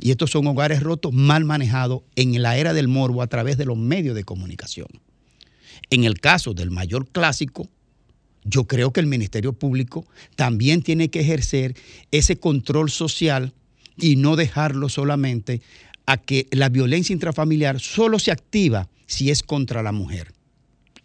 [0.00, 3.66] Y estos son hogares rotos mal manejados en la era del morbo a través de
[3.66, 4.88] los medios de comunicación.
[5.90, 7.68] En el caso del mayor clásico,
[8.44, 10.06] yo creo que el Ministerio Público
[10.36, 11.74] también tiene que ejercer
[12.10, 13.52] ese control social
[13.96, 15.60] y no dejarlo solamente
[16.06, 20.32] a que la violencia intrafamiliar solo se activa si es contra la mujer.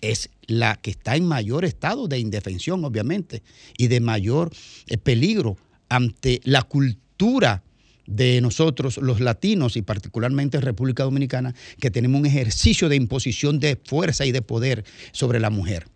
[0.02, 3.44] Es la que está en mayor estado de indefensión, obviamente,
[3.78, 4.52] y de mayor
[4.88, 5.58] eh, peligro
[5.90, 7.64] ante la cultura
[8.08, 13.60] de nosotros los latinos y particularmente en República Dominicana, que tenemos un ejercicio de imposición
[13.60, 15.88] de fuerza y de poder sobre la mujer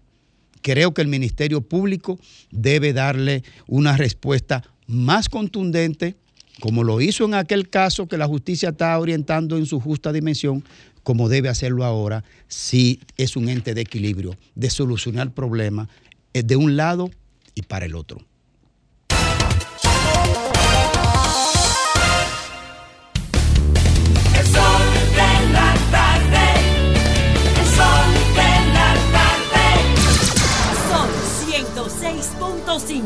[0.61, 2.19] creo que el Ministerio Público
[2.52, 6.15] debe darle una respuesta más contundente,
[6.60, 10.64] como lo hizo en aquel caso que la justicia está orientando en su justa dimensión,
[11.03, 15.88] como debe hacerlo ahora, si es un ente de equilibrio, de solucionar problemas
[16.34, 17.10] eh, de un lado
[17.56, 18.19] y para el otro.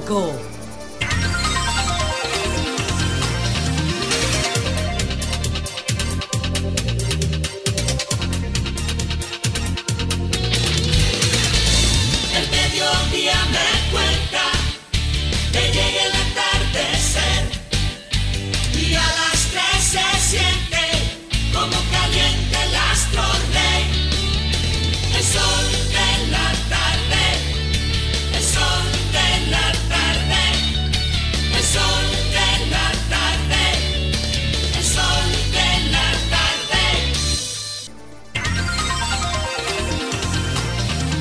[0.02, 0.53] 5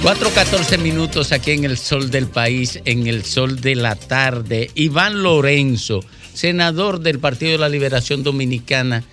[0.03, 4.71] 4.14 minutos aquí en el sol del país, en el sol de la tarde.
[4.75, 6.01] Iván Lorenzo,
[6.35, 9.05] senador del Partido de la Liberación Dominicana,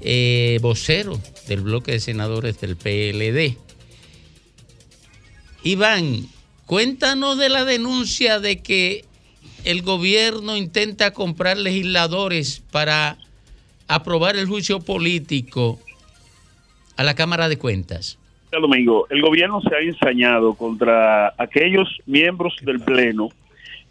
[0.00, 3.58] eh, vocero del bloque de senadores del PLD.
[5.64, 6.28] Iván,
[6.66, 9.04] Cuéntanos de la denuncia de que
[9.64, 13.18] el gobierno intenta comprar legisladores para
[13.86, 15.78] aprobar el juicio político
[16.96, 18.18] a la Cámara de Cuentas.
[18.60, 23.28] Domingo, el gobierno se ha ensañado contra aquellos miembros del Pleno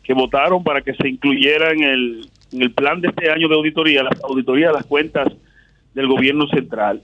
[0.04, 4.12] que votaron para que se incluyera en el, plan de este año de auditoría, la
[4.24, 5.28] auditoría de las cuentas
[5.94, 7.02] del gobierno central.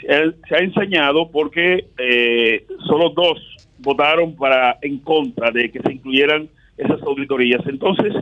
[0.00, 0.06] Se,
[0.48, 3.38] se ha ensañado porque eh, solo dos
[3.78, 7.62] votaron para en contra de que se incluyeran esas auditorías.
[7.66, 8.14] Entonces,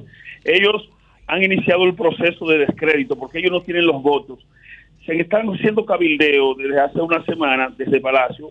[0.44, 0.88] ellos
[1.26, 4.38] han iniciado el proceso de descrédito porque ellos no tienen los votos.
[5.08, 8.50] Se están haciendo cabildeo desde hace una semana desde Palacio,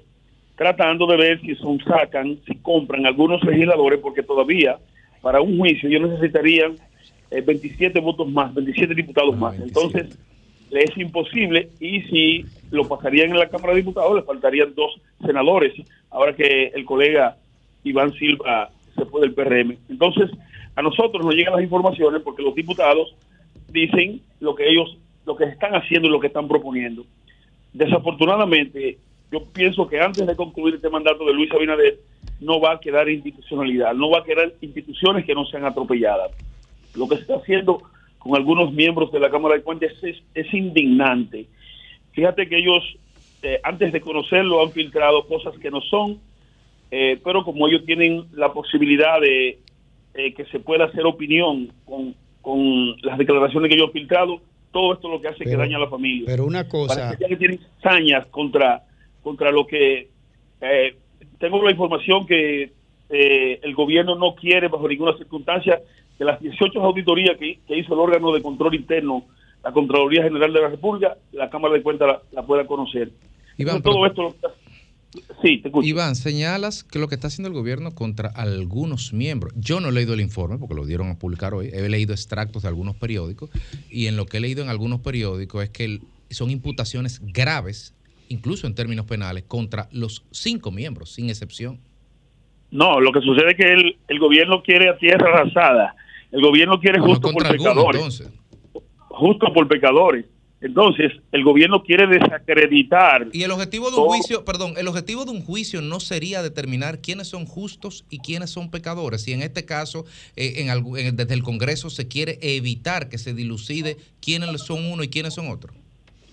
[0.55, 4.75] tratando de ver si son sacan, si compran algunos legisladores, porque todavía
[5.21, 6.73] para un juicio ellos necesitarían
[7.29, 9.55] eh, 27 votos más, 27 diputados más.
[9.59, 10.17] Entonces,
[10.71, 14.99] le es imposible y si lo pasarían en la Cámara de Diputados le faltarían dos
[15.23, 15.73] senadores,
[16.09, 17.37] ahora que el colega
[17.83, 19.77] Iván Silva se fue del PRM.
[19.89, 20.31] Entonces,
[20.75, 23.13] a nosotros nos llegan las informaciones porque los diputados
[23.69, 24.97] dicen lo que ellos,
[25.27, 27.05] lo que están haciendo y lo que están proponiendo.
[27.73, 28.97] Desafortunadamente,
[29.29, 31.99] yo pienso que antes de concluir este mandato de Luis Abinader,
[32.39, 36.31] no va a quedar institucionalidad, no va a quedar instituciones que no sean atropelladas.
[36.95, 37.81] Lo que se está haciendo
[38.19, 41.45] con algunos miembros de la Cámara de Cuentas es, indignante.
[42.13, 42.83] Fíjate que ellos,
[43.43, 46.19] eh, antes de conocerlo, han filtrado cosas que no son,
[46.89, 49.59] eh, pero como ellos tienen la posibilidad de
[50.13, 54.41] eh, que se pueda hacer opinión con las declaraciones que ellos han filtrado,
[54.77, 56.25] todo esto lo que hace es que Pero- daña a la familia.
[56.27, 58.83] Pero una cosa, Parece que tienen sañas contra,
[59.23, 60.09] contra lo que...
[60.61, 60.95] eh,
[61.39, 62.71] tengo la información que
[63.09, 65.79] eh, el gobierno no quiere bajo ninguna circunstancia
[66.15, 69.23] que las 18 auditorías que, que hizo el órgano de control interno,
[69.63, 73.09] la Contraloría General de la República, la Cámara de Cuentas la, la pueda conocer.
[73.57, 74.35] Iván, todo esto...
[75.41, 75.87] Sí, te escucho.
[75.87, 79.53] Iván, señalas que lo que está haciendo el gobierno contra algunos miembros.
[79.55, 81.69] Yo no he leído el informe porque lo dieron a publicar hoy.
[81.71, 83.49] He leído extractos de algunos periódicos
[83.89, 87.95] y en lo que he leído en algunos periódicos es que son imputaciones graves,
[88.27, 91.79] incluso en términos penales, contra los cinco miembros, sin excepción.
[92.69, 95.95] No, lo que sucede es que el, el gobierno quiere a tierra arrasada.
[96.31, 97.95] El gobierno quiere Bueno, justo por algunos, pecadores.
[98.01, 98.31] entonces.
[99.07, 100.25] Justo por pecadores.
[100.59, 103.27] Entonces, el gobierno quiere desacreditar.
[103.31, 106.41] Y el objetivo de un todo- juicio, perdón, el objetivo de un juicio no sería
[106.41, 109.21] determinar quiénes son justos y quiénes son pecadores.
[109.21, 110.05] Si en este caso,
[110.35, 115.03] eh, en en- desde el Congreso se quiere evitar que se dilucide quiénes son uno
[115.03, 115.75] y quiénes son otros.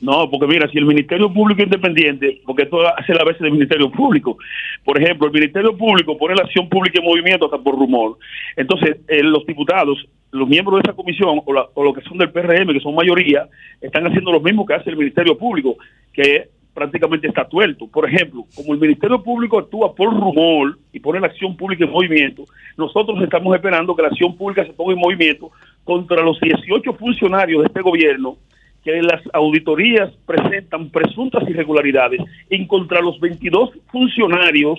[0.05, 3.91] No, porque mira, si el Ministerio Público Independiente, porque esto hace la vez del Ministerio
[3.91, 4.37] Público,
[4.85, 8.19] por ejemplo, el Ministerio Público pone la acción pública en movimiento hasta por rumor.
[8.55, 12.19] Entonces, eh, los diputados, los miembros de esa comisión, o, la- o los que son
[12.19, 13.49] del PRM, que son mayoría,
[13.81, 15.77] están haciendo lo mismo que hace el Ministerio Público,
[16.13, 17.87] que prácticamente está tuerto.
[17.87, 21.91] Por ejemplo, como el Ministerio Público actúa por rumor y pone la acción pública en
[21.91, 22.45] movimiento,
[22.77, 25.51] nosotros estamos esperando que la acción pública se ponga en movimiento
[25.83, 28.37] contra los 18 funcionarios de este gobierno
[28.85, 32.21] que las auditorías presentan presuntas irregularidades
[32.51, 34.79] y contra los 22 funcionarios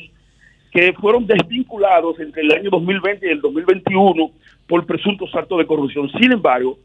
[0.71, 4.31] que fueron desvinculados entre el año 2020 y el 2021
[4.67, 6.09] por presuntos actos de corrupción.
[6.19, 6.77] Sin embargo,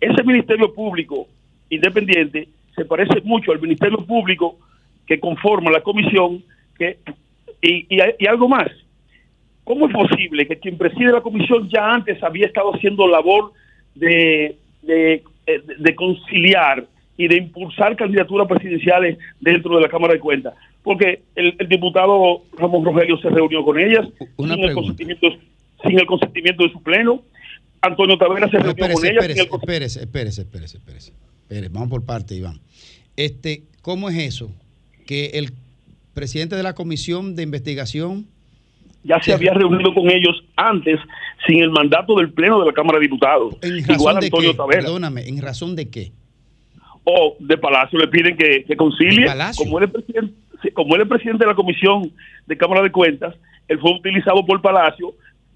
[0.00, 1.26] ese Ministerio Público
[1.68, 4.56] independiente se parece mucho al Ministerio Público
[5.06, 6.42] que conforma la comisión
[6.78, 6.98] que,
[7.60, 8.68] y, y- algo más.
[9.64, 13.52] ¿Cómo es posible que quien preside la comisión ya antes había estado haciendo labor
[13.94, 16.86] de, de, de conciliar
[17.16, 20.54] y de impulsar candidaturas presidenciales dentro de la Cámara de Cuentas?
[20.82, 24.06] Porque el, el diputado Ramón Rogelio se reunió con ellas
[24.36, 25.28] Una sin el, consentimiento,
[25.84, 27.22] sin el consentimiento de su pleno.
[27.80, 29.24] Antonio Tavera se reunió Espérese, con ellas.
[29.24, 31.12] espérese, el espérese, espérese, espérese, espérese.
[31.42, 32.60] Espérese, Vamos por parte, Iván.
[33.16, 34.50] Este, ¿Cómo es eso?
[35.06, 35.50] Que el
[36.14, 38.26] presidente de la comisión de investigación
[39.04, 40.98] ya se había reunido con ellos antes
[41.46, 43.56] sin el mandato del Pleno de la Cámara de Diputados.
[43.62, 44.54] ¿En razón Igual Antonio?
[44.54, 44.82] Tavera.
[44.82, 46.12] Perdóname, ¿en razón de qué?
[47.04, 49.26] O de Palacio le piden que, que concilie.
[49.56, 50.34] Como él, es presidente,
[50.72, 52.12] como él es presidente de la Comisión
[52.46, 53.34] de Cámara de Cuentas,
[53.68, 55.14] él fue utilizado por Palacio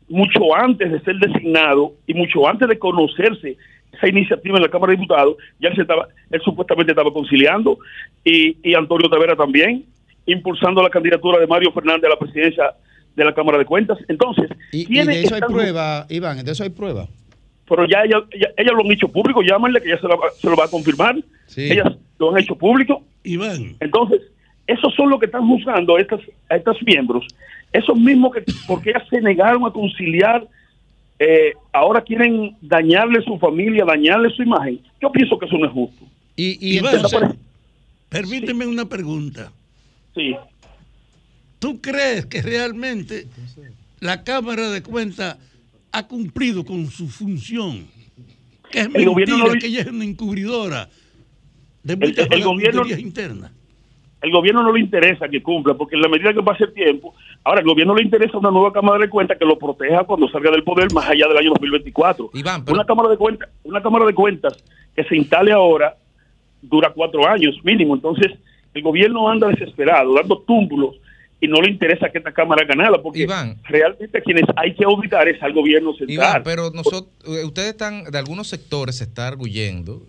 [0.09, 3.57] mucho antes de ser designado y mucho antes de conocerse
[3.93, 7.79] esa iniciativa en la Cámara de Diputados, ya él, se estaba, él supuestamente estaba conciliando
[8.25, 9.85] y, y Antonio Tavera también,
[10.27, 12.75] impulsando la candidatura de Mario Fernández a la presidencia
[13.16, 13.98] de la Cámara de Cuentas.
[14.09, 17.09] Entonces, Y, y ¿quiénes de eso hay prueba, Iván, de eso hay prueba.
[17.68, 20.30] pero ya ella, ella- ellas lo han hecho público, llámenle que ya se, la va-
[20.40, 21.16] se lo va a confirmar.
[21.56, 23.02] Ellas lo han hecho público.
[23.24, 23.74] Iván.
[23.80, 24.20] Entonces,
[24.66, 27.24] esos son los que están juzgando a estas, a estos miembros.
[27.72, 30.47] Esos mismos que, porque ellas se negaron a conciliar,
[31.18, 34.80] eh, ahora quieren dañarle su familia, dañarle su imagen.
[35.01, 36.05] Yo pienso que eso no es justo.
[36.36, 37.34] Y, Iván, entonces-
[38.09, 39.51] permíteme una pregunta.
[40.14, 40.34] Sí.
[41.66, 43.26] ¿Tú crees que realmente
[43.98, 45.36] la Cámara de Cuentas
[45.90, 47.88] ha cumplido con su función.
[48.70, 50.88] Que es El mentira, gobierno no- que ella es una encubridora
[51.82, 53.51] de El- muchas el gobierno- internas.
[54.22, 57.14] El gobierno no le interesa que cumpla, porque en la medida que pase el tiempo,
[57.43, 60.52] ahora el gobierno le interesa una nueva Cámara de Cuentas que lo proteja cuando salga
[60.52, 62.30] del poder más allá del año 2024.
[62.32, 64.52] Una Cámara de Cuentas, una Cámara de Cuentas
[64.94, 65.97] que se instale ahora
[66.62, 68.30] dura cuatro años mínimo, entonces
[68.72, 70.94] el gobierno anda desesperado, dando túmbulos
[71.41, 73.27] y no le interesa que esta Cámara ganara, porque
[73.65, 76.11] realmente quienes hay que auditar es al gobierno central.
[76.11, 77.07] Iván, pero nosotros,
[77.45, 80.03] ustedes están, de algunos sectores se está arguyendo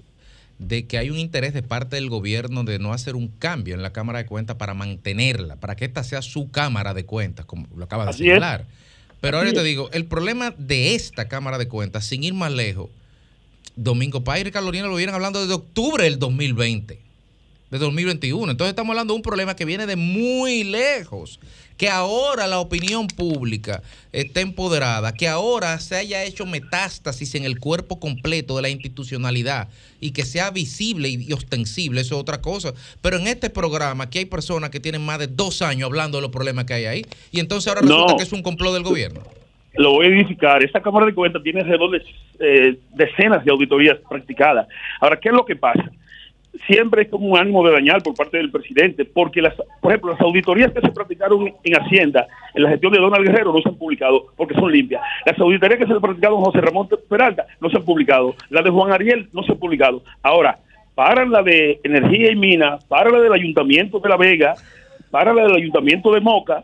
[0.59, 3.83] de que hay un interés de parte del gobierno de no hacer un cambio en
[3.83, 7.67] la Cámara de Cuentas para mantenerla, para que esta sea su Cámara de Cuentas, como
[7.75, 8.29] lo acaba de Así es.
[8.29, 8.65] señalar.
[9.21, 9.63] Pero ahora te es.
[9.63, 12.89] digo, el problema de esta Cámara de Cuentas, sin ir más lejos,
[13.75, 16.99] Domingo Páez y Carolina lo vienen hablando desde octubre del 2020,
[17.71, 18.51] de 2021.
[18.51, 21.39] Entonces estamos hablando de un problema que viene de muy lejos,
[21.77, 27.59] que ahora la opinión pública está empoderada, que ahora se haya hecho metástasis en el
[27.59, 29.67] cuerpo completo de la institucionalidad
[29.99, 32.73] y que sea visible y ostensible, eso es otra cosa.
[33.01, 36.21] Pero en este programa aquí hay personas que tienen más de dos años hablando de
[36.23, 38.17] los problemas que hay ahí y entonces ahora resulta No.
[38.17, 39.21] que es un complot del gobierno.
[39.73, 40.63] lo voy a edificar.
[40.63, 42.01] Esta Cámara de Cuentas tiene alrededor de
[42.39, 44.67] eh, decenas de auditorías practicadas.
[44.99, 45.91] Ahora, ¿qué es lo que pasa?
[46.65, 50.11] Siempre es como un ánimo de dañar por parte del presidente, porque, las, por ejemplo,
[50.11, 53.69] las auditorías que se practicaron en Hacienda, en la gestión de Donald Guerrero, no se
[53.69, 55.01] han publicado porque son limpias.
[55.25, 58.35] Las auditorías que se practicaron José Ramón Peralta no se han publicado.
[58.49, 60.03] La de Juan Ariel no se han publicado.
[60.23, 60.57] Ahora,
[60.95, 64.55] para la de Energía y Mina, para la del Ayuntamiento de La Vega,
[65.11, 66.63] para la del Ayuntamiento de Moca,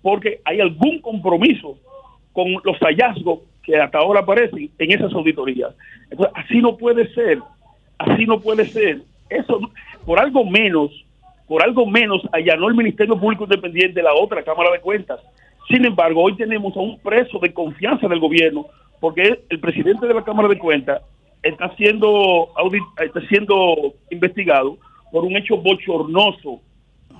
[0.00, 1.76] porque hay algún compromiso
[2.32, 5.74] con los hallazgos que hasta ahora aparecen en esas auditorías.
[6.10, 7.38] Entonces, así no puede ser,
[7.98, 9.00] así no puede ser.
[9.28, 9.60] Eso,
[10.04, 10.90] por algo menos,
[11.46, 15.20] por algo menos allanó el Ministerio Público Independiente la otra Cámara de Cuentas.
[15.68, 18.66] Sin embargo, hoy tenemos a un preso de confianza del gobierno,
[19.00, 21.02] porque el presidente de la Cámara de Cuentas
[21.42, 22.48] está siendo,
[23.04, 24.78] está siendo investigado
[25.10, 26.60] por un hecho bochornoso,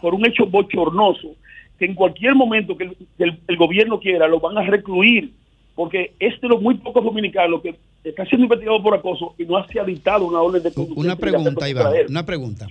[0.01, 1.35] por un hecho bochornoso,
[1.79, 5.33] que en cualquier momento que el, el- el gobierno quiera lo van a recluir,
[5.75, 9.67] porque es de los muy pocos dominicanos que está siendo investigado por acoso y no
[9.67, 11.07] se ha dictado una orden de conducción.
[11.07, 12.67] Una pregunta, Iván, una pregunta.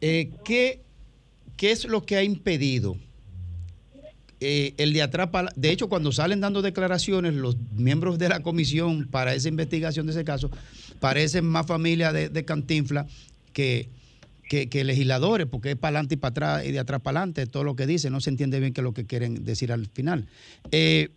[0.00, 0.80] Eh, ¿qué,
[1.56, 2.96] ¿Qué es lo que ha impedido
[4.40, 5.28] eh, el de atrás?
[5.28, 10.06] para- De hecho, cuando salen dando declaraciones los miembros de la comisión para esa investigación
[10.06, 10.50] de ese caso,
[11.00, 13.06] parecen más familia de, de Cantinfla
[13.52, 13.88] que,
[14.48, 17.46] que, que legisladores, porque es para adelante y para atrás y de atrás para adelante,
[17.46, 19.86] todo lo que dicen, no se entiende bien qué es lo que quieren decir al
[19.88, 20.26] final.
[20.72, 21.10] Eh,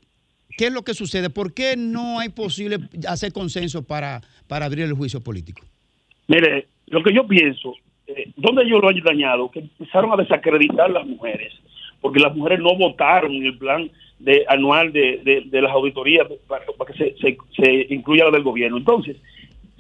[0.58, 1.30] ¿Qué es lo que sucede?
[1.30, 2.78] ¿Por qué no hay posible
[3.08, 5.62] hacer consenso para, para abrir el juicio político?
[6.28, 7.74] Mire, lo que yo pienso,
[8.08, 9.50] eh, ¿dónde ellos lo han dañado?
[9.52, 11.54] Que empezaron a desacreditar las mujeres,
[12.02, 13.90] porque las mujeres no votaron en el plan
[14.20, 18.32] de anual de, de- de las auditorías para, para que se, se- se incluya la
[18.32, 18.78] del gobierno.
[18.78, 19.18] Entonces,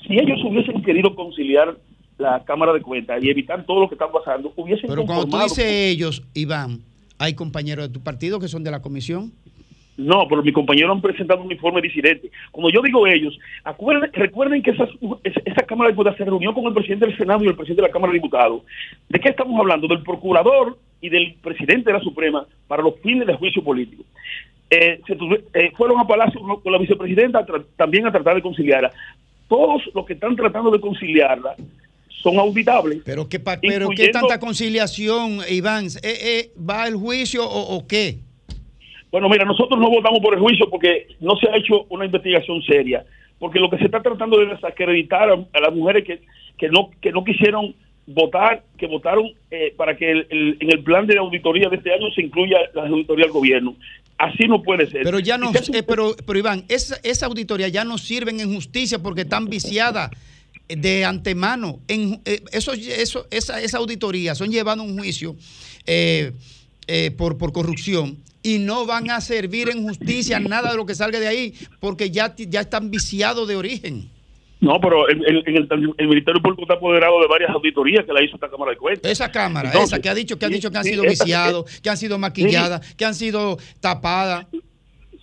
[0.05, 1.77] si ellos hubiesen querido conciliar
[2.17, 5.37] la Cámara de Cuentas y evitar todo lo que está pasando, hubiesen Pero cuando tú
[5.37, 6.79] dices ellos, Iván,
[7.19, 9.31] hay compañeros de tu partido que son de la comisión.
[9.95, 12.31] No, pero mis compañeros han presentado un informe disidente.
[12.51, 14.89] Como yo digo ellos, acuerden- recuerden que esas-
[15.23, 17.87] esa, Cámara de Diputados se reunió con el presidente del Senado y el presidente de
[17.87, 18.63] la Cámara de Diputados.
[19.09, 19.87] ¿De qué estamos hablando?
[19.87, 24.03] Del procurador y del presidente de la Suprema para los fines de juicio político.
[24.69, 25.13] Eh, se
[25.53, 27.45] eh, fueron a Palacio con la vicepresidenta
[27.75, 28.91] también a tratar de conciliarla.
[29.47, 31.55] Todos los que están tratando de conciliarla
[32.07, 33.01] son auditables.
[33.05, 35.85] Pero qué, pero qué tanta conciliación, Iván.
[36.01, 38.17] Eh, eh, ¿Va el juicio o, o qué?
[39.13, 42.63] Bueno, mira, nosotros no votamos por el juicio porque no se ha hecho una investigación
[42.63, 43.05] seria,
[43.37, 46.19] porque lo que se está tratando de desacreditar a, a las mujeres que,
[46.57, 47.75] que no que no quisieron
[48.07, 51.93] votar, que votaron eh, para que el- el- en el plan de auditoría de este
[51.93, 53.75] año se incluya la auditoría al gobierno.
[54.17, 55.03] Así no puede ser.
[55.03, 58.97] Pero ya no, eh, pero, pero Iván, esa, esa auditoría ya no sirven en justicia
[58.97, 60.09] porque están viciadas
[60.67, 61.77] de antemano.
[61.87, 65.35] En, eh, eso, eso, esa, esa auditoría son llevadas a un juicio
[65.85, 66.31] eh,
[66.87, 70.93] eh, por, por corrupción y no van a servir en justicia nada de lo que
[70.95, 74.09] salga de ahí porque ya, ya están viciados de origen.
[74.59, 78.13] No, pero el, el- en el- el Ministerio Público está apoderado de varias auditorías que
[78.13, 79.11] la hizo esta Cámara de Cuentas.
[79.11, 81.79] Esa cámara, Entonces, esa que ha dicho que sí, dicho que han sido esa- viciados,
[81.81, 84.45] que han sido maquilladas, que han sido tapadas.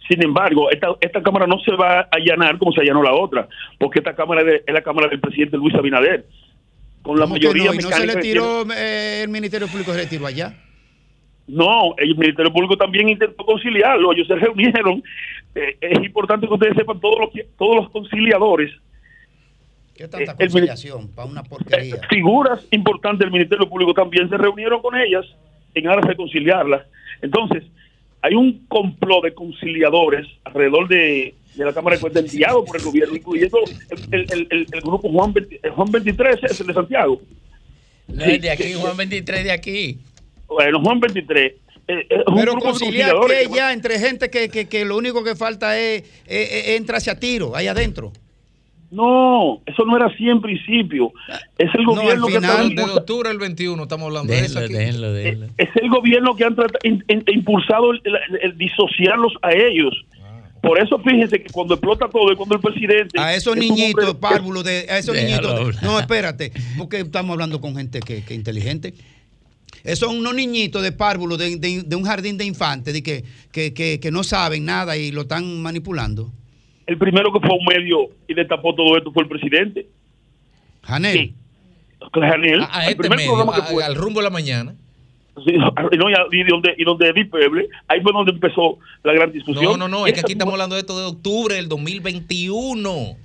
[0.09, 3.49] Sin embargo, esta, esta Cámara no se va a allanar como se allanó la otra,
[3.79, 6.27] porque esta Cámara de- es la Cámara del presidente Luis Abinader.
[7.03, 7.75] Con la ¿Cómo que mayoría no?
[7.75, 10.55] ¿Y no se le tiró eh, el Ministerio Público, se le tiró allá?
[11.51, 15.03] No, el Ministerio Público también intentó conciliarlo, ellos se reunieron.
[15.55, 18.71] Eh, es importante que ustedes sepan, todos los, que- todos los conciliadores,
[19.95, 21.97] ¿Qué tanta Eh, conciliación para una porquería?
[22.09, 25.27] figuras importantes del Ministerio Público también se reunieron con ellas
[25.75, 26.87] en aras de conciliarlas.
[27.21, 27.65] Entonces,
[28.23, 32.83] hay un complot de conciliadores alrededor de, de la Cámara de Cuentas enviado por el
[32.83, 33.59] gobierno, incluyendo
[34.11, 37.21] el, el- el- el grupo Juan, 20 el Juan 23, es el de Santiago.
[38.09, 39.99] No es de aquí, Juan 23 de aquí.
[40.51, 41.53] Bueno, Juan 23.
[41.89, 45.79] eh, un Pero conciliar que ya entre gente que, que, que lo único que falta
[45.79, 48.13] es, es- es entrarse a tiro ahí adentro.
[48.91, 51.13] No, eso no era así en principio.
[51.59, 54.59] Es el No, gobierno al que final de octubre del 21 estamos hablando de eso
[54.59, 54.73] aquí.
[54.73, 55.47] Déjenlo, déjenlo.
[55.59, 59.95] es el gobierno que han tratado, in- in- impulsado el, el- el disociarlos a ellos.
[60.61, 64.05] Por eso fíjense que cuando explota todo es cuando el presidente A esos es niñitos,
[64.11, 65.61] hombre- párvulos, de, a esos Déjalo niñitos.
[65.79, 65.83] hablar.
[65.85, 68.93] No, espérate, porque estamos hablando con gente que, que inteligente.
[69.85, 73.25] Esos son unos niñitos de párvulos de, de- de un jardín de infantes de que,
[73.53, 76.31] que, que, que no saben nada y lo están manipulando.
[76.87, 79.87] El primero que fue a un medio y destapó todo esto fue el presidente.
[80.83, 81.35] Janel.
[82.13, 83.85] Janel, A, a el este primer medio, programa que a- fue.
[83.85, 84.75] al rumbo de la mañana.
[85.45, 85.73] Sí, y, no,
[86.33, 89.65] y donde, y donde Edith Peble, ahí fue donde empezó la gran discusión.
[89.65, 93.17] No, no, no, es que aquí estamos hablando de esto de octubre del 2021.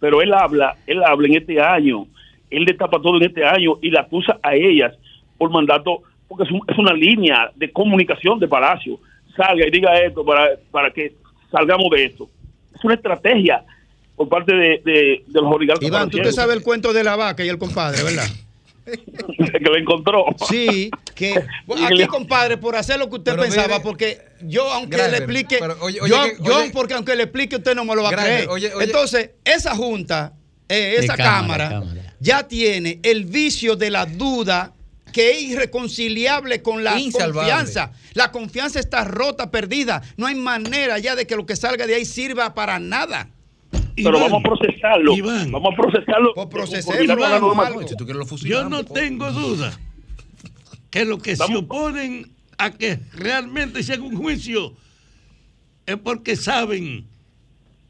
[0.00, 2.06] Pero él habla, él habla en este año,
[2.50, 4.92] él destapa todo en este año y la acusa a ellas
[5.38, 8.98] por mandato, porque es, un- es una línea de comunicación de Palacio.
[9.36, 11.14] Salga y diga esto para, para que
[11.50, 12.28] salgamos de esto.
[12.74, 13.64] Es una estrategia
[14.16, 15.86] por parte de, de, de los oligarcas.
[15.86, 18.26] Iván, tú te sabes el cuento de la vaca y el compadre, ¿verdad?
[18.84, 20.26] que lo encontró.
[20.48, 21.32] Sí, que
[21.86, 25.56] aquí, compadre, por hacer lo que usted Pero pensaba, mire- porque yo, aunque le explique,
[25.58, 28.02] pero oye- oye yo, que- yo, oye- porque aunque le explique, usted no me lo
[28.02, 28.48] va a creer.
[28.50, 30.34] oye- oye- Entonces, esa junta,
[30.68, 34.72] eh, esa cámara, cámara, ya tiene el vicio de la duda
[35.14, 37.52] que es irreconciliable con la Insalvable.
[37.52, 37.92] confianza.
[38.14, 40.02] La confianza está rota, perdida.
[40.16, 43.30] No hay manera ya de que lo que salga de ahí sirva para nada.
[43.94, 45.14] Pero vamos a procesarlo.
[45.52, 46.34] Vamos a procesarlo.
[46.34, 46.48] Pues
[47.60, 48.36] algo.
[48.38, 49.78] Yo no tengo duda
[50.90, 54.74] que lo que se oponen a que realmente se haga un juicio
[55.86, 57.06] es porque saben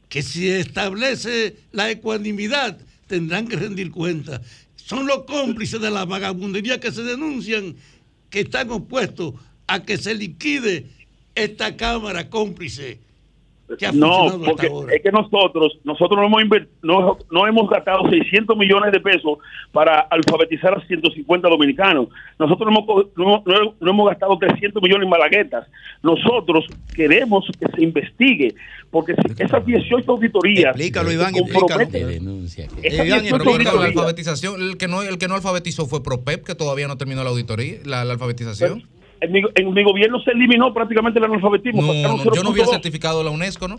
[0.09, 2.77] que si establece la ecuanimidad
[3.07, 4.41] tendrán que rendir cuenta.
[4.85, 7.75] Son los cómplices de la vagabundería que se denuncian
[8.29, 9.33] que están opuestos
[9.65, 10.91] a que se liquide
[11.33, 12.99] esta Cámara cómplice
[13.93, 18.99] No, porque es que nosotros nosotros no hemos, no, no hemos gastado 600 millones de
[18.99, 19.39] pesos
[19.71, 22.09] para alfabetizar a 150 dominicanos.
[22.37, 22.79] Nosotros no
[23.17, 25.67] hemos, no, hemos gastado 300 millones en malaguetas.
[26.03, 26.65] Nosotros
[26.95, 28.53] queremos que se investigue,
[28.91, 30.75] porque si esas 18 auditorías...
[30.75, 32.65] Explícalo, Iván, se comprometen- denuncia.
[32.83, 35.87] Esas Iván, 18 pero mira, la auditorías- alfabetización, el que no, el que no alfabetizó
[35.87, 38.83] fue ProPEP, que todavía no terminó la auditoría, la, la alfabetización.
[39.25, 41.81] En mi, en mi gobierno se eliminó prácticamente el analfabetismo.
[41.81, 42.69] No, Faltaron no, yo no 0.2.
[42.71, 43.77] certificado la UNESCO, ¿no?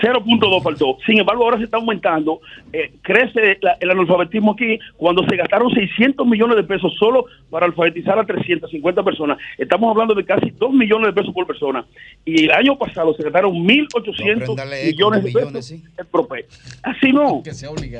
[0.00, 0.96] 0.2 faltó.
[1.04, 2.40] Sin embargo, ahora se está aumentando.
[2.72, 7.66] eh, crece la- el analfabetismo aquí cuando se gastaron 600 millones de pesos solo para
[7.66, 9.36] alfabetizar a 350 personas.
[9.58, 11.84] Estamos hablando de casi 2 millones de pesos por persona.
[12.24, 15.82] Y el año pasado se gastaron 1.800 Apréndale eco, millones de millones, pesos sí.
[15.98, 16.46] en PROPE.
[16.82, 17.42] Así no.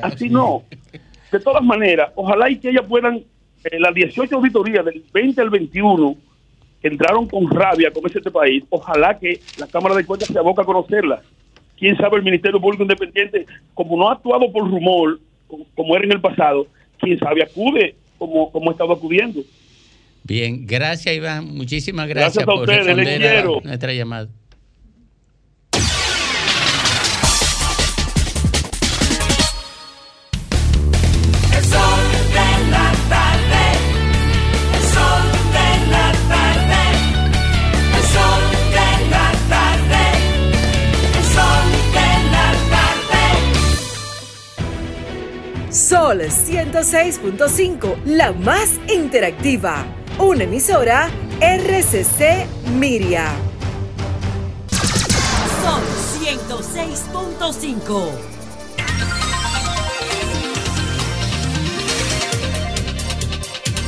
[0.01, 0.63] Así no.
[1.31, 5.49] De todas maneras, ojalá y que ellas puedan, eh, las 18 auditorías del 20 al
[5.51, 6.19] 21, que
[6.83, 10.65] entraron con rabia con este país, ojalá que la Cámara de Cuentas se aboca a
[10.65, 11.21] conocerlas.
[11.77, 16.05] Quién sabe el Ministerio Público Independiente, como no ha actuado por rumor, como, como era
[16.05, 16.67] en el pasado,
[16.99, 19.41] quién sabe acude como, como ha estado acudiendo.
[20.25, 23.61] Bien, gracias Iván, muchísimas gracias, Gracias a por ustedes, les responder a quiero.
[23.61, 24.29] nuestra llamada.
[45.83, 49.85] Sol 106.5, la más interactiva.
[50.17, 51.09] Una emisora
[51.41, 52.47] RCC
[52.79, 53.33] Miria.
[55.61, 55.83] Sol
[56.23, 58.11] 106.5.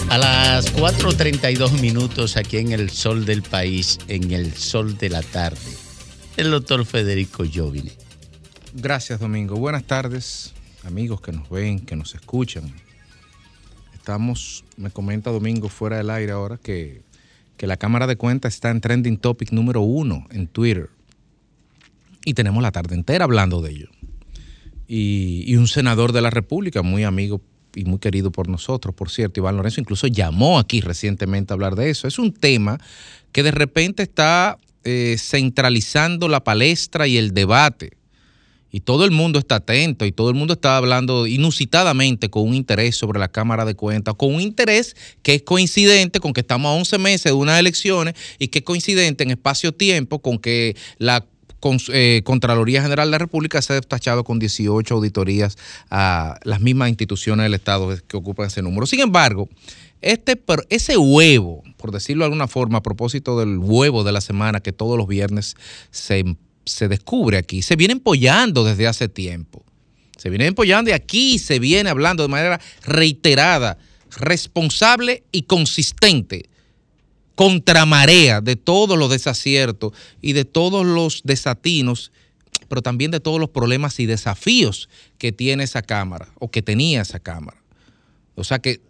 [0.09, 5.21] A las 4.32 minutos aquí en el sol del país, en el sol de la
[5.21, 5.71] tarde,
[6.35, 7.93] el doctor Federico Jovine.
[8.73, 9.55] Gracias, Domingo.
[9.55, 10.54] Buenas tardes,
[10.85, 12.71] amigos que nos ven, que nos escuchan.
[13.93, 17.01] Estamos, me comenta Domingo fuera del aire ahora que,
[17.57, 20.89] que la Cámara de Cuentas está en trending topic número uno en Twitter.
[22.23, 23.89] Y tenemos la tarde entera hablando de ello.
[24.87, 27.41] Y, un senador de la República, muy amigo
[27.73, 31.75] y muy querido por nosotros, por cierto, Iván Lorenzo, incluso llamó aquí recientemente a hablar
[31.75, 32.07] de eso.
[32.07, 32.79] Es un tema
[33.31, 37.91] que de repente está eh, centralizando la palestra y el debate.
[38.75, 42.53] Y todo el mundo está atento y todo el mundo está hablando inusitadamente con un
[42.53, 46.67] interés sobre la Cámara de Cuentas, con un interés que es coincidente con que estamos
[46.67, 51.25] a 11 meses de unas elecciones y que es coincidente en espacio-tiempo con que la
[51.93, 55.57] eh, Contraloría General de la República se ha destachado con 18 auditorías
[55.89, 58.87] a las mismas instituciones del Estado que ocupan ese número.
[58.87, 59.47] Sin embargo,
[60.01, 60.37] este,
[60.67, 64.73] ese huevo, por decirlo de alguna forma, a propósito del huevo de la semana que
[64.73, 65.55] todos los viernes
[65.91, 66.25] se,
[66.65, 69.63] se descubre aquí, se viene empollando desde hace tiempo.
[70.17, 73.77] Se viene empollando y aquí se viene hablando de manera reiterada,
[74.17, 76.49] responsable y consistente
[77.35, 82.11] contramarea de todos los desaciertos y de todos los desatinos,
[82.69, 87.01] pero también de todos los problemas y desafíos que tiene esa Cámara o que tenía
[87.01, 87.61] esa Cámara.
[88.35, 88.81] O sea que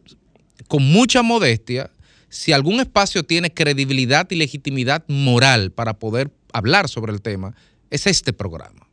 [0.68, 1.92] con mucha modestia,
[2.30, 7.56] si algún espacio tiene credibilidad y legitimidad moral para poder hablar sobre el tema,
[7.90, 8.88] es este programa.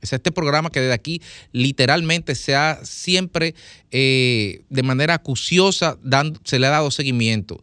[0.00, 1.22] Es este programa que desde aquí
[1.52, 3.54] literalmente se ha siempre
[3.90, 7.62] eh, de manera acuciosa dando- se le ha dado seguimiento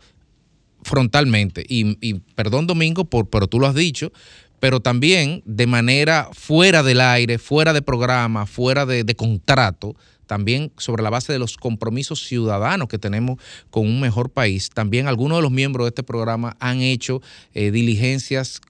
[0.83, 1.63] frontalmente.
[1.67, 4.11] Y, perdón Domingo, por, pero tú lo has dicho,
[4.59, 9.95] pero también de manera fuera del aire, fuera de programa, fuera de, de contrato,
[10.25, 13.37] también sobre la base de los compromisos ciudadanos que tenemos
[13.69, 14.69] con un mejor país.
[14.73, 17.21] También algunos de los miembros de este programa han hecho
[17.53, 18.61] eh, diligencias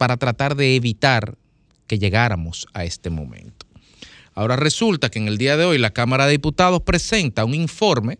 [0.00, 1.36] para tratar de evitar
[1.86, 3.66] que llegáramos a este momento.
[4.32, 8.18] Ahora resulta que en el día de hoy la Cámara de Diputados presenta un informe,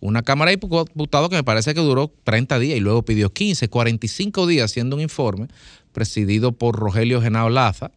[0.00, 3.68] una Cámara de Diputados que me parece que duró 30 días y luego pidió 15,
[3.68, 5.48] 45 días haciendo un informe
[5.92, 7.90] presidido por Rogelio Genao Laza,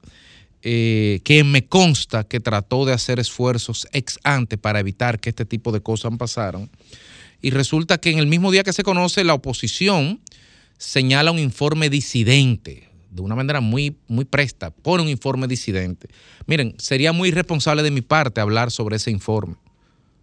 [0.61, 5.43] eh, que me consta que trató de hacer esfuerzos ex ante para evitar que este
[5.43, 6.69] tipo de cosas pasaran.
[7.41, 10.21] Y resulta que en el mismo día que se conoce, la oposición
[10.77, 12.86] señala un informe disidente,
[13.17, 16.07] de una manera muy, muy presta, pone un informe disidente.
[16.45, 19.55] Miren, sería muy irresponsable de mi parte hablar sobre ese informe,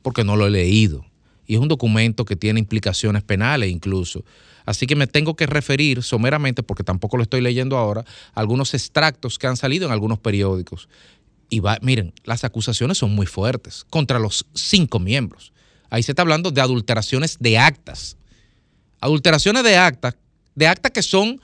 [0.03, 1.05] porque no lo he leído.
[1.47, 4.25] Y es un documento que tiene implicaciones penales incluso.
[4.65, 8.05] Así que me tengo que referir someramente, porque tampoco lo estoy leyendo ahora,
[8.35, 10.89] a algunos extractos que han salido en algunos periódicos.
[11.51, 15.53] Y miren, las acusaciones son muy fuertes contra los cinco miembros.
[15.91, 18.17] Ahí se está hablando de adulteraciones de actas.
[19.01, 20.17] Adulteraciones de actas,
[20.55, 21.41] de actas que son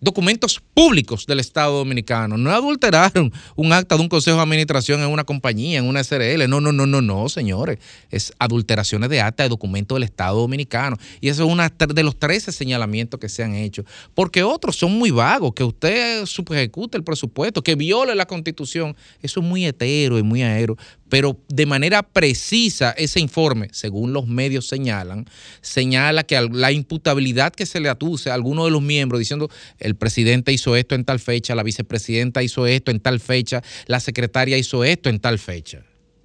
[0.00, 2.36] documentos públicos del Estado Dominicano.
[2.36, 6.48] No adulteraron un acta de un consejo de administración en una compañía, en una SRL.
[6.48, 7.78] No, no, no, no, no, señores.
[8.10, 10.96] Es adulteraciones de acta de documentos del Estado Dominicano.
[11.20, 13.84] Y eso es uno de los 13 señalamientos que se han hecho.
[14.14, 18.96] Porque otros son muy vagos, que usted subejecute el presupuesto, que viole la constitución.
[19.22, 20.76] Eso es muy hetero y muy aero.
[21.08, 25.26] Pero de manera precisa ese informe, según los medios señalan,
[25.62, 29.48] señala que la imputabilidad que se le atuse a alguno de los miembros diciendo
[29.88, 34.00] el presidente hizo esto en tal fecha, la vicepresidenta hizo esto en tal fecha, la
[34.00, 35.84] secretaria hizo esto en tal fecha.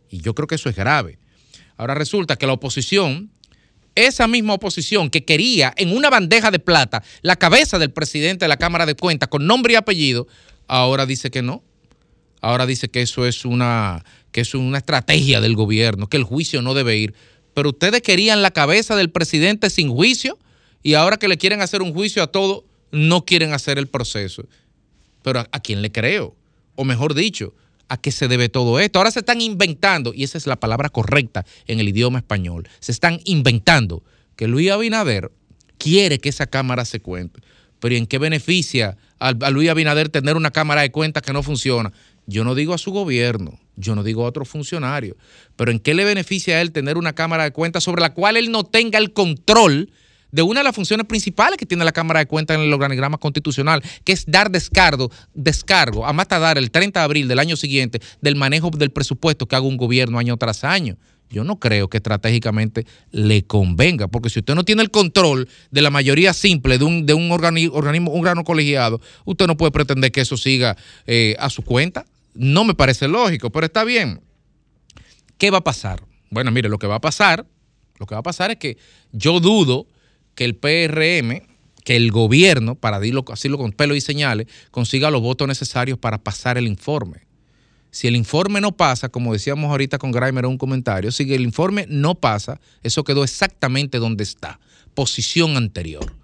[0.09, 1.17] Y yo creo que eso es grave.
[1.77, 3.31] Ahora resulta que la oposición,
[3.95, 8.49] esa misma oposición que quería en una bandeja de plata la cabeza del presidente de
[8.49, 10.27] la Cámara de Cuentas con nombre y apellido,
[10.67, 11.63] ahora dice que no.
[12.41, 14.03] Ahora dice que eso es una,
[14.33, 17.13] que es una estrategia del gobierno, que el juicio no debe ir.
[17.53, 20.37] Pero ustedes querían la cabeza del presidente sin juicio
[20.81, 24.45] y ahora que le quieren hacer un juicio a todo, no quieren hacer el proceso.
[25.23, 26.35] Pero ¿a, quién le creo?
[26.75, 27.53] O mejor dicho,
[27.89, 28.99] ¿a qué se debe todo esto?
[28.99, 32.91] Ahora se están inventando, y esa es la palabra correcta en el idioma español, se
[32.91, 34.03] están inventando
[34.35, 35.31] que Luis Abinader
[35.77, 37.41] quiere que esa cámara se cuente.
[37.79, 41.33] Pero ¿y en qué beneficia a, a Luis Abinader tener una cámara de cuentas que
[41.33, 41.91] no funciona?
[42.27, 45.17] Yo no digo a su gobierno, yo no digo a otro funcionario,
[45.55, 48.37] pero ¿en qué le beneficia a él tener una cámara de cuentas sobre la cual
[48.37, 49.89] él no tenga el control
[50.33, 53.19] de una de las funciones principales que tiene la Cámara de Cuentas en el organigrama
[53.19, 57.55] constitucional, que es dar descargo, descargo a más tardar el 30 de abril del año
[57.55, 60.97] siguiente del manejo del presupuesto que haga un gobierno año tras año.
[61.29, 65.81] Yo no creo que estratégicamente le convenga, porque si usted no tiene el control de
[65.83, 70.35] la mayoría simple de un, organismo, un grano colegiado, usted no puede pretender que eso
[70.35, 72.05] siga eh, a su cuenta.
[72.33, 74.19] No me parece lógico, pero está bien.
[75.37, 76.01] ¿Qué va a pasar?
[76.31, 77.45] Bueno, mire, lo que va a pasar,
[77.99, 78.77] lo que va a pasar es que
[79.11, 79.85] yo dudo
[80.35, 81.47] que el PRM,
[81.83, 86.23] que el gobierno, para decirlo, decirlo con pelo y señales, consiga los votos necesarios para
[86.23, 87.25] pasar el informe.
[87.91, 91.43] Si el informe no pasa, como decíamos ahorita con Grimer en un comentario, si el
[91.43, 94.59] informe no pasa, eso quedó exactamente donde está,
[94.95, 96.15] posición anterior.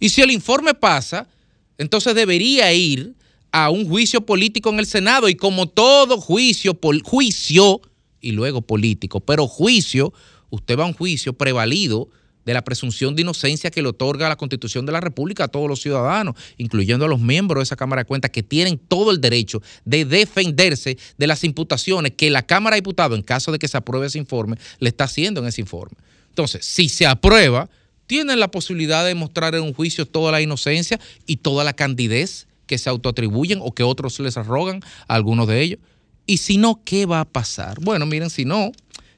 [0.00, 1.28] Y si el informe pasa,
[1.76, 3.14] entonces debería ir
[3.50, 7.82] a un juicio político en el Senado y como todo juicio, juicio
[8.22, 10.14] y luego político, pero juicio,
[10.48, 12.08] usted va a un juicio prevalido
[12.44, 15.68] de la presunción de inocencia que le otorga la Constitución de la República a todos
[15.68, 19.20] los ciudadanos, incluyendo a los miembros de esa Cámara de Cuentas, que tienen todo el
[19.20, 23.68] derecho de defenderse de las imputaciones que la Cámara de Diputados, en caso de que
[23.68, 25.96] se apruebe ese informe, le está haciendo en ese informe.
[26.28, 27.68] Entonces, si se aprueba,
[28.06, 32.46] tienen la posibilidad de demostrar en un juicio toda la inocencia y toda la candidez
[32.66, 35.78] que se autoatribuyen o que otros les arrogan a algunos de ellos.
[36.26, 37.78] Y si no, ¿qué va a pasar?
[37.80, 38.72] Bueno, miren, si no,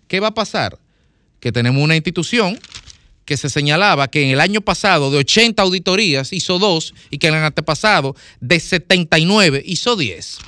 [0.08, 0.78] ¿qué va a pasar?
[1.40, 2.58] Que tenemos una institución
[3.24, 7.28] que se señalaba que en el año pasado de 80 auditorías hizo dos y que
[7.28, 10.38] en el antepasado de 79 hizo 10.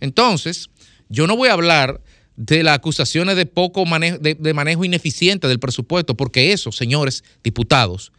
[0.00, 0.70] Entonces,
[1.08, 2.00] yo no voy a hablar
[2.36, 7.24] de las acusaciones de poco manejo, de, de manejo ineficiente del presupuesto, porque eso, señores
[7.42, 8.12] diputados,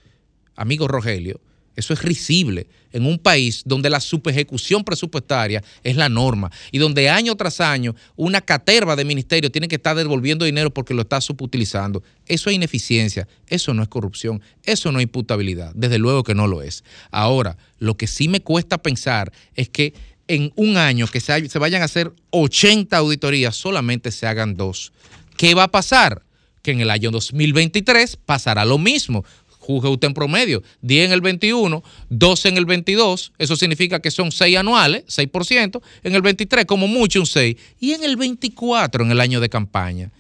[0.56, 1.40] amigo Rogelio,
[1.80, 7.10] eso es risible en un país donde la subejecución presupuestaria es la norma y donde
[7.10, 11.22] año tras año una caterva de ministerios tiene que estar devolviendo dinero porque lo está
[11.22, 12.04] subutilizando.
[12.26, 15.72] Eso es ineficiencia, eso no es corrupción, eso no es imputabilidad.
[15.74, 16.84] Desde luego que no lo es.
[17.12, 19.94] Ahora, lo que sí me cuesta pensar es que
[20.28, 24.92] en un año que se, se vayan a hacer 80 auditorías, solamente se hagan dos.
[25.38, 26.24] ¿Qué va a pasar?
[26.62, 29.24] Que en el año 2023 pasará lo mismo
[29.70, 34.10] juzgue usted en promedio, 10 en el 21, 12 en el 22, eso significa que
[34.10, 39.04] son 6 anuales, 6%, en el 23 como mucho un 6, y en el 24
[39.04, 40.12] en el año de campaña,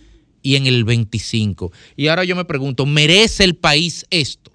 [0.43, 1.71] y en el 25.
[1.95, 4.51] Y ahora yo me pregunto, ¿merece el país esto?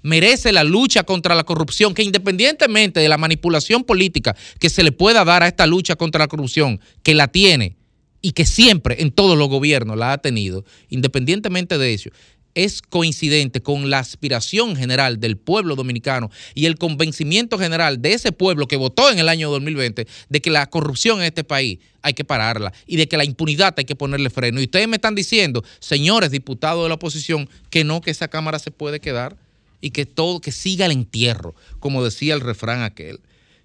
[0.00, 4.92] merece la lucha contra la corrupción, que independientemente de la manipulación política que se le
[4.92, 7.76] pueda dar a esta lucha contra la corrupción, que la tiene
[8.22, 12.10] y que siempre en todos los gobiernos la ha tenido, independientemente de eso,
[12.58, 18.32] es coincidente con la aspiración general del pueblo dominicano y el convencimiento general de ese
[18.32, 22.14] pueblo que votó en el año 2020 de que la corrupción en este país hay
[22.14, 24.60] que pararla y de que la impunidad hay que ponerle freno.
[24.60, 28.58] Y ustedes me están diciendo, señores diputados de la oposición, que no, que esa Cámara
[28.58, 29.36] se puede quedar
[29.80, 33.20] y que todo, que siga el entierro, como decía el refrán aquel.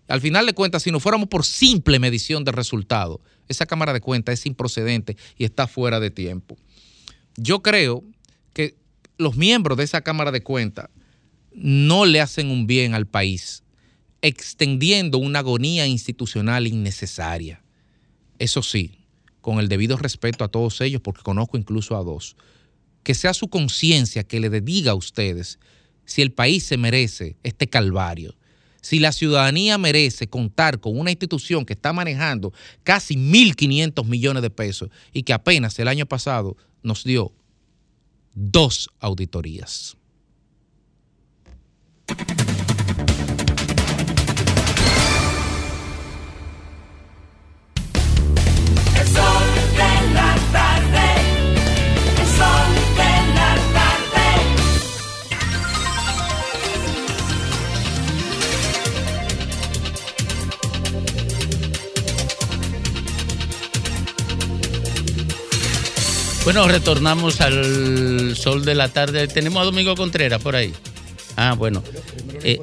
[0.07, 4.01] Al final de cuentas, si no fuéramos por simple medición de resultados, esa Cámara de
[4.01, 6.57] Cuentas es improcedente y está fuera de tiempo.
[7.37, 8.03] Yo creo
[9.17, 10.89] los miembros de esa Cámara de Cuentas
[11.53, 13.63] no le hacen un bien al país,
[14.21, 17.63] extendiendo una agonía institucional innecesaria.
[18.39, 18.99] Eso sí,
[19.41, 22.35] con el debido respeto a todos ellos, porque conozco incluso a dos,
[23.03, 25.59] que sea su conciencia que le diga a ustedes
[26.05, 28.35] si el país se merece este calvario,
[28.81, 32.51] si la ciudadanía merece contar con una institución que está manejando
[32.83, 37.33] casi 1.500 millones de pesos y que apenas el año pasado nos dio
[38.33, 39.97] dos auditorías.
[66.43, 69.29] Bueno, retornamos al sol de la tarde.
[69.29, 70.73] Tenemos a Domingo Contreras por ahí.
[71.37, 71.81] Ah, bueno.
[72.43, 72.59] Eh,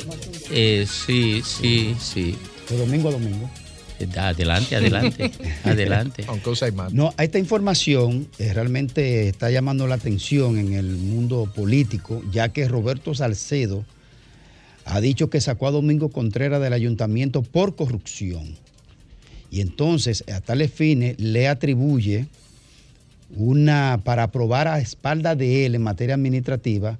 [0.50, 2.36] eh, sí, sí, sí.
[2.68, 3.50] De domingo a domingo.
[3.98, 5.32] Eh, Adelante, adelante,
[5.64, 6.24] adelante.
[6.28, 6.50] Aunque.
[6.92, 12.68] No, esta información eh, realmente está llamando la atención en el mundo político, ya que
[12.68, 13.86] Roberto Salcedo
[14.84, 18.56] ha dicho que sacó a Domingo Contreras del ayuntamiento por corrupción.
[19.50, 22.26] Y entonces, a tales fines, le atribuye
[23.36, 26.98] una, para aprobar a espalda de él en materia administrativa,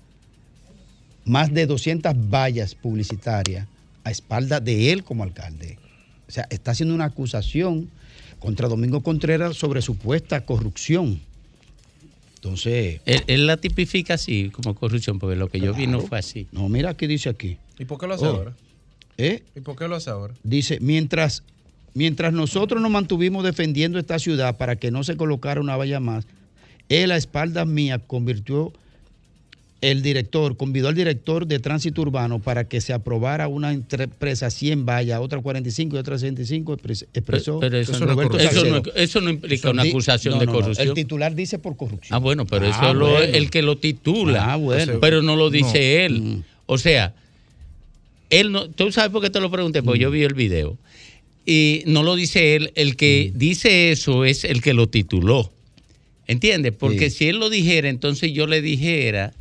[1.25, 3.67] más de 200 vallas publicitarias
[4.05, 5.79] a espalda de él como alcalde.
[6.29, 7.91] O sea, está haciendo una acusación
[8.39, 11.21] contra Domingo Contreras sobre supuesta corrupción.
[12.37, 13.01] Entonces.
[13.05, 16.47] Él, él la tipifica así como corrupción, porque lo que yo vi no fue así.
[16.53, 17.59] No, mira qué dice aquí.
[17.79, 18.29] ¿Y por qué lo hace Oh.
[18.37, 18.55] ahora?
[19.19, 19.43] ¿Eh?
[19.55, 20.33] ¿Y por qué lo hace ahora?
[20.43, 21.43] Dice, mientras,
[21.95, 26.27] mientras nosotros nos mantuvimos defendiendo esta ciudad para que no se colocara una valla más,
[26.89, 28.73] él a espaldas mías convirtió
[29.81, 34.85] el director, convidó al director de tránsito urbano para que se aprobara una empresa 100
[34.85, 38.83] vallas, otra 45 y otra 65, expres- expresó Pero eso, no, Roberto eso, Salcedo.
[38.83, 40.87] no, eso no implica Eso una acusación no, de corrupción.
[40.89, 42.15] El titular dice por corrupción.
[42.15, 43.19] Ah, bueno, pero eso Ah, es bueno.
[43.21, 44.53] el que lo titula.
[44.53, 44.99] Ah, bueno.
[45.01, 46.21] Pero no lo dice él.
[46.21, 46.43] Mm.
[46.67, 47.15] O sea,
[48.29, 48.69] él no.
[48.69, 49.83] ¿Tú sabes por qué te lo pregunté?
[49.83, 50.03] Porque Mm.
[50.03, 50.77] yo vi el video.
[51.53, 52.71] Y no lo dice él.
[52.77, 55.51] El que dice eso es el que lo tituló.
[56.29, 56.73] ¿Entiendes?
[56.79, 57.17] Porque Sí.
[57.17, 59.33] si él lo dijera, entonces yo le dijera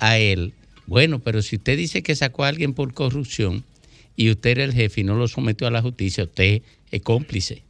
[0.00, 0.52] a él,
[0.88, 3.62] bueno, pero si usted dice que sacó a alguien por corrupción
[4.16, 7.62] y usted era el jefe y no lo sometió a la justicia, usted es cómplice.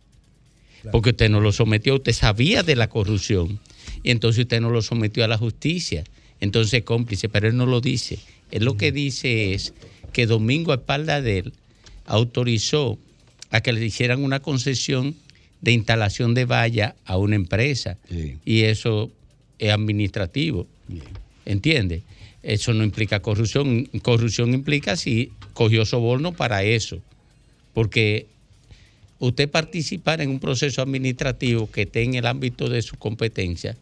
[0.90, 3.60] Porque usted no lo sometió, usted sabía de la corrupción
[4.02, 6.04] y entonces usted no lo sometió a la justicia.
[6.40, 8.18] entonces cómplice, pero él no lo dice.
[8.50, 9.74] Él lo que dice es
[10.14, 11.52] que Domingo a espalda de él
[12.06, 12.98] autorizó
[13.50, 15.14] a que le hicieran una concesión
[15.60, 17.96] de instalación de valla a una empresa.
[18.44, 19.10] Y eso
[19.58, 20.66] es administrativo.
[21.44, 22.02] ¿Entiende?
[22.42, 23.86] Eso no implica corrupción.
[24.02, 27.00] Corrupción implica si cogió soborno para eso.
[27.74, 28.26] Porque
[29.18, 33.76] usted participar en un proceso administrativo que esté en el ámbito de su competencia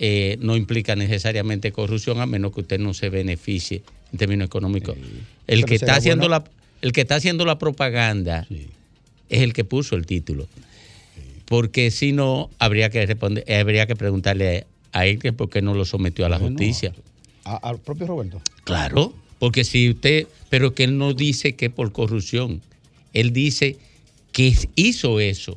[0.00, 3.82] eh, no implica necesariamente corrupción a menos que usted no se beneficie
[4.12, 4.96] en términos económicos.
[4.96, 8.46] El, Pero que está haciendo bueno- la, el que está haciendo la propaganda
[9.30, 10.46] es el que puso el título.
[11.46, 15.72] Porque si no, habría que responder, habría que preguntarle a él que por qué no
[15.72, 16.94] lo sometió a la justicia.
[17.44, 18.42] Al propio Roberto.
[18.64, 22.60] Claro, porque si usted, pero que él no dice que por corrupción,
[23.14, 23.78] él dice
[24.32, 25.56] que hizo eso.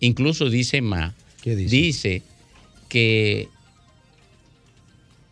[0.00, 1.14] Incluso dice más.
[1.44, 2.20] dice?
[2.90, 3.48] que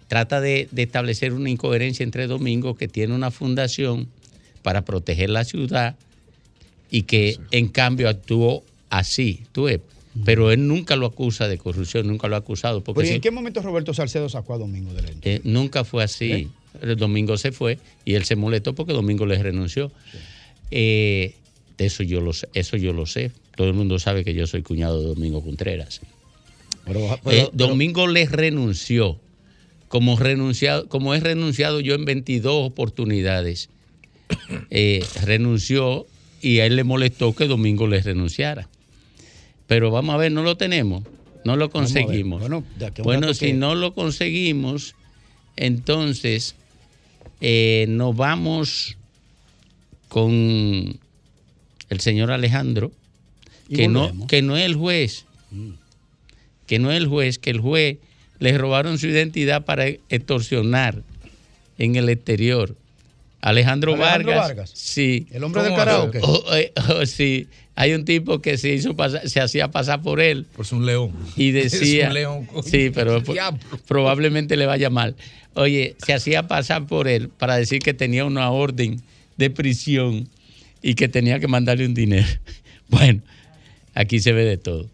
[0.09, 4.09] trata de, de establecer una incoherencia entre Domingo, que tiene una fundación
[4.63, 5.97] para proteger la ciudad
[6.91, 9.81] y que en cambio actuó así, tú ves.
[10.25, 12.83] Pero él nunca lo acusa de corrupción, nunca lo ha acusado.
[12.83, 15.35] Porque Pero ¿y si- en qué momento Roberto Salcedo sacó a Domingo del ente?
[15.37, 16.33] eh, nunca fue así.
[16.33, 16.49] ¿Eh?
[16.83, 19.91] El domingo se fue y él se molestó porque domingo le renunció.
[20.71, 21.35] Eh,
[21.79, 23.31] de eso yo lo sé, eso yo lo sé.
[23.57, 26.01] Todo el mundo sabe que yo soy cuñado de Domingo Contreras.
[26.85, 29.19] pero- Eh, pero- domingo le renunció.
[29.89, 33.69] Como, renunciado, como he renunciado yo en 22 oportunidades,
[34.71, 36.07] eh, renunció
[36.43, 38.69] y a él le molestó que Domingo le renunciara.
[39.67, 41.05] Pero vamos a ver, no lo tenemos,
[41.45, 42.43] no lo conseguimos.
[43.05, 44.95] Bueno, si que- no lo conseguimos,
[45.57, 46.55] entonces
[47.41, 48.97] eh, nos vamos
[50.09, 50.99] con
[51.89, 52.91] el señor Alejandro,
[53.69, 55.25] que no, que no es el juez,
[56.67, 57.99] que no es el juez, que el juez
[58.41, 61.03] le robaron su identidad para extorsionar
[61.79, 62.77] en el exterior.
[63.41, 64.71] Alejandro, Alejandro Vargas, Vargas.
[64.75, 65.27] sí.
[65.31, 66.19] ¿El hombre del karaoke?
[66.23, 70.21] Oh, eh, oh, sí, hay un tipo que se hizo pasar- se hacía pasar por
[70.21, 70.47] él.
[70.55, 71.13] Pues un león.
[71.37, 73.23] Y decía, Es un león, sí, pero
[73.89, 75.17] probablemente le vaya mal.
[75.55, 79.01] Oye, se hacía pasar por él para decir que tenía una orden
[79.37, 80.29] de prisión
[80.83, 82.27] y que tenía que mandarle un dinero.
[82.89, 83.21] Bueno,
[83.95, 84.89] aquí se ve de todo.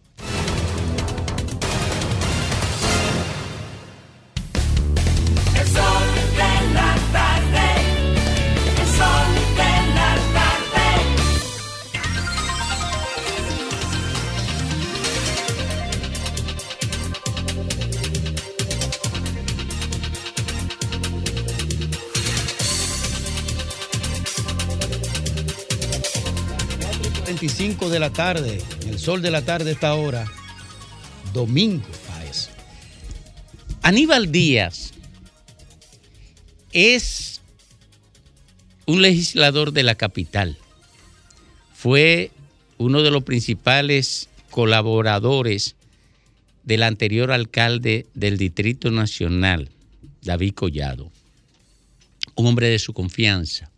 [27.87, 30.27] 25 de la tarde, el sol de la tarde esta hora,
[31.33, 32.49] domingo Páez.
[33.83, 34.93] Aníbal Díaz
[36.73, 37.41] es
[38.87, 40.57] un legislador de la capital.
[41.75, 42.31] Fue
[42.79, 45.77] uno de los principales colaboradores
[46.65, 49.71] del anterior alcalde del Distrito Nacional,
[50.23, 51.11] David Collado.
[52.35, 53.71] Un hombre de su confianza.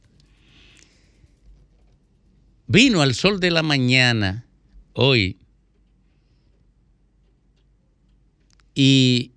[2.71, 4.45] Vino al sol de la mañana
[4.93, 5.39] hoy
[8.75, 9.33] y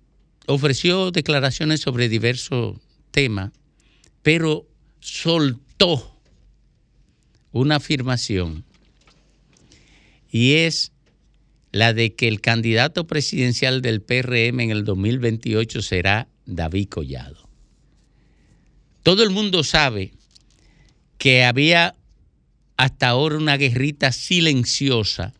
[0.46, 2.76] ofreció declaraciones sobre diversos
[3.10, 3.52] temas,
[4.22, 4.68] pero
[5.00, 6.14] soltó
[7.52, 8.66] una afirmación
[10.30, 10.92] y es
[11.70, 17.48] la de que el candidato presidencial del PRM en el 2028 será David Collado.
[19.02, 20.12] Todo el mundo sabe
[21.16, 21.96] que había
[22.76, 25.34] hasta ahora una guerrita silenciosa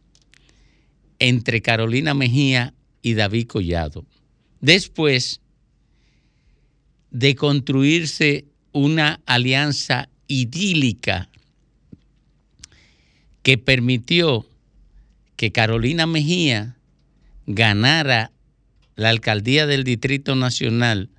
[1.18, 4.04] entre Carolina Mejía y David Collado.
[4.60, 5.40] Después
[7.10, 11.28] de construirse una alianza idílica
[13.42, 14.46] que permitió
[15.36, 16.76] que Carolina Mejía
[17.46, 18.30] ganara
[18.96, 21.10] la alcaldía del Distrito Nacional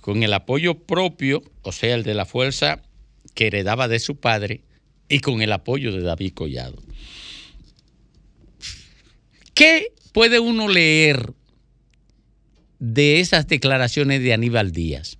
[0.00, 2.82] con el apoyo propio, o sea, el de la fuerza
[3.34, 4.62] que heredaba de su padre,
[5.08, 6.82] y con el apoyo de David Collado.
[9.54, 11.32] ¿Qué puede uno leer
[12.78, 15.18] de esas declaraciones de Aníbal Díaz?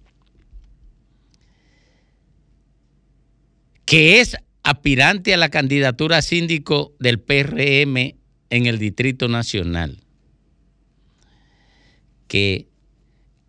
[3.86, 8.16] Que es aspirante a la candidatura a síndico del PRM
[8.50, 10.02] en el Distrito Nacional.
[12.26, 12.66] Que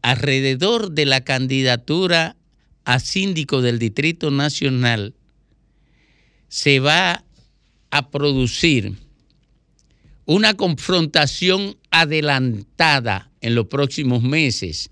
[0.04, 2.38] alrededor de la candidatura
[2.86, 5.17] a síndico del Distrito Nacional
[6.48, 7.24] se va
[7.92, 8.96] a producir
[10.26, 14.90] una confrontación adelantada en los próximos meses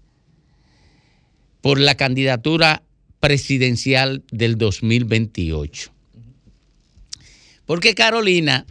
[1.62, 2.84] por la candidatura
[3.20, 5.92] presidencial del 2028.
[7.66, 8.66] Porque Carolina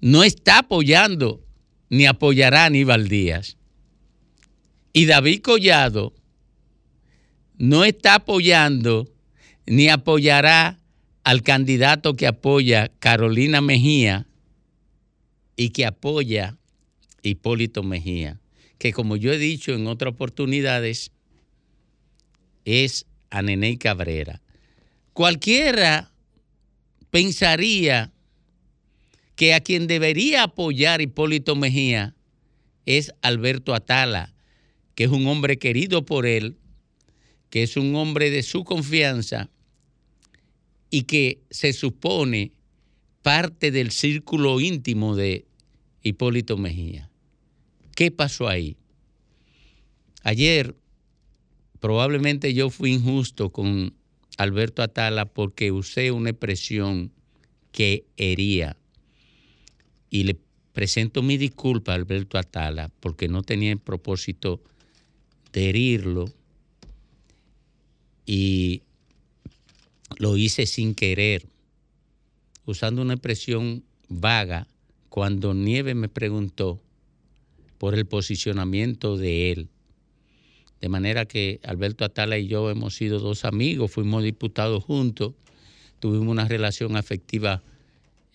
[0.00, 1.44] no está apoyando
[1.90, 3.56] ni apoyará a Aníbal Díaz.
[4.92, 6.14] Y David Collado
[7.58, 9.08] no está apoyando
[9.66, 10.77] ni apoyará
[11.28, 14.26] al candidato que apoya Carolina Mejía
[15.56, 16.56] y que apoya
[17.22, 18.40] Hipólito Mejía,
[18.78, 21.12] que como yo he dicho en otras oportunidades,
[22.64, 24.40] es a Neney Cabrera.
[25.12, 26.10] Cualquiera
[27.10, 28.10] pensaría
[29.36, 32.14] que a quien debería apoyar Hipólito Mejía
[32.86, 34.32] es Alberto Atala,
[34.94, 36.56] que es un hombre querido por él,
[37.50, 39.50] que es un hombre de su confianza
[40.90, 42.52] y que se supone
[43.22, 45.46] parte del círculo íntimo de
[46.02, 47.10] Hipólito Mejía.
[47.94, 48.76] ¿Qué pasó ahí?
[50.22, 50.74] Ayer
[51.80, 53.94] probablemente yo fui injusto con
[54.36, 57.12] Alberto Atala porque usé una expresión
[57.72, 58.76] que hería.
[60.10, 60.38] Y le
[60.72, 64.62] presento mi disculpa a Alberto Atala porque no tenía el propósito
[65.52, 66.26] de herirlo
[68.24, 68.82] y
[70.16, 71.46] lo hice sin querer,
[72.64, 74.66] usando una expresión vaga
[75.08, 76.80] cuando Nieve me preguntó
[77.78, 79.68] por el posicionamiento de él.
[80.80, 85.34] De manera que Alberto Atala y yo hemos sido dos amigos, fuimos diputados juntos,
[85.98, 87.62] tuvimos una relación afectiva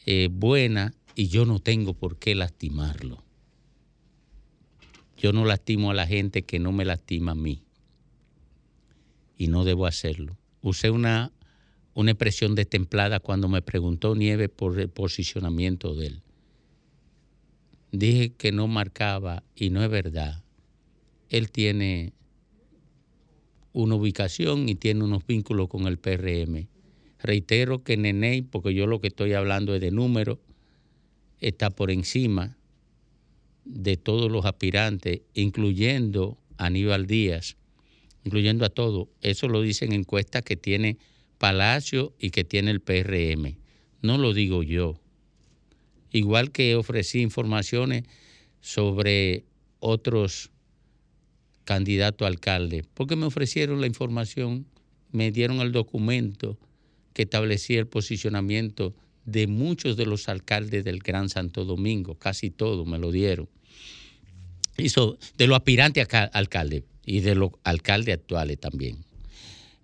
[0.05, 3.23] eh, buena y yo no tengo por qué lastimarlo.
[5.17, 7.63] Yo no lastimo a la gente que no me lastima a mí.
[9.37, 10.37] Y no debo hacerlo.
[10.61, 11.31] Usé una,
[11.93, 16.21] una expresión destemplada cuando me preguntó Nieve por el posicionamiento de él.
[17.91, 20.43] Dije que no marcaba y no es verdad.
[21.29, 22.13] Él tiene
[23.71, 26.67] una ubicación y tiene unos vínculos con el PRM.
[27.19, 30.39] Reitero que Neney, porque yo lo que estoy hablando es de números,
[31.39, 32.57] está por encima
[33.65, 37.57] de todos los aspirantes, incluyendo a Aníbal Díaz,
[38.23, 39.07] incluyendo a todos.
[39.21, 40.97] Eso lo dicen encuestas que tiene
[41.43, 43.57] Palacio y que tiene el PRM.
[44.01, 44.97] No lo digo yo.
[46.09, 48.05] Igual que ofrecí informaciones
[48.61, 49.43] sobre
[49.79, 50.51] otros
[51.65, 54.67] candidatos a alcalde, porque me ofrecieron la información,
[55.11, 56.57] me dieron el documento
[57.11, 58.95] que establecía el posicionamiento
[59.25, 63.49] de muchos de los alcaldes del Gran Santo Domingo, casi todos me lo dieron.
[64.77, 69.03] Hizo de los aspirantes a alcalde y de los alcaldes actuales también.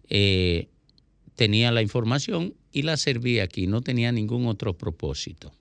[0.08, 0.70] Eh,
[1.40, 5.54] tenía la información y la serví aquí, no tenía ningún otro propósito.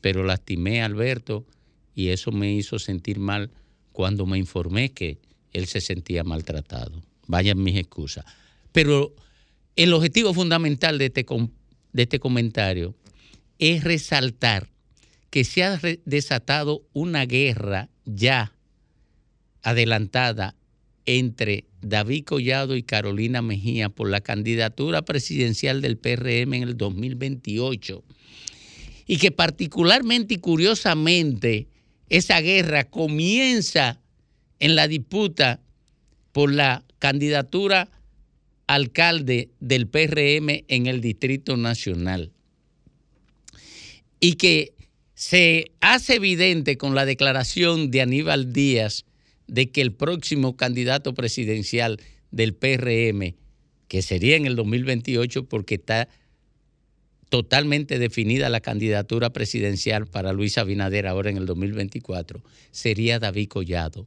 [0.00, 1.46] Pero lastimé a Alberto
[1.94, 3.50] y eso me hizo sentir mal
[3.92, 5.18] cuando me informé que
[5.52, 7.02] él se sentía maltratado.
[7.26, 8.24] Vayan mis excusas.
[8.72, 9.14] Pero
[9.76, 11.26] el objetivo fundamental de este,
[11.92, 12.94] de este comentario
[13.58, 14.70] es resaltar
[15.28, 18.54] que se ha desatado una guerra ya
[19.60, 20.56] adelantada
[21.04, 28.04] entre David Collado y Carolina Mejía por la candidatura presidencial del PRM en el 2028.
[29.06, 31.68] Y que particularmente y curiosamente
[32.08, 34.00] esa guerra comienza
[34.58, 35.60] en la disputa
[36.32, 37.90] por la candidatura
[38.66, 42.30] alcalde del PRM en el Distrito Nacional.
[44.20, 44.74] Y que
[45.14, 49.04] se hace evidente con la declaración de Aníbal Díaz
[49.50, 52.00] de que el próximo candidato presidencial
[52.30, 53.34] del PRM,
[53.88, 56.08] que sería en el 2028 porque está
[57.30, 62.40] totalmente definida la candidatura presidencial para Luis Abinader ahora en el 2024,
[62.70, 64.06] sería David Collado.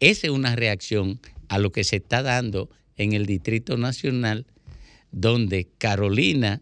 [0.00, 4.46] Esa es una reacción a lo que se está dando en el Distrito Nacional,
[5.12, 6.60] donde Carolina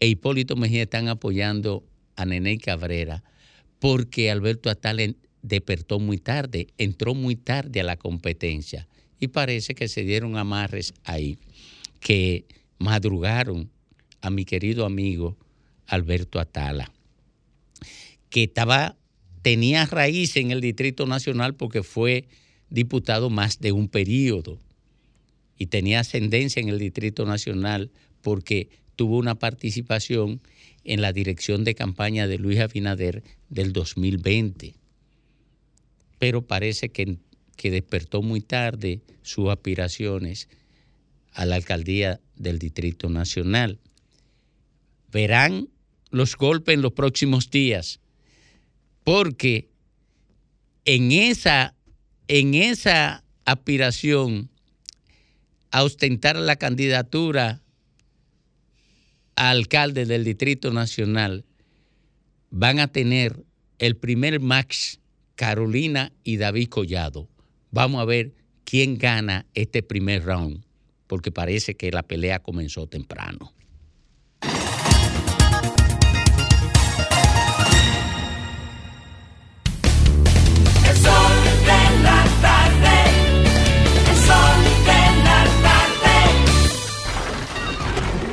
[0.00, 1.84] e Hipólito Mejía están apoyando
[2.16, 3.22] a Nene Cabrera,
[3.78, 8.86] porque Alberto Atala despertó muy tarde, entró muy tarde a la competencia
[9.18, 11.38] y parece que se dieron amarres ahí,
[12.00, 12.44] que
[12.78, 13.70] madrugaron
[14.20, 15.36] a mi querido amigo
[15.86, 16.90] Alberto Atala,
[18.28, 18.96] que estaba
[19.42, 22.28] tenía raíz en el Distrito Nacional porque fue
[22.68, 24.58] diputado más de un periodo
[25.58, 27.90] y tenía ascendencia en el Distrito Nacional
[28.22, 30.40] porque tuvo una participación
[30.84, 34.74] en la dirección de campaña de Luis Abinader del 2020.
[36.20, 37.18] Pero parece que,
[37.56, 40.48] que despertó muy tarde sus aspiraciones
[41.32, 43.80] a la alcaldía del Distrito Nacional.
[45.10, 45.68] Verán
[46.10, 47.98] los golpes en los próximos días
[49.02, 49.70] porque
[50.84, 51.74] en esa,
[52.28, 54.50] en esa aspiración
[55.70, 57.62] a ostentar la candidatura
[59.36, 61.44] a alcalde del Distrito Nacional
[62.50, 63.44] van a tener
[63.78, 64.96] el primer match
[65.40, 67.26] Carolina y David Collado.
[67.70, 68.34] Vamos a ver
[68.64, 70.66] quién gana este primer round,
[71.06, 73.54] porque parece que la pelea comenzó temprano.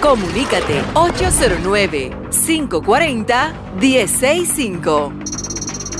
[0.01, 5.26] Comunícate 809 540 165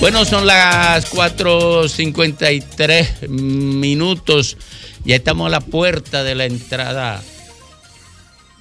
[0.00, 4.56] Bueno, son las 4.53 minutos.
[5.04, 7.22] Ya estamos a la puerta de la entrada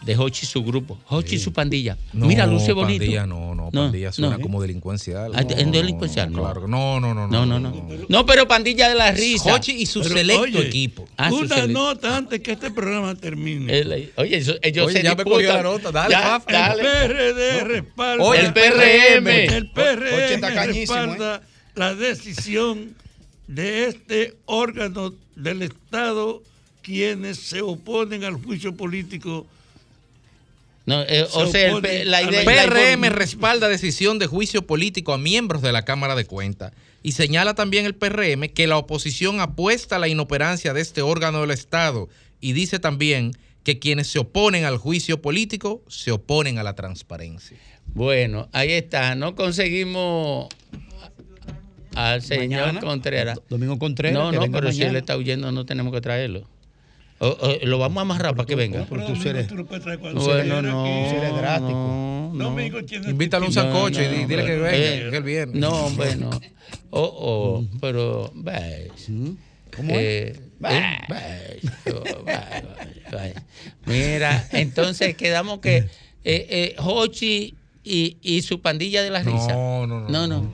[0.05, 0.97] de Hochi y su grupo.
[1.07, 1.97] Hochi y su pandilla.
[2.13, 2.99] No, Mira, luce bonito.
[2.99, 5.33] Pandilla no, no, pandilla suena como delincuencial.
[5.35, 6.31] Ah, No, ¿en no, delincuencial?
[6.31, 6.43] no, No.
[6.43, 6.67] claro.
[6.67, 7.27] No, no, no.
[7.27, 7.85] No, no, no.
[8.07, 9.53] No, pero pandilla de la risa.
[9.53, 11.07] Hochi y su Pero, selecto oye, equipo.
[11.17, 11.73] Ah, su una selecto.
[11.73, 13.77] nota antes que este programa termine.
[13.77, 15.33] El- oye, eso- ellos Oye, se ya me disputan.
[15.33, 15.91] cogió la nota.
[15.91, 16.81] Dale, Ya, dale.
[16.81, 18.23] El PRD respalda.
[18.23, 19.27] Oye, el PRM.
[19.55, 21.41] El PRM cañísimo, respalda
[21.75, 22.95] la decisión
[23.47, 26.41] de este órgano del Estado
[26.81, 29.45] quienes se oponen al juicio político.
[30.89, 32.43] No, eh, o Se sea, el la idea.
[32.43, 36.25] la- la PRM inform- respalda decisión de juicio político a miembros de la Cámara de
[36.25, 41.01] Cuentas y señala también el PRM que la oposición apuesta a la inoperancia de este
[41.01, 42.09] órgano del Estado
[42.41, 43.31] y dice también
[43.63, 47.57] que quienes se oponen al juicio político se oponen a la transparencia.
[47.93, 49.15] Bueno, ahí está.
[49.15, 50.47] No conseguimos
[51.95, 52.79] al señor Mañana.
[52.81, 53.39] Contreras.
[53.49, 54.13] Domingo Contreras.
[54.17, 56.47] No, que no, venga pero si él está huyendo, no tenemos que traerlo.
[57.21, 58.85] O- o- lo vamos a amarrar para que venga.
[58.89, 62.45] Pero tú eres- Tú lo puedes traer cuando Bueno, no, no, no.
[62.45, 65.23] Domingo tiene- Invítale un No, sancocho y no, di- dile que venga, eh, que él
[65.23, 65.59] viene.
[65.59, 66.29] No, bueno.
[66.91, 68.91] Oh, oh, pero, ves.
[69.75, 70.39] ¿Cómo Eh, es?
[70.71, 71.59] eh,
[71.93, 72.03] oh.
[73.85, 75.85] Mira, entonces quedamos que eh,
[76.23, 79.53] eh, Hochi y, y su pandilla de la No, risa.
[79.53, 80.51] no, no, No, no.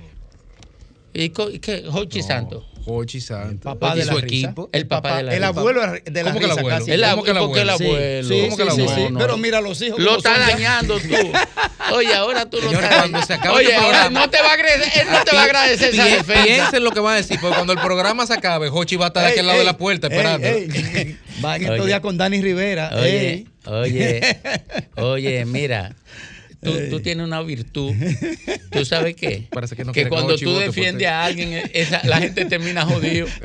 [1.14, 1.84] ¿Y co- y qué?
[1.92, 2.66] Hochi Santo.
[2.86, 3.62] Hochi Santos.
[3.64, 4.48] papá y de su la risa.
[4.48, 4.70] equipo.
[4.72, 5.48] El papá de la El risa.
[5.60, 6.70] abuelo de la ¿Cómo que el abuelo?
[6.80, 6.91] casi.
[6.91, 7.78] El ¿Cómo que el abuelo?
[7.78, 8.26] ¿Por qué el?
[8.26, 8.95] Sí, ¿Cómo que el sí, abuelo?
[9.07, 9.14] sí.
[9.14, 9.99] No, Pero mira los hijos.
[9.99, 11.07] Lo está dañando tú.
[11.95, 14.53] Oye, ahora tú lo cuando se acabe Oye, este ahora programa- no te va a
[14.53, 16.44] agradecer, él no te va a agradecer esa defensa.
[16.44, 19.07] Piensen lo que van a decir, porque cuando el programa se acabe, Hochi va a
[19.10, 20.48] estar de Ey, aquel lado de la puerta esperando.
[21.41, 22.91] Van estos días con Dani Rivera.
[22.95, 24.40] Oye, oye,
[24.95, 25.95] oye, mira,
[26.66, 27.94] tú, tú tienes una virtud.
[28.72, 29.44] ¿Tú sabes qué?
[29.52, 33.28] Parece que no que cuando tú por defiendes a alguien, esa- la gente termina jodido.